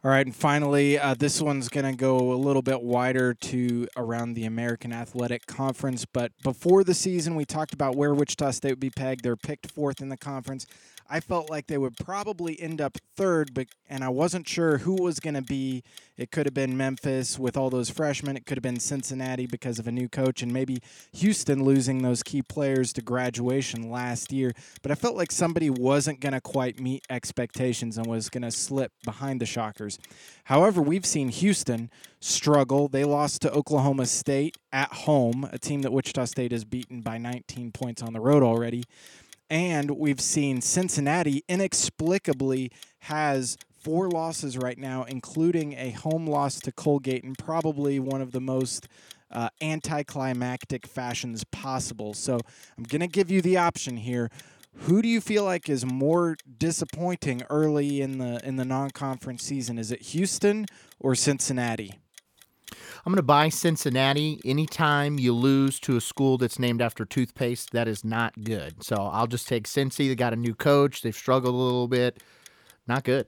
All 0.05 0.11
right, 0.11 0.23
and 0.23 0.35
finally, 0.35 0.99
uh, 0.99 1.15
this 1.15 1.41
one's 1.41 1.67
going 1.67 1.91
to 1.91 1.97
go 1.97 2.31
a 2.31 2.37
little 2.37 2.61
bit 2.61 2.83
wider 2.83 3.33
to 3.33 3.87
around 3.97 4.35
the 4.35 4.45
American 4.45 4.93
Athletic 4.93 5.47
Conference. 5.47 6.05
But 6.05 6.31
before 6.43 6.83
the 6.83 6.93
season, 6.93 7.33
we 7.33 7.43
talked 7.43 7.73
about 7.73 7.95
where 7.95 8.13
Wichita 8.13 8.51
State 8.51 8.73
would 8.73 8.79
be 8.79 8.91
pegged. 8.91 9.23
They're 9.23 9.35
picked 9.35 9.71
fourth 9.71 10.01
in 10.01 10.09
the 10.09 10.17
conference. 10.17 10.67
I 11.07 11.19
felt 11.19 11.49
like 11.49 11.67
they 11.67 11.77
would 11.77 11.97
probably 11.97 12.59
end 12.59 12.81
up 12.81 12.97
third, 13.15 13.53
but 13.53 13.67
and 13.87 14.03
I 14.03 14.09
wasn't 14.09 14.47
sure 14.47 14.79
who 14.79 14.95
was 14.95 15.19
going 15.19 15.35
to 15.35 15.41
be. 15.41 15.83
It 16.17 16.31
could 16.31 16.45
have 16.47 16.53
been 16.53 16.75
Memphis 16.75 17.37
with 17.37 17.55
all 17.55 17.69
those 17.69 17.89
freshmen. 17.89 18.35
It 18.35 18.45
could 18.45 18.57
have 18.57 18.63
been 18.63 18.79
Cincinnati 18.79 19.45
because 19.45 19.77
of 19.77 19.87
a 19.87 19.91
new 19.91 20.09
coach, 20.09 20.41
and 20.41 20.51
maybe 20.51 20.79
Houston 21.13 21.63
losing 21.63 22.01
those 22.01 22.23
key 22.23 22.41
players 22.41 22.91
to 22.93 23.01
graduation 23.01 23.91
last 23.91 24.31
year. 24.31 24.53
But 24.81 24.91
I 24.91 24.95
felt 24.95 25.15
like 25.15 25.31
somebody 25.31 25.69
wasn't 25.69 26.21
going 26.21 26.33
to 26.33 26.41
quite 26.41 26.79
meet 26.79 27.05
expectations 27.09 27.97
and 27.97 28.07
was 28.07 28.29
going 28.29 28.43
to 28.43 28.51
slip 28.51 28.91
behind 29.03 29.39
the 29.39 29.45
Shockers. 29.45 29.99
However, 30.45 30.81
we've 30.81 31.05
seen 31.05 31.29
Houston 31.29 31.91
struggle. 32.19 32.87
They 32.87 33.03
lost 33.03 33.41
to 33.43 33.51
Oklahoma 33.51 34.07
State 34.07 34.57
at 34.73 34.91
home, 34.91 35.47
a 35.51 35.59
team 35.59 35.81
that 35.83 35.91
Wichita 35.91 36.25
State 36.25 36.51
has 36.51 36.65
beaten 36.65 37.01
by 37.01 37.17
19 37.17 37.71
points 37.71 38.01
on 38.01 38.13
the 38.13 38.19
road 38.19 38.41
already. 38.41 38.83
And 39.49 39.91
we've 39.91 40.21
seen 40.21 40.61
Cincinnati 40.61 41.43
inexplicably 41.47 42.71
has 42.99 43.57
four 43.77 44.09
losses 44.09 44.57
right 44.57 44.77
now, 44.77 45.03
including 45.03 45.73
a 45.73 45.91
home 45.91 46.25
loss 46.25 46.59
to 46.61 46.71
Colgate 46.71 47.23
in 47.23 47.35
probably 47.35 47.99
one 47.99 48.21
of 48.21 48.31
the 48.31 48.41
most 48.41 48.87
uh, 49.29 49.49
anticlimactic 49.61 50.87
fashions 50.87 51.43
possible. 51.51 52.13
So 52.13 52.39
I'm 52.77 52.83
going 52.83 53.01
to 53.01 53.07
give 53.07 53.29
you 53.29 53.41
the 53.41 53.57
option 53.57 53.97
here. 53.97 54.31
Who 54.79 55.01
do 55.01 55.07
you 55.07 55.21
feel 55.21 55.43
like 55.43 55.69
is 55.69 55.85
more 55.85 56.35
disappointing 56.57 57.43
early 57.49 58.01
in 58.01 58.17
the 58.17 58.45
in 58.45 58.57
the 58.57 58.65
non-conference 58.65 59.43
season? 59.43 59.77
Is 59.77 59.91
it 59.91 60.01
Houston 60.01 60.65
or 60.99 61.15
Cincinnati? 61.15 61.99
I'm 63.05 63.11
going 63.11 63.17
to 63.17 63.23
buy 63.23 63.49
Cincinnati. 63.49 64.41
Anytime 64.43 65.19
you 65.19 65.31
lose 65.31 65.79
to 65.81 65.95
a 65.95 66.01
school 66.01 66.39
that's 66.39 66.57
named 66.57 66.81
after 66.81 67.05
toothpaste, 67.05 67.69
that 67.69 67.87
is 67.87 68.03
not 68.03 68.43
good. 68.43 68.83
So 68.83 68.95
I'll 68.95 69.27
just 69.27 69.47
take 69.47 69.67
Cincy. 69.67 70.07
They 70.07 70.15
got 70.15 70.33
a 70.33 70.37
new 70.37 70.55
coach. 70.55 71.03
They've 71.03 71.15
struggled 71.15 71.53
a 71.53 71.57
little 71.57 71.87
bit. 71.87 72.23
Not 72.87 73.03
good. 73.03 73.27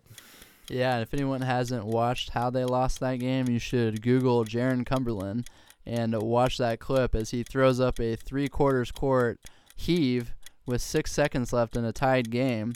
Yeah, 0.67 0.99
if 0.99 1.13
anyone 1.13 1.41
hasn't 1.41 1.86
watched 1.86 2.32
how 2.32 2.49
they 2.49 2.65
lost 2.65 2.99
that 3.01 3.19
game, 3.19 3.47
you 3.47 3.59
should 3.59 4.01
Google 4.01 4.45
Jaron 4.45 4.84
Cumberland 4.84 5.47
and 5.86 6.19
watch 6.23 6.57
that 6.57 6.80
clip 6.80 7.13
as 7.13 7.30
he 7.30 7.43
throws 7.43 7.80
up 7.80 7.99
a 7.99 8.15
three 8.15 8.47
quarters 8.47 8.91
court 8.91 9.39
heave 9.75 10.34
with 10.65 10.82
six 10.82 11.11
seconds 11.11 11.53
left 11.53 11.78
in 11.78 11.86
a 11.86 11.93
tied 11.93 12.32
game, 12.32 12.73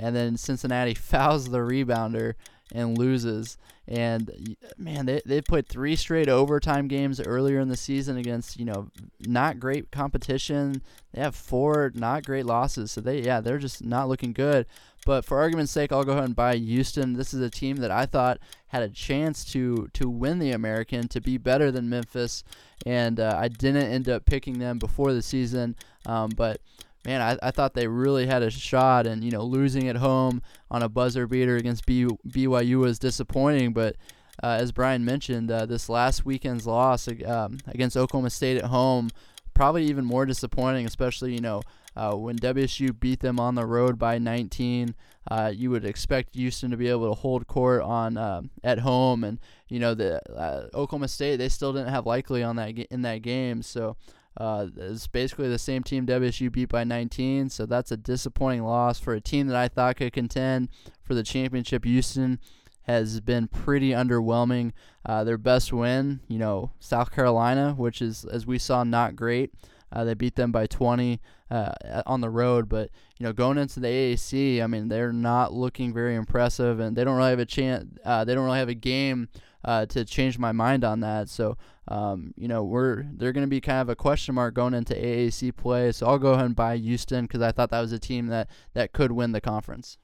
and 0.00 0.16
then 0.16 0.36
Cincinnati 0.36 0.94
fouls 0.94 1.50
the 1.50 1.58
rebounder 1.58 2.34
and 2.72 2.98
loses. 2.98 3.56
And 3.86 4.56
man, 4.76 5.06
they 5.06 5.22
they 5.24 5.40
put 5.40 5.66
three 5.66 5.96
straight 5.96 6.28
overtime 6.28 6.88
games 6.88 7.20
earlier 7.20 7.58
in 7.58 7.68
the 7.68 7.76
season 7.76 8.18
against 8.18 8.58
you 8.58 8.66
know 8.66 8.90
not 9.20 9.58
great 9.58 9.90
competition. 9.90 10.82
They 11.12 11.22
have 11.22 11.34
four 11.34 11.90
not 11.94 12.26
great 12.26 12.44
losses, 12.44 12.92
so 12.92 13.00
they 13.00 13.22
yeah 13.22 13.40
they're 13.40 13.58
just 13.58 13.82
not 13.82 14.08
looking 14.08 14.34
good. 14.34 14.66
But 15.06 15.24
for 15.24 15.38
argument's 15.38 15.72
sake, 15.72 15.90
I'll 15.90 16.04
go 16.04 16.12
ahead 16.12 16.24
and 16.24 16.36
buy 16.36 16.56
Houston. 16.56 17.14
This 17.14 17.32
is 17.32 17.40
a 17.40 17.48
team 17.48 17.76
that 17.78 17.90
I 17.90 18.04
thought 18.04 18.40
had 18.66 18.82
a 18.82 18.90
chance 18.90 19.42
to 19.52 19.88
to 19.94 20.10
win 20.10 20.38
the 20.38 20.52
American, 20.52 21.08
to 21.08 21.20
be 21.22 21.38
better 21.38 21.70
than 21.70 21.88
Memphis, 21.88 22.44
and 22.84 23.18
uh, 23.18 23.38
I 23.40 23.48
didn't 23.48 23.90
end 23.90 24.10
up 24.10 24.26
picking 24.26 24.58
them 24.58 24.78
before 24.78 25.14
the 25.14 25.22
season. 25.22 25.76
Um, 26.04 26.30
but 26.36 26.60
man, 27.04 27.20
I, 27.20 27.48
I 27.48 27.50
thought 27.50 27.74
they 27.74 27.86
really 27.86 28.26
had 28.26 28.42
a 28.42 28.50
shot, 28.50 29.06
and 29.06 29.24
you 29.24 29.30
know 29.30 29.42
losing 29.42 29.88
at 29.88 29.96
home 29.96 30.42
on 30.70 30.82
a 30.82 30.88
buzzer 30.88 31.26
beater 31.26 31.56
against 31.56 31.86
B, 31.86 32.06
BYU 32.28 32.80
was 32.80 32.98
disappointing. 32.98 33.72
But 33.72 33.96
uh, 34.42 34.58
as 34.60 34.72
Brian 34.72 35.04
mentioned, 35.04 35.50
uh, 35.50 35.66
this 35.66 35.88
last 35.88 36.24
weekend's 36.24 36.66
loss 36.66 37.08
um, 37.26 37.58
against 37.66 37.96
Oklahoma 37.96 38.30
State 38.30 38.58
at 38.58 38.64
home 38.64 39.10
probably 39.58 39.86
even 39.86 40.04
more 40.04 40.24
disappointing, 40.24 40.86
especially 40.86 41.34
you 41.34 41.40
know 41.40 41.60
uh, 41.96 42.14
when 42.14 42.38
WSU 42.38 42.98
beat 42.98 43.20
them 43.20 43.40
on 43.40 43.56
the 43.56 43.66
road 43.66 43.98
by 43.98 44.16
19, 44.16 44.94
uh, 45.32 45.52
you 45.52 45.68
would 45.68 45.84
expect 45.84 46.36
Houston 46.36 46.70
to 46.70 46.76
be 46.76 46.88
able 46.88 47.08
to 47.08 47.20
hold 47.20 47.48
court 47.48 47.82
on 47.82 48.16
uh, 48.16 48.40
at 48.62 48.78
home, 48.78 49.24
and 49.24 49.40
you 49.68 49.80
know 49.80 49.94
the 49.94 50.22
uh, 50.32 50.68
Oklahoma 50.72 51.08
State 51.08 51.36
they 51.36 51.48
still 51.48 51.72
didn't 51.72 51.88
have 51.88 52.04
Likekele 52.04 52.48
on 52.48 52.56
that 52.56 52.78
in 52.78 53.02
that 53.02 53.22
game, 53.22 53.60
so. 53.62 53.96
Uh, 54.38 54.68
it's 54.76 55.08
basically 55.08 55.48
the 55.48 55.58
same 55.58 55.82
team 55.82 56.06
WSU 56.06 56.50
beat 56.50 56.68
by 56.68 56.84
19, 56.84 57.50
so 57.50 57.66
that's 57.66 57.90
a 57.90 57.96
disappointing 57.96 58.62
loss 58.62 59.00
for 59.00 59.12
a 59.12 59.20
team 59.20 59.48
that 59.48 59.56
I 59.56 59.66
thought 59.66 59.96
could 59.96 60.12
contend 60.12 60.68
for 61.02 61.14
the 61.14 61.24
championship. 61.24 61.84
Houston 61.84 62.38
has 62.82 63.20
been 63.20 63.48
pretty 63.48 63.90
underwhelming. 63.90 64.72
Uh, 65.04 65.24
their 65.24 65.38
best 65.38 65.72
win, 65.72 66.20
you 66.28 66.38
know, 66.38 66.70
South 66.78 67.10
Carolina, 67.10 67.74
which 67.76 68.00
is, 68.00 68.24
as 68.24 68.46
we 68.46 68.58
saw, 68.58 68.84
not 68.84 69.16
great. 69.16 69.52
Uh, 69.90 70.04
they 70.04 70.14
beat 70.14 70.36
them 70.36 70.52
by 70.52 70.66
20 70.66 71.20
uh, 71.50 71.72
on 72.06 72.20
the 72.20 72.30
road, 72.30 72.68
but 72.68 72.90
you 73.18 73.24
know, 73.24 73.32
going 73.32 73.58
into 73.58 73.80
the 73.80 73.88
AAC, 73.88 74.62
I 74.62 74.66
mean, 74.66 74.88
they're 74.88 75.12
not 75.12 75.52
looking 75.52 75.92
very 75.92 76.14
impressive, 76.14 76.78
and 76.78 76.96
they 76.96 77.04
don't 77.04 77.16
really 77.16 77.30
have 77.30 77.38
a 77.38 77.46
chance. 77.46 77.86
Uh, 78.04 78.24
they 78.24 78.34
don't 78.34 78.44
really 78.44 78.58
have 78.58 78.68
a 78.68 78.74
game 78.74 79.28
uh, 79.68 79.84
to 79.84 80.02
change 80.02 80.38
my 80.38 80.50
mind 80.50 80.82
on 80.82 81.00
that. 81.00 81.28
So, 81.28 81.58
um, 81.88 82.32
you 82.38 82.48
know, 82.48 82.64
we're 82.64 83.04
they're 83.12 83.34
going 83.34 83.46
to 83.46 83.50
be 83.50 83.60
kind 83.60 83.82
of 83.82 83.90
a 83.90 83.94
question 83.94 84.34
mark 84.34 84.54
going 84.54 84.72
into 84.72 84.94
AAC 84.94 85.54
play. 85.56 85.92
So 85.92 86.06
I'll 86.06 86.18
go 86.18 86.32
ahead 86.32 86.46
and 86.46 86.56
buy 86.56 86.78
Houston 86.78 87.26
because 87.26 87.42
I 87.42 87.52
thought 87.52 87.68
that 87.68 87.80
was 87.82 87.92
a 87.92 87.98
team 87.98 88.28
that 88.28 88.48
that 88.72 88.94
could 88.94 89.12
win 89.12 89.32
the 89.32 89.42
conference. 89.42 89.98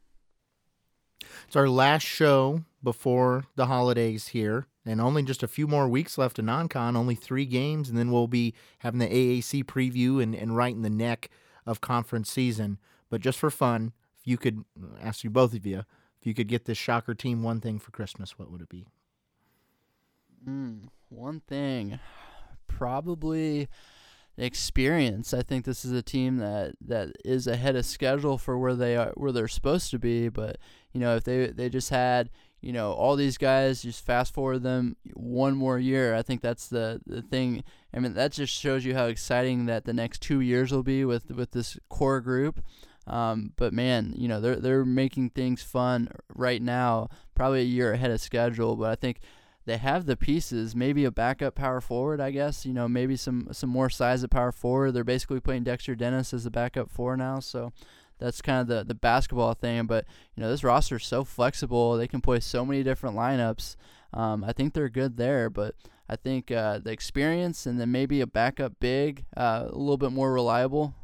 It's 1.46 1.56
our 1.56 1.66
last 1.66 2.02
show 2.02 2.64
before 2.82 3.44
the 3.56 3.64
holidays 3.64 4.28
here, 4.28 4.66
and 4.84 5.00
only 5.00 5.22
just 5.22 5.42
a 5.42 5.48
few 5.48 5.66
more 5.66 5.88
weeks 5.88 6.18
left 6.18 6.38
of 6.38 6.44
non-con, 6.44 6.94
only 6.94 7.14
three 7.14 7.46
games, 7.46 7.88
and 7.88 7.96
then 7.96 8.12
we'll 8.12 8.28
be 8.28 8.52
having 8.80 9.00
the 9.00 9.08
AAC 9.08 9.64
preview 9.64 10.22
and, 10.22 10.34
and 10.34 10.54
right 10.54 10.74
in 10.74 10.82
the 10.82 10.90
neck 10.90 11.30
of 11.64 11.80
conference 11.80 12.30
season. 12.30 12.78
But 13.08 13.22
just 13.22 13.38
for 13.38 13.50
fun, 13.50 13.94
if 14.18 14.26
you 14.26 14.36
could 14.36 14.62
ask 15.00 15.24
you 15.24 15.30
both 15.30 15.54
of 15.54 15.64
you, 15.64 15.84
if 16.20 16.26
you 16.26 16.34
could 16.34 16.48
get 16.48 16.66
this 16.66 16.76
Shocker 16.76 17.14
team 17.14 17.42
one 17.42 17.60
thing 17.62 17.78
for 17.78 17.92
Christmas, 17.92 18.38
what 18.38 18.50
would 18.50 18.60
it 18.60 18.68
be? 18.68 18.86
Mm, 20.46 20.88
one 21.08 21.40
thing, 21.40 21.98
probably 22.66 23.68
experience. 24.36 25.32
I 25.32 25.42
think 25.42 25.64
this 25.64 25.84
is 25.84 25.92
a 25.92 26.02
team 26.02 26.38
that, 26.38 26.74
that 26.80 27.12
is 27.24 27.46
ahead 27.46 27.76
of 27.76 27.86
schedule 27.86 28.36
for 28.38 28.58
where 28.58 28.74
they 28.74 28.96
are, 28.96 29.12
where 29.14 29.32
they're 29.32 29.48
supposed 29.48 29.90
to 29.92 29.98
be. 29.98 30.28
But 30.28 30.58
you 30.92 31.00
know, 31.00 31.16
if 31.16 31.24
they 31.24 31.46
they 31.46 31.68
just 31.68 31.90
had 31.90 32.30
you 32.60 32.72
know 32.72 32.92
all 32.92 33.16
these 33.16 33.38
guys, 33.38 33.82
just 33.82 34.04
fast 34.04 34.34
forward 34.34 34.62
them 34.62 34.96
one 35.14 35.56
more 35.56 35.78
year. 35.78 36.14
I 36.14 36.22
think 36.22 36.40
that's 36.40 36.68
the 36.68 37.00
the 37.06 37.22
thing. 37.22 37.64
I 37.94 38.00
mean, 38.00 38.14
that 38.14 38.32
just 38.32 38.52
shows 38.52 38.84
you 38.84 38.94
how 38.94 39.06
exciting 39.06 39.66
that 39.66 39.84
the 39.84 39.92
next 39.92 40.20
two 40.20 40.40
years 40.40 40.72
will 40.72 40.82
be 40.82 41.04
with 41.04 41.30
with 41.30 41.52
this 41.52 41.78
core 41.88 42.20
group. 42.20 42.62
Um, 43.06 43.52
but 43.56 43.72
man, 43.72 44.14
you 44.16 44.28
know 44.28 44.40
they're 44.40 44.56
they're 44.56 44.84
making 44.84 45.30
things 45.30 45.62
fun 45.62 46.08
right 46.34 46.60
now, 46.60 47.08
probably 47.34 47.60
a 47.60 47.64
year 47.64 47.92
ahead 47.92 48.10
of 48.10 48.20
schedule. 48.20 48.76
But 48.76 48.90
I 48.90 48.94
think 48.94 49.20
they 49.66 49.78
have 49.78 50.06
the 50.06 50.16
pieces. 50.16 50.76
Maybe 50.76 51.04
a 51.04 51.10
backup 51.10 51.54
power 51.54 51.80
forward, 51.80 52.20
I 52.20 52.30
guess. 52.30 52.66
You 52.66 52.72
know, 52.72 52.88
maybe 52.88 53.16
some 53.16 53.48
some 53.52 53.70
more 53.70 53.90
size 53.90 54.22
at 54.22 54.30
power 54.30 54.52
forward. 54.52 54.92
They're 54.92 55.04
basically 55.04 55.40
playing 55.40 55.64
Dexter 55.64 55.94
Dennis 55.94 56.34
as 56.34 56.44
the 56.44 56.50
backup 56.50 56.90
four 56.90 57.16
now, 57.16 57.40
so 57.40 57.72
that's 58.18 58.42
kind 58.42 58.60
of 58.60 58.66
the 58.68 58.84
the 58.84 58.94
basketball 58.94 59.54
thing. 59.54 59.86
But 59.86 60.04
you 60.36 60.42
know, 60.42 60.50
this 60.50 60.64
roster 60.64 60.96
is 60.96 61.06
so 61.06 61.24
flexible; 61.24 61.96
they 61.96 62.08
can 62.08 62.20
play 62.20 62.40
so 62.40 62.64
many 62.64 62.82
different 62.82 63.16
lineups. 63.16 63.76
Um, 64.12 64.44
I 64.44 64.52
think 64.52 64.74
they're 64.74 64.88
good 64.88 65.16
there, 65.16 65.50
but 65.50 65.74
I 66.08 66.16
think 66.16 66.50
uh, 66.50 66.78
the 66.78 66.92
experience 66.92 67.66
and 67.66 67.80
then 67.80 67.90
maybe 67.90 68.20
a 68.20 68.26
backup 68.26 68.78
big, 68.78 69.24
uh, 69.36 69.64
a 69.66 69.76
little 69.76 69.96
bit 69.96 70.12
more 70.12 70.32
reliable. 70.32 70.94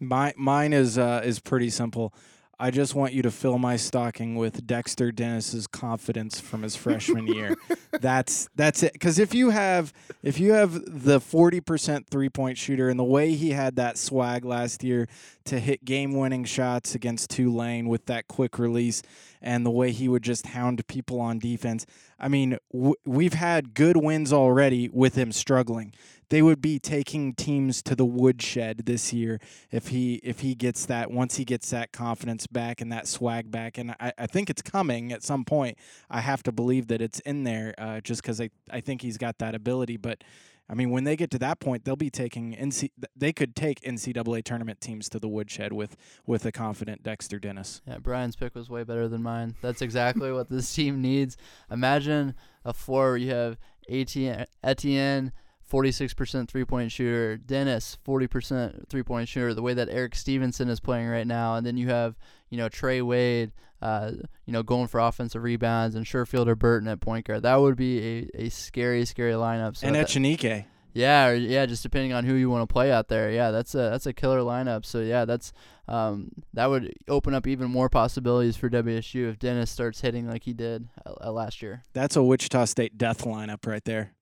My 0.00 0.34
mine 0.36 0.72
is 0.72 0.98
uh, 0.98 1.22
is 1.24 1.38
pretty 1.40 1.70
simple. 1.70 2.12
I 2.60 2.72
just 2.72 2.94
want 2.94 3.12
you 3.12 3.22
to 3.22 3.30
fill 3.30 3.56
my 3.58 3.76
stocking 3.76 4.34
with 4.34 4.66
Dexter 4.66 5.12
Dennis's 5.12 5.68
confidence 5.68 6.40
from 6.40 6.62
his 6.62 6.74
freshman 6.74 7.28
year. 7.28 7.56
That's 8.00 8.48
that's 8.54 8.82
it. 8.82 8.92
Because 8.92 9.18
if 9.18 9.34
you 9.34 9.50
have 9.50 9.92
if 10.22 10.38
you 10.38 10.52
have 10.52 10.78
the 10.86 11.20
forty 11.20 11.60
percent 11.60 12.06
three 12.06 12.28
point 12.28 12.58
shooter 12.58 12.88
and 12.90 12.98
the 12.98 13.04
way 13.04 13.32
he 13.32 13.50
had 13.50 13.76
that 13.76 13.96
swag 13.96 14.44
last 14.44 14.84
year 14.84 15.08
to 15.46 15.58
hit 15.58 15.84
game 15.84 16.12
winning 16.12 16.44
shots 16.44 16.94
against 16.94 17.30
Tulane 17.30 17.88
with 17.88 18.06
that 18.06 18.28
quick 18.28 18.58
release 18.58 19.02
and 19.40 19.64
the 19.64 19.70
way 19.70 19.90
he 19.90 20.06
would 20.06 20.22
just 20.22 20.48
hound 20.48 20.86
people 20.86 21.20
on 21.20 21.38
defense, 21.38 21.86
I 22.20 22.28
mean, 22.28 22.58
w- 22.72 22.94
we've 23.06 23.34
had 23.34 23.72
good 23.74 23.96
wins 23.96 24.32
already 24.32 24.88
with 24.88 25.14
him 25.14 25.32
struggling 25.32 25.94
they 26.30 26.42
would 26.42 26.60
be 26.60 26.78
taking 26.78 27.32
teams 27.34 27.82
to 27.82 27.94
the 27.94 28.04
woodshed 28.04 28.84
this 28.86 29.12
year 29.12 29.40
if 29.70 29.88
he 29.88 30.16
if 30.16 30.40
he 30.40 30.54
gets 30.54 30.86
that 30.86 31.10
once 31.10 31.36
he 31.36 31.44
gets 31.44 31.70
that 31.70 31.92
confidence 31.92 32.46
back 32.46 32.80
and 32.80 32.92
that 32.92 33.06
swag 33.06 33.50
back. 33.50 33.78
And 33.78 33.92
I, 33.98 34.12
I 34.18 34.26
think 34.26 34.50
it's 34.50 34.62
coming 34.62 35.12
at 35.12 35.22
some 35.22 35.44
point. 35.44 35.78
I 36.10 36.20
have 36.20 36.42
to 36.44 36.52
believe 36.52 36.88
that 36.88 37.00
it's 37.00 37.20
in 37.20 37.44
there 37.44 37.74
uh, 37.78 38.00
just 38.00 38.22
because 38.22 38.40
I, 38.40 38.50
I 38.70 38.80
think 38.80 39.02
he's 39.02 39.18
got 39.18 39.38
that 39.38 39.54
ability. 39.54 39.96
But 39.96 40.22
I 40.68 40.74
mean 40.74 40.90
when 40.90 41.04
they 41.04 41.16
get 41.16 41.30
to 41.30 41.38
that 41.38 41.60
point 41.60 41.84
they'll 41.84 41.96
be 41.96 42.10
taking 42.10 42.54
NC 42.54 42.90
they 43.16 43.32
could 43.32 43.56
take 43.56 43.80
NCAA 43.80 44.44
tournament 44.44 44.82
teams 44.82 45.08
to 45.10 45.18
the 45.18 45.28
woodshed 45.28 45.72
with 45.72 45.96
with 46.26 46.44
a 46.44 46.52
confident 46.52 47.02
Dexter 47.02 47.38
Dennis. 47.38 47.80
Yeah 47.86 47.98
Brian's 47.98 48.36
pick 48.36 48.54
was 48.54 48.68
way 48.68 48.84
better 48.84 49.08
than 49.08 49.22
mine. 49.22 49.54
That's 49.62 49.80
exactly 49.80 50.30
what 50.30 50.50
this 50.50 50.74
team 50.74 51.00
needs. 51.00 51.38
Imagine 51.70 52.34
a 52.66 52.74
four 52.74 53.08
where 53.08 53.16
you 53.16 53.30
have 53.30 53.56
Etienne, 53.88 54.44
Etienne 54.62 55.32
46% 55.68 56.48
three 56.48 56.64
point 56.64 56.92
shooter. 56.92 57.36
Dennis, 57.36 57.98
40% 58.06 58.88
three 58.88 59.02
point 59.02 59.28
shooter. 59.28 59.54
The 59.54 59.62
way 59.62 59.74
that 59.74 59.88
Erik 59.88 60.14
Stevenson 60.14 60.68
is 60.68 60.80
playing 60.80 61.08
right 61.08 61.26
now, 61.26 61.54
and 61.54 61.66
then 61.66 61.76
you 61.76 61.88
have 61.88 62.16
you 62.50 62.58
know 62.58 62.68
Trey 62.68 63.02
Wade, 63.02 63.52
uh, 63.82 64.12
you 64.46 64.52
know 64.52 64.62
going 64.62 64.88
for 64.88 65.00
offensive 65.00 65.42
rebounds, 65.42 65.94
and 65.94 66.06
Sherfield 66.06 66.48
or 66.48 66.54
Burton 66.54 66.88
at 66.88 67.00
point 67.00 67.26
guard. 67.26 67.42
That 67.42 67.56
would 67.56 67.76
be 67.76 68.28
a, 68.34 68.46
a 68.46 68.48
scary, 68.48 69.04
scary 69.04 69.32
lineup. 69.32 69.76
So 69.76 69.86
and 69.86 69.96
Echenique. 69.96 70.64
Yeah, 70.94 71.30
yeah, 71.32 71.66
just 71.66 71.82
depending 71.82 72.12
on 72.12 72.24
who 72.24 72.34
you 72.34 72.50
want 72.50 72.68
to 72.68 72.72
play 72.72 72.90
out 72.90 73.08
there. 73.08 73.30
Yeah, 73.30 73.50
that's 73.50 73.74
a 73.74 73.90
that's 73.90 74.06
a 74.06 74.12
killer 74.12 74.40
lineup. 74.40 74.84
So 74.84 75.00
yeah, 75.00 75.26
that's 75.26 75.52
um, 75.86 76.32
that 76.54 76.66
would 76.66 76.92
open 77.08 77.34
up 77.34 77.46
even 77.46 77.70
more 77.70 77.88
possibilities 77.88 78.56
for 78.56 78.68
WSU 78.68 79.30
if 79.30 79.38
Dennis 79.38 79.70
starts 79.70 80.00
hitting 80.00 80.28
like 80.28 80.42
he 80.44 80.52
did 80.52 80.88
uh, 81.06 81.30
last 81.30 81.62
year. 81.62 81.82
That's 81.92 82.16
a 82.16 82.22
Wichita 82.22 82.64
State 82.64 82.98
death 82.98 83.24
lineup 83.24 83.66
right 83.66 83.84
there. 83.84 84.12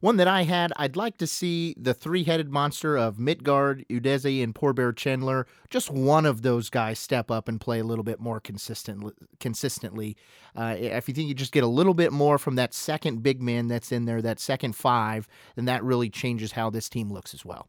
One 0.00 0.16
that 0.18 0.28
I 0.28 0.42
had, 0.42 0.72
I'd 0.76 0.96
like 0.96 1.18
to 1.18 1.26
see 1.26 1.74
the 1.76 1.92
three 1.92 2.24
headed 2.24 2.52
monster 2.52 2.96
of 2.96 3.16
Midtgaard, 3.16 3.84
Udeze, 3.88 4.42
and 4.42 4.54
Poor 4.54 4.72
Bear 4.72 4.92
Chandler. 4.92 5.46
Just 5.70 5.90
one 5.90 6.24
of 6.24 6.42
those 6.42 6.70
guys 6.70 6.98
step 7.00 7.30
up 7.30 7.48
and 7.48 7.60
play 7.60 7.80
a 7.80 7.84
little 7.84 8.04
bit 8.04 8.20
more 8.20 8.38
consistent, 8.38 9.12
consistently. 9.40 10.16
Uh, 10.54 10.76
if 10.78 11.08
you 11.08 11.14
think 11.14 11.28
you 11.28 11.34
just 11.34 11.52
get 11.52 11.64
a 11.64 11.68
little 11.68 11.94
bit 11.94 12.12
more 12.12 12.38
from 12.38 12.54
that 12.54 12.74
second 12.74 13.22
big 13.22 13.42
man 13.42 13.66
that's 13.66 13.90
in 13.90 14.04
there, 14.04 14.22
that 14.22 14.38
second 14.38 14.76
five, 14.76 15.26
then 15.56 15.64
that 15.64 15.82
really 15.82 16.08
changes 16.08 16.52
how 16.52 16.70
this 16.70 16.88
team 16.88 17.12
looks 17.12 17.34
as 17.34 17.44
well. 17.44 17.68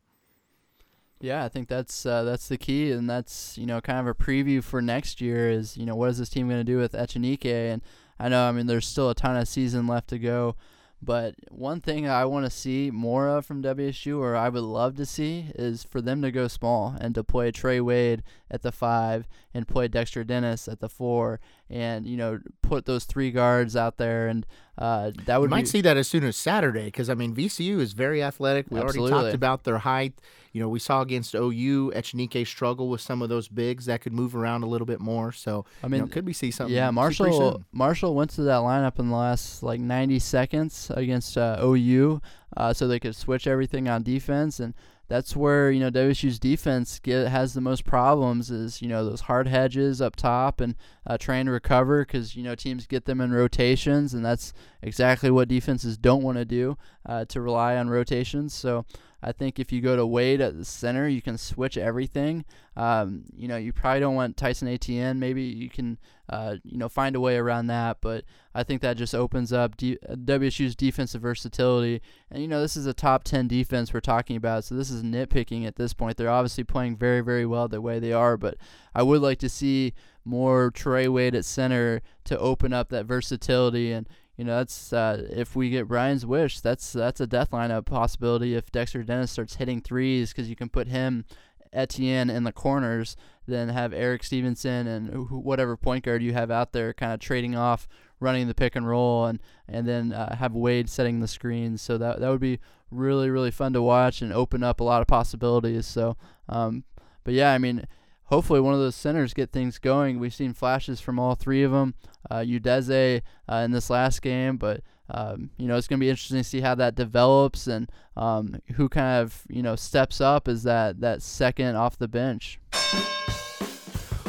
Yeah, 1.22 1.44
I 1.44 1.50
think 1.50 1.68
that's 1.68 2.06
uh, 2.06 2.24
that's 2.24 2.48
the 2.48 2.58
key, 2.58 2.92
and 2.92 3.10
that's 3.10 3.58
you 3.58 3.66
know 3.66 3.82
kind 3.82 4.00
of 4.00 4.08
a 4.08 4.14
preview 4.14 4.64
for 4.64 4.82
next 4.82 5.20
year. 5.20 5.50
Is 5.50 5.76
you 5.76 5.86
know 5.86 5.96
what 5.96 6.10
is 6.10 6.18
this 6.18 6.30
team 6.30 6.48
going 6.48 6.62
to 6.62 6.64
do 6.64 6.78
with 6.78 6.94
Echenique? 6.94 7.46
And 7.46 7.82
I 8.18 8.30
know 8.30 8.48
I 8.48 8.52
mean 8.54 8.68
there's 8.68 8.88
still 8.88 9.10
a 9.10 9.16
ton 9.16 9.36
of 9.36 9.48
season 9.48 9.86
left 9.86 10.10
to 10.10 10.20
go. 10.20 10.56
But 11.02 11.36
one 11.50 11.80
thing 11.80 12.08
I 12.08 12.26
want 12.26 12.45
to 12.45 12.50
see 12.50 12.91
more 12.91 13.28
of 13.28 13.45
from 13.45 13.64
WSU, 13.64 14.20
or 14.20 14.36
I 14.36 14.50
would 14.50 14.64
love 14.64 14.95
to 14.97 15.06
see, 15.06 15.52
is 15.56 15.84
for 15.84 16.02
them 16.02 16.22
to 16.22 16.32
go 16.32 16.47
small 16.47 16.95
and 17.00 17.16
to 17.16 17.24
play 17.24 17.52
Trey 17.52 17.80
Wade 17.80 18.22
at 18.52 18.64
the 18.64 18.72
five 18.72 19.28
and 19.54 19.68
play 19.68 19.88
Dexter 19.88 20.24
Dennis 20.24 20.68
at 20.68 20.82
the 20.82 20.89
four, 20.89 21.39
and 21.70 22.05
you 22.05 22.17
know 22.17 22.39
put 22.61 22.86
those 22.86 23.05
three 23.05 23.32
guards 23.32 23.76
out 23.76 23.97
there, 23.97 24.28
and 24.28 24.45
uh, 24.78 25.11
that 25.26 25.39
would 25.39 25.47
you 25.47 25.55
might 25.55 25.61
be, 25.61 25.67
see 25.67 25.82
that 25.82 25.97
as 25.97 26.07
soon 26.07 26.24
as 26.24 26.36
Saturday 26.36 26.86
because 26.86 27.09
I 27.09 27.13
mean 27.13 27.36
VCU 27.36 27.80
is 27.80 27.93
very 27.93 28.24
athletic. 28.24 28.67
We 28.70 28.80
Absolutely. 28.80 29.13
already 29.13 29.28
talked 29.28 29.36
about 29.36 29.63
their 29.63 29.80
height. 29.80 30.13
You 30.51 30.61
know, 30.61 30.70
we 30.70 30.80
saw 30.80 31.01
against 31.01 31.36
OU 31.36 31.91
Echenique 31.95 32.47
struggle 32.47 32.89
with 32.89 33.01
some 33.01 33.22
of 33.22 33.30
those 33.30 33.47
bigs 33.47 33.86
that 33.86 34.01
could 34.01 34.13
move 34.13 34.36
around 34.36 34.63
a 34.63 34.67
little 34.67 34.88
bit 34.88 34.99
more. 34.99 35.32
So 35.32 35.65
I 35.84 35.88
mean, 35.88 35.99
you 35.99 36.05
know, 36.07 36.11
could 36.11 36.26
we 36.26 36.34
see 36.34 36.49
something? 36.49 36.76
Yeah, 36.76 36.89
Marshall 36.89 37.63
Marshall 37.72 38.15
went 38.15 38.32
to 38.32 38.41
that 38.43 38.59
lineup 38.61 38.99
in 38.99 39.09
the 39.09 39.15
last 39.15 39.61
like 39.61 39.80
90 39.80 40.20
seconds 40.20 40.91
against 40.95 41.38
uh, 41.38 41.59
OU, 41.61 42.22
uh, 42.57 42.74
so 42.74 42.88
they 42.88 42.99
could 42.99 43.15
switch 43.15 43.45
everything 43.45 43.88
on 43.88 44.01
defense 44.01 44.59
and 44.59 44.74
that's 45.10 45.36
where 45.36 45.72
you 45.72 45.80
know 45.80 45.91
WSU's 45.91 46.39
defense 46.39 46.99
get, 46.99 47.28
has 47.28 47.53
the 47.53 47.62
most 47.62 47.84
problems 47.84 48.49
is 48.49 48.82
you 48.82 48.88
know 48.88 49.03
those 49.03 49.22
hard 49.22 49.47
hedges 49.47 50.01
up 50.01 50.16
top 50.16 50.62
and 50.62 50.76
uh, 51.05 51.18
trying 51.18 51.45
to 51.47 51.51
recover 51.51 52.05
because 52.05 52.36
you 52.36 52.43
know 52.43 52.55
teams 52.55 52.88
get 52.88 53.05
them 53.05 53.20
in 53.20 53.34
rotations 53.34 54.14
and 54.14 54.24
that's 54.24 54.53
exactly 54.82 55.30
what 55.30 55.49
defenses 55.49 55.97
don't 55.97 56.24
want 56.24 56.38
to 56.38 56.45
do 56.45 56.78
uh, 57.05 57.26
to 57.26 57.41
rely 57.41 57.76
on 57.76 57.89
rotations. 57.89 58.53
So 58.53 58.86
I 59.22 59.32
think 59.32 59.60
if 59.60 59.72
you 59.72 59.82
go 59.82 59.95
to 59.95 60.05
Wade 60.05 60.39
at 60.39 60.57
the 60.57 60.64
center, 60.64 61.07
you 61.07 61.22
can 61.22 61.38
switch 61.38 61.78
everything. 61.78 62.45
Um, 62.78 63.26
you 63.36 63.47
know, 63.47 63.57
you 63.57 63.74
probably 63.74 63.99
don't 63.99 64.16
want 64.16 64.38
Tyson 64.38 64.68
Etienne. 64.68 65.20
Maybe 65.20 65.43
you 65.43 65.70
can, 65.70 65.97
uh, 66.30 66.58
you 66.64 66.78
know, 66.78 66.88
find 66.88 67.16
a 67.16 67.20
way 67.20 67.38
around 67.38 67.68
that. 67.68 67.98
But 68.02 68.24
I 68.54 68.64
think 68.64 68.82
that 68.82 68.98
just 68.98 69.16
opens 69.16 69.52
up 69.52 69.76
D- 69.76 69.98
WSU's 70.08 70.76
defensive 70.76 71.22
versatility. 71.22 72.02
And 72.30 72.42
you 72.42 72.48
know, 72.48 72.62
this 72.62 72.78
is 72.78 72.86
a 72.86 72.94
top 72.94 73.24
10 73.24 73.48
defense 73.48 73.94
we're 73.94 74.00
talking 74.00 74.36
about, 74.36 74.64
so 74.64 74.76
this 74.76 74.92
is 74.92 75.04
nitpicking 75.04 75.66
at 75.66 75.76
this 75.76 75.94
point. 75.94 76.18
They're 76.18 76.30
obviously 76.30 76.64
playing 76.64 76.98
very, 76.98 77.22
very 77.22 77.46
well 77.46 77.68
the 77.68 77.82
way 77.82 78.00
they 78.00 78.14
are, 78.14 78.38
but 78.38 78.58
I 78.94 79.04
would 79.04 79.22
like 79.22 79.40
to 79.40 79.50
see 79.50 79.94
more 80.24 80.70
Trey 80.70 81.08
Wade 81.08 81.36
at 81.36 81.46
center 81.46 82.02
to 82.26 82.38
open 82.38 82.74
up 82.74 82.90
that 82.90 83.06
versatility 83.06 83.92
and 83.92 84.08
you 84.38 84.46
know 84.46 84.56
that's 84.56 84.94
uh, 84.94 85.28
if 85.32 85.54
we 85.54 85.70
get 85.70 85.90
Brian's 85.90 86.26
wish, 86.26 86.62
that's 86.62 86.94
that's 86.94 87.20
a 87.20 87.28
death 87.28 87.52
lineup 87.52 87.86
possibility 87.86 88.56
if 88.56 88.72
Dexter 88.72 89.04
Dennis 89.04 89.32
starts 89.32 89.56
hitting 89.56 89.82
threes 89.82 90.32
because 90.32 90.50
you 90.50 90.56
can 90.56 90.70
put 90.70 90.88
him 90.88 91.26
Etienne 91.74 92.30
in 92.30 92.43
the 92.43 92.51
corners, 92.51 93.15
then 93.47 93.70
have 93.70 93.93
Erik 93.93 94.24
Stevenson 94.24 94.88
and 94.88 95.30
whatever 95.30 95.76
point 95.78 96.03
guard 96.03 96.24
you 96.24 96.34
have 96.34 96.51
out 96.51 96.72
there 96.72 96.93
kind 96.93 97.13
of 97.13 97.20
trading 97.20 97.55
off, 97.55 97.88
running 98.20 98.47
the 98.47 98.53
pick 98.55 98.76
and 98.76 98.88
roll, 98.88 99.26
and 99.26 99.39
and 99.67 99.88
then 99.88 100.13
uh, 100.13 100.36
have 100.36 100.53
Wade 100.53 100.89
setting 100.89 101.20
the 101.20 101.28
screens. 101.28 101.82
So 101.82 101.97
that 101.97 102.20
that 102.20 102.30
would 102.30 102.39
be 102.39 102.59
really 102.91 103.30
really 103.30 103.51
fun 103.51 103.74
to 103.74 103.82
watch 103.82 104.22
and 104.22 104.34
open 104.34 104.63
up 104.63 104.80
a 104.80 104.84
lot 104.84 105.01
of 105.01 105.07
possibilities. 105.07 105.86
So, 105.86 106.17
um, 106.47 106.84
but 107.24 107.34
yeah, 107.34 107.53
I 107.53 107.57
mean, 107.57 107.86
hopefully 108.26 108.59
one 108.59 108.74
of 108.74 108.80
those 108.80 108.95
centers 108.95 109.34
get 109.34 109.51
things 109.51 109.80
going. 109.80 110.20
We've 110.20 110.34
seen 110.34 110.53
flashes 110.53 111.01
from 111.01 111.20
all 111.20 111.36
three 111.36 111.63
of 111.63 111.72
them. 111.72 111.95
Uh, 112.30 112.39
Udeze 112.39 113.22
uh, 113.47 113.55
in 113.55 113.72
this 113.72 113.89
last 113.89 114.22
game, 114.22 114.57
but 114.57 114.82
um, 115.12 115.49
you 115.57 115.68
know 115.68 115.78
it's 115.78 115.88
going 115.88 115.99
to 115.99 116.03
be 116.03 116.10
interesting 116.10 116.38
to 116.38 116.43
see 116.43 116.62
how 116.62 116.76
that 116.76 116.95
develops 116.95 117.68
and 117.68 117.91
um, 118.16 118.62
who 118.76 118.89
kind 118.89 119.22
of 119.22 119.43
you 119.49 119.62
know 119.62 119.76
steps 119.76 120.22
up 120.22 120.47
as 120.47 120.64
that 120.64 120.99
that 121.01 121.22
second 121.22 121.76
off 121.76 121.97
the 121.97 122.07
bench. 122.07 122.60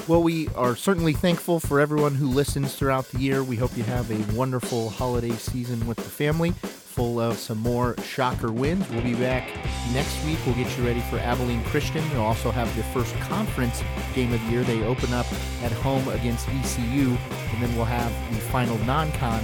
Well, 0.08 0.22
we 0.22 0.48
are 0.56 0.74
certainly 0.74 1.12
thankful 1.12 1.60
for 1.60 1.78
everyone 1.78 2.16
who 2.16 2.26
listens 2.26 2.74
throughout 2.74 3.06
the 3.10 3.20
year. 3.20 3.44
We 3.44 3.54
hope 3.54 3.76
you 3.76 3.84
have 3.84 4.10
a 4.10 4.36
wonderful 4.36 4.90
holiday 4.90 5.30
season 5.30 5.86
with 5.86 5.98
the 5.98 6.02
family 6.02 6.52
full 6.90 7.20
of 7.20 7.38
some 7.38 7.58
more 7.58 7.96
shocker 8.02 8.50
wins. 8.50 8.88
We'll 8.90 9.02
be 9.02 9.14
back 9.14 9.48
next 9.92 10.22
week. 10.24 10.38
We'll 10.44 10.56
get 10.56 10.76
you 10.76 10.84
ready 10.84 11.00
for 11.02 11.18
Abilene 11.18 11.62
Christian. 11.64 12.04
You'll 12.10 12.24
also 12.24 12.50
have 12.50 12.74
the 12.76 12.82
first 12.82 13.14
conference 13.20 13.82
game 14.14 14.32
of 14.32 14.44
the 14.44 14.50
year. 14.50 14.64
They 14.64 14.82
open 14.82 15.12
up 15.12 15.26
at 15.62 15.70
home 15.70 16.06
against 16.08 16.48
ECU, 16.48 17.16
and 17.52 17.62
then 17.62 17.74
we'll 17.76 17.84
have 17.84 18.12
the 18.34 18.40
final 18.40 18.76
non-con 18.78 19.40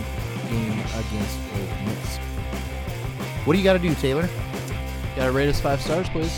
game 0.49 0.79
against 0.81 1.39
Ole 1.55 1.87
Miss. 1.87 2.19
What 3.45 3.53
do 3.53 3.59
you 3.59 3.65
got 3.65 3.75
to 3.75 3.79
do, 3.79 3.95
Taylor? 3.95 4.29
Got 5.15 5.27
to 5.27 5.33
rate 5.33 5.49
us 5.49 5.61
five 5.61 5.81
stars, 5.81 6.09
please. 6.09 6.33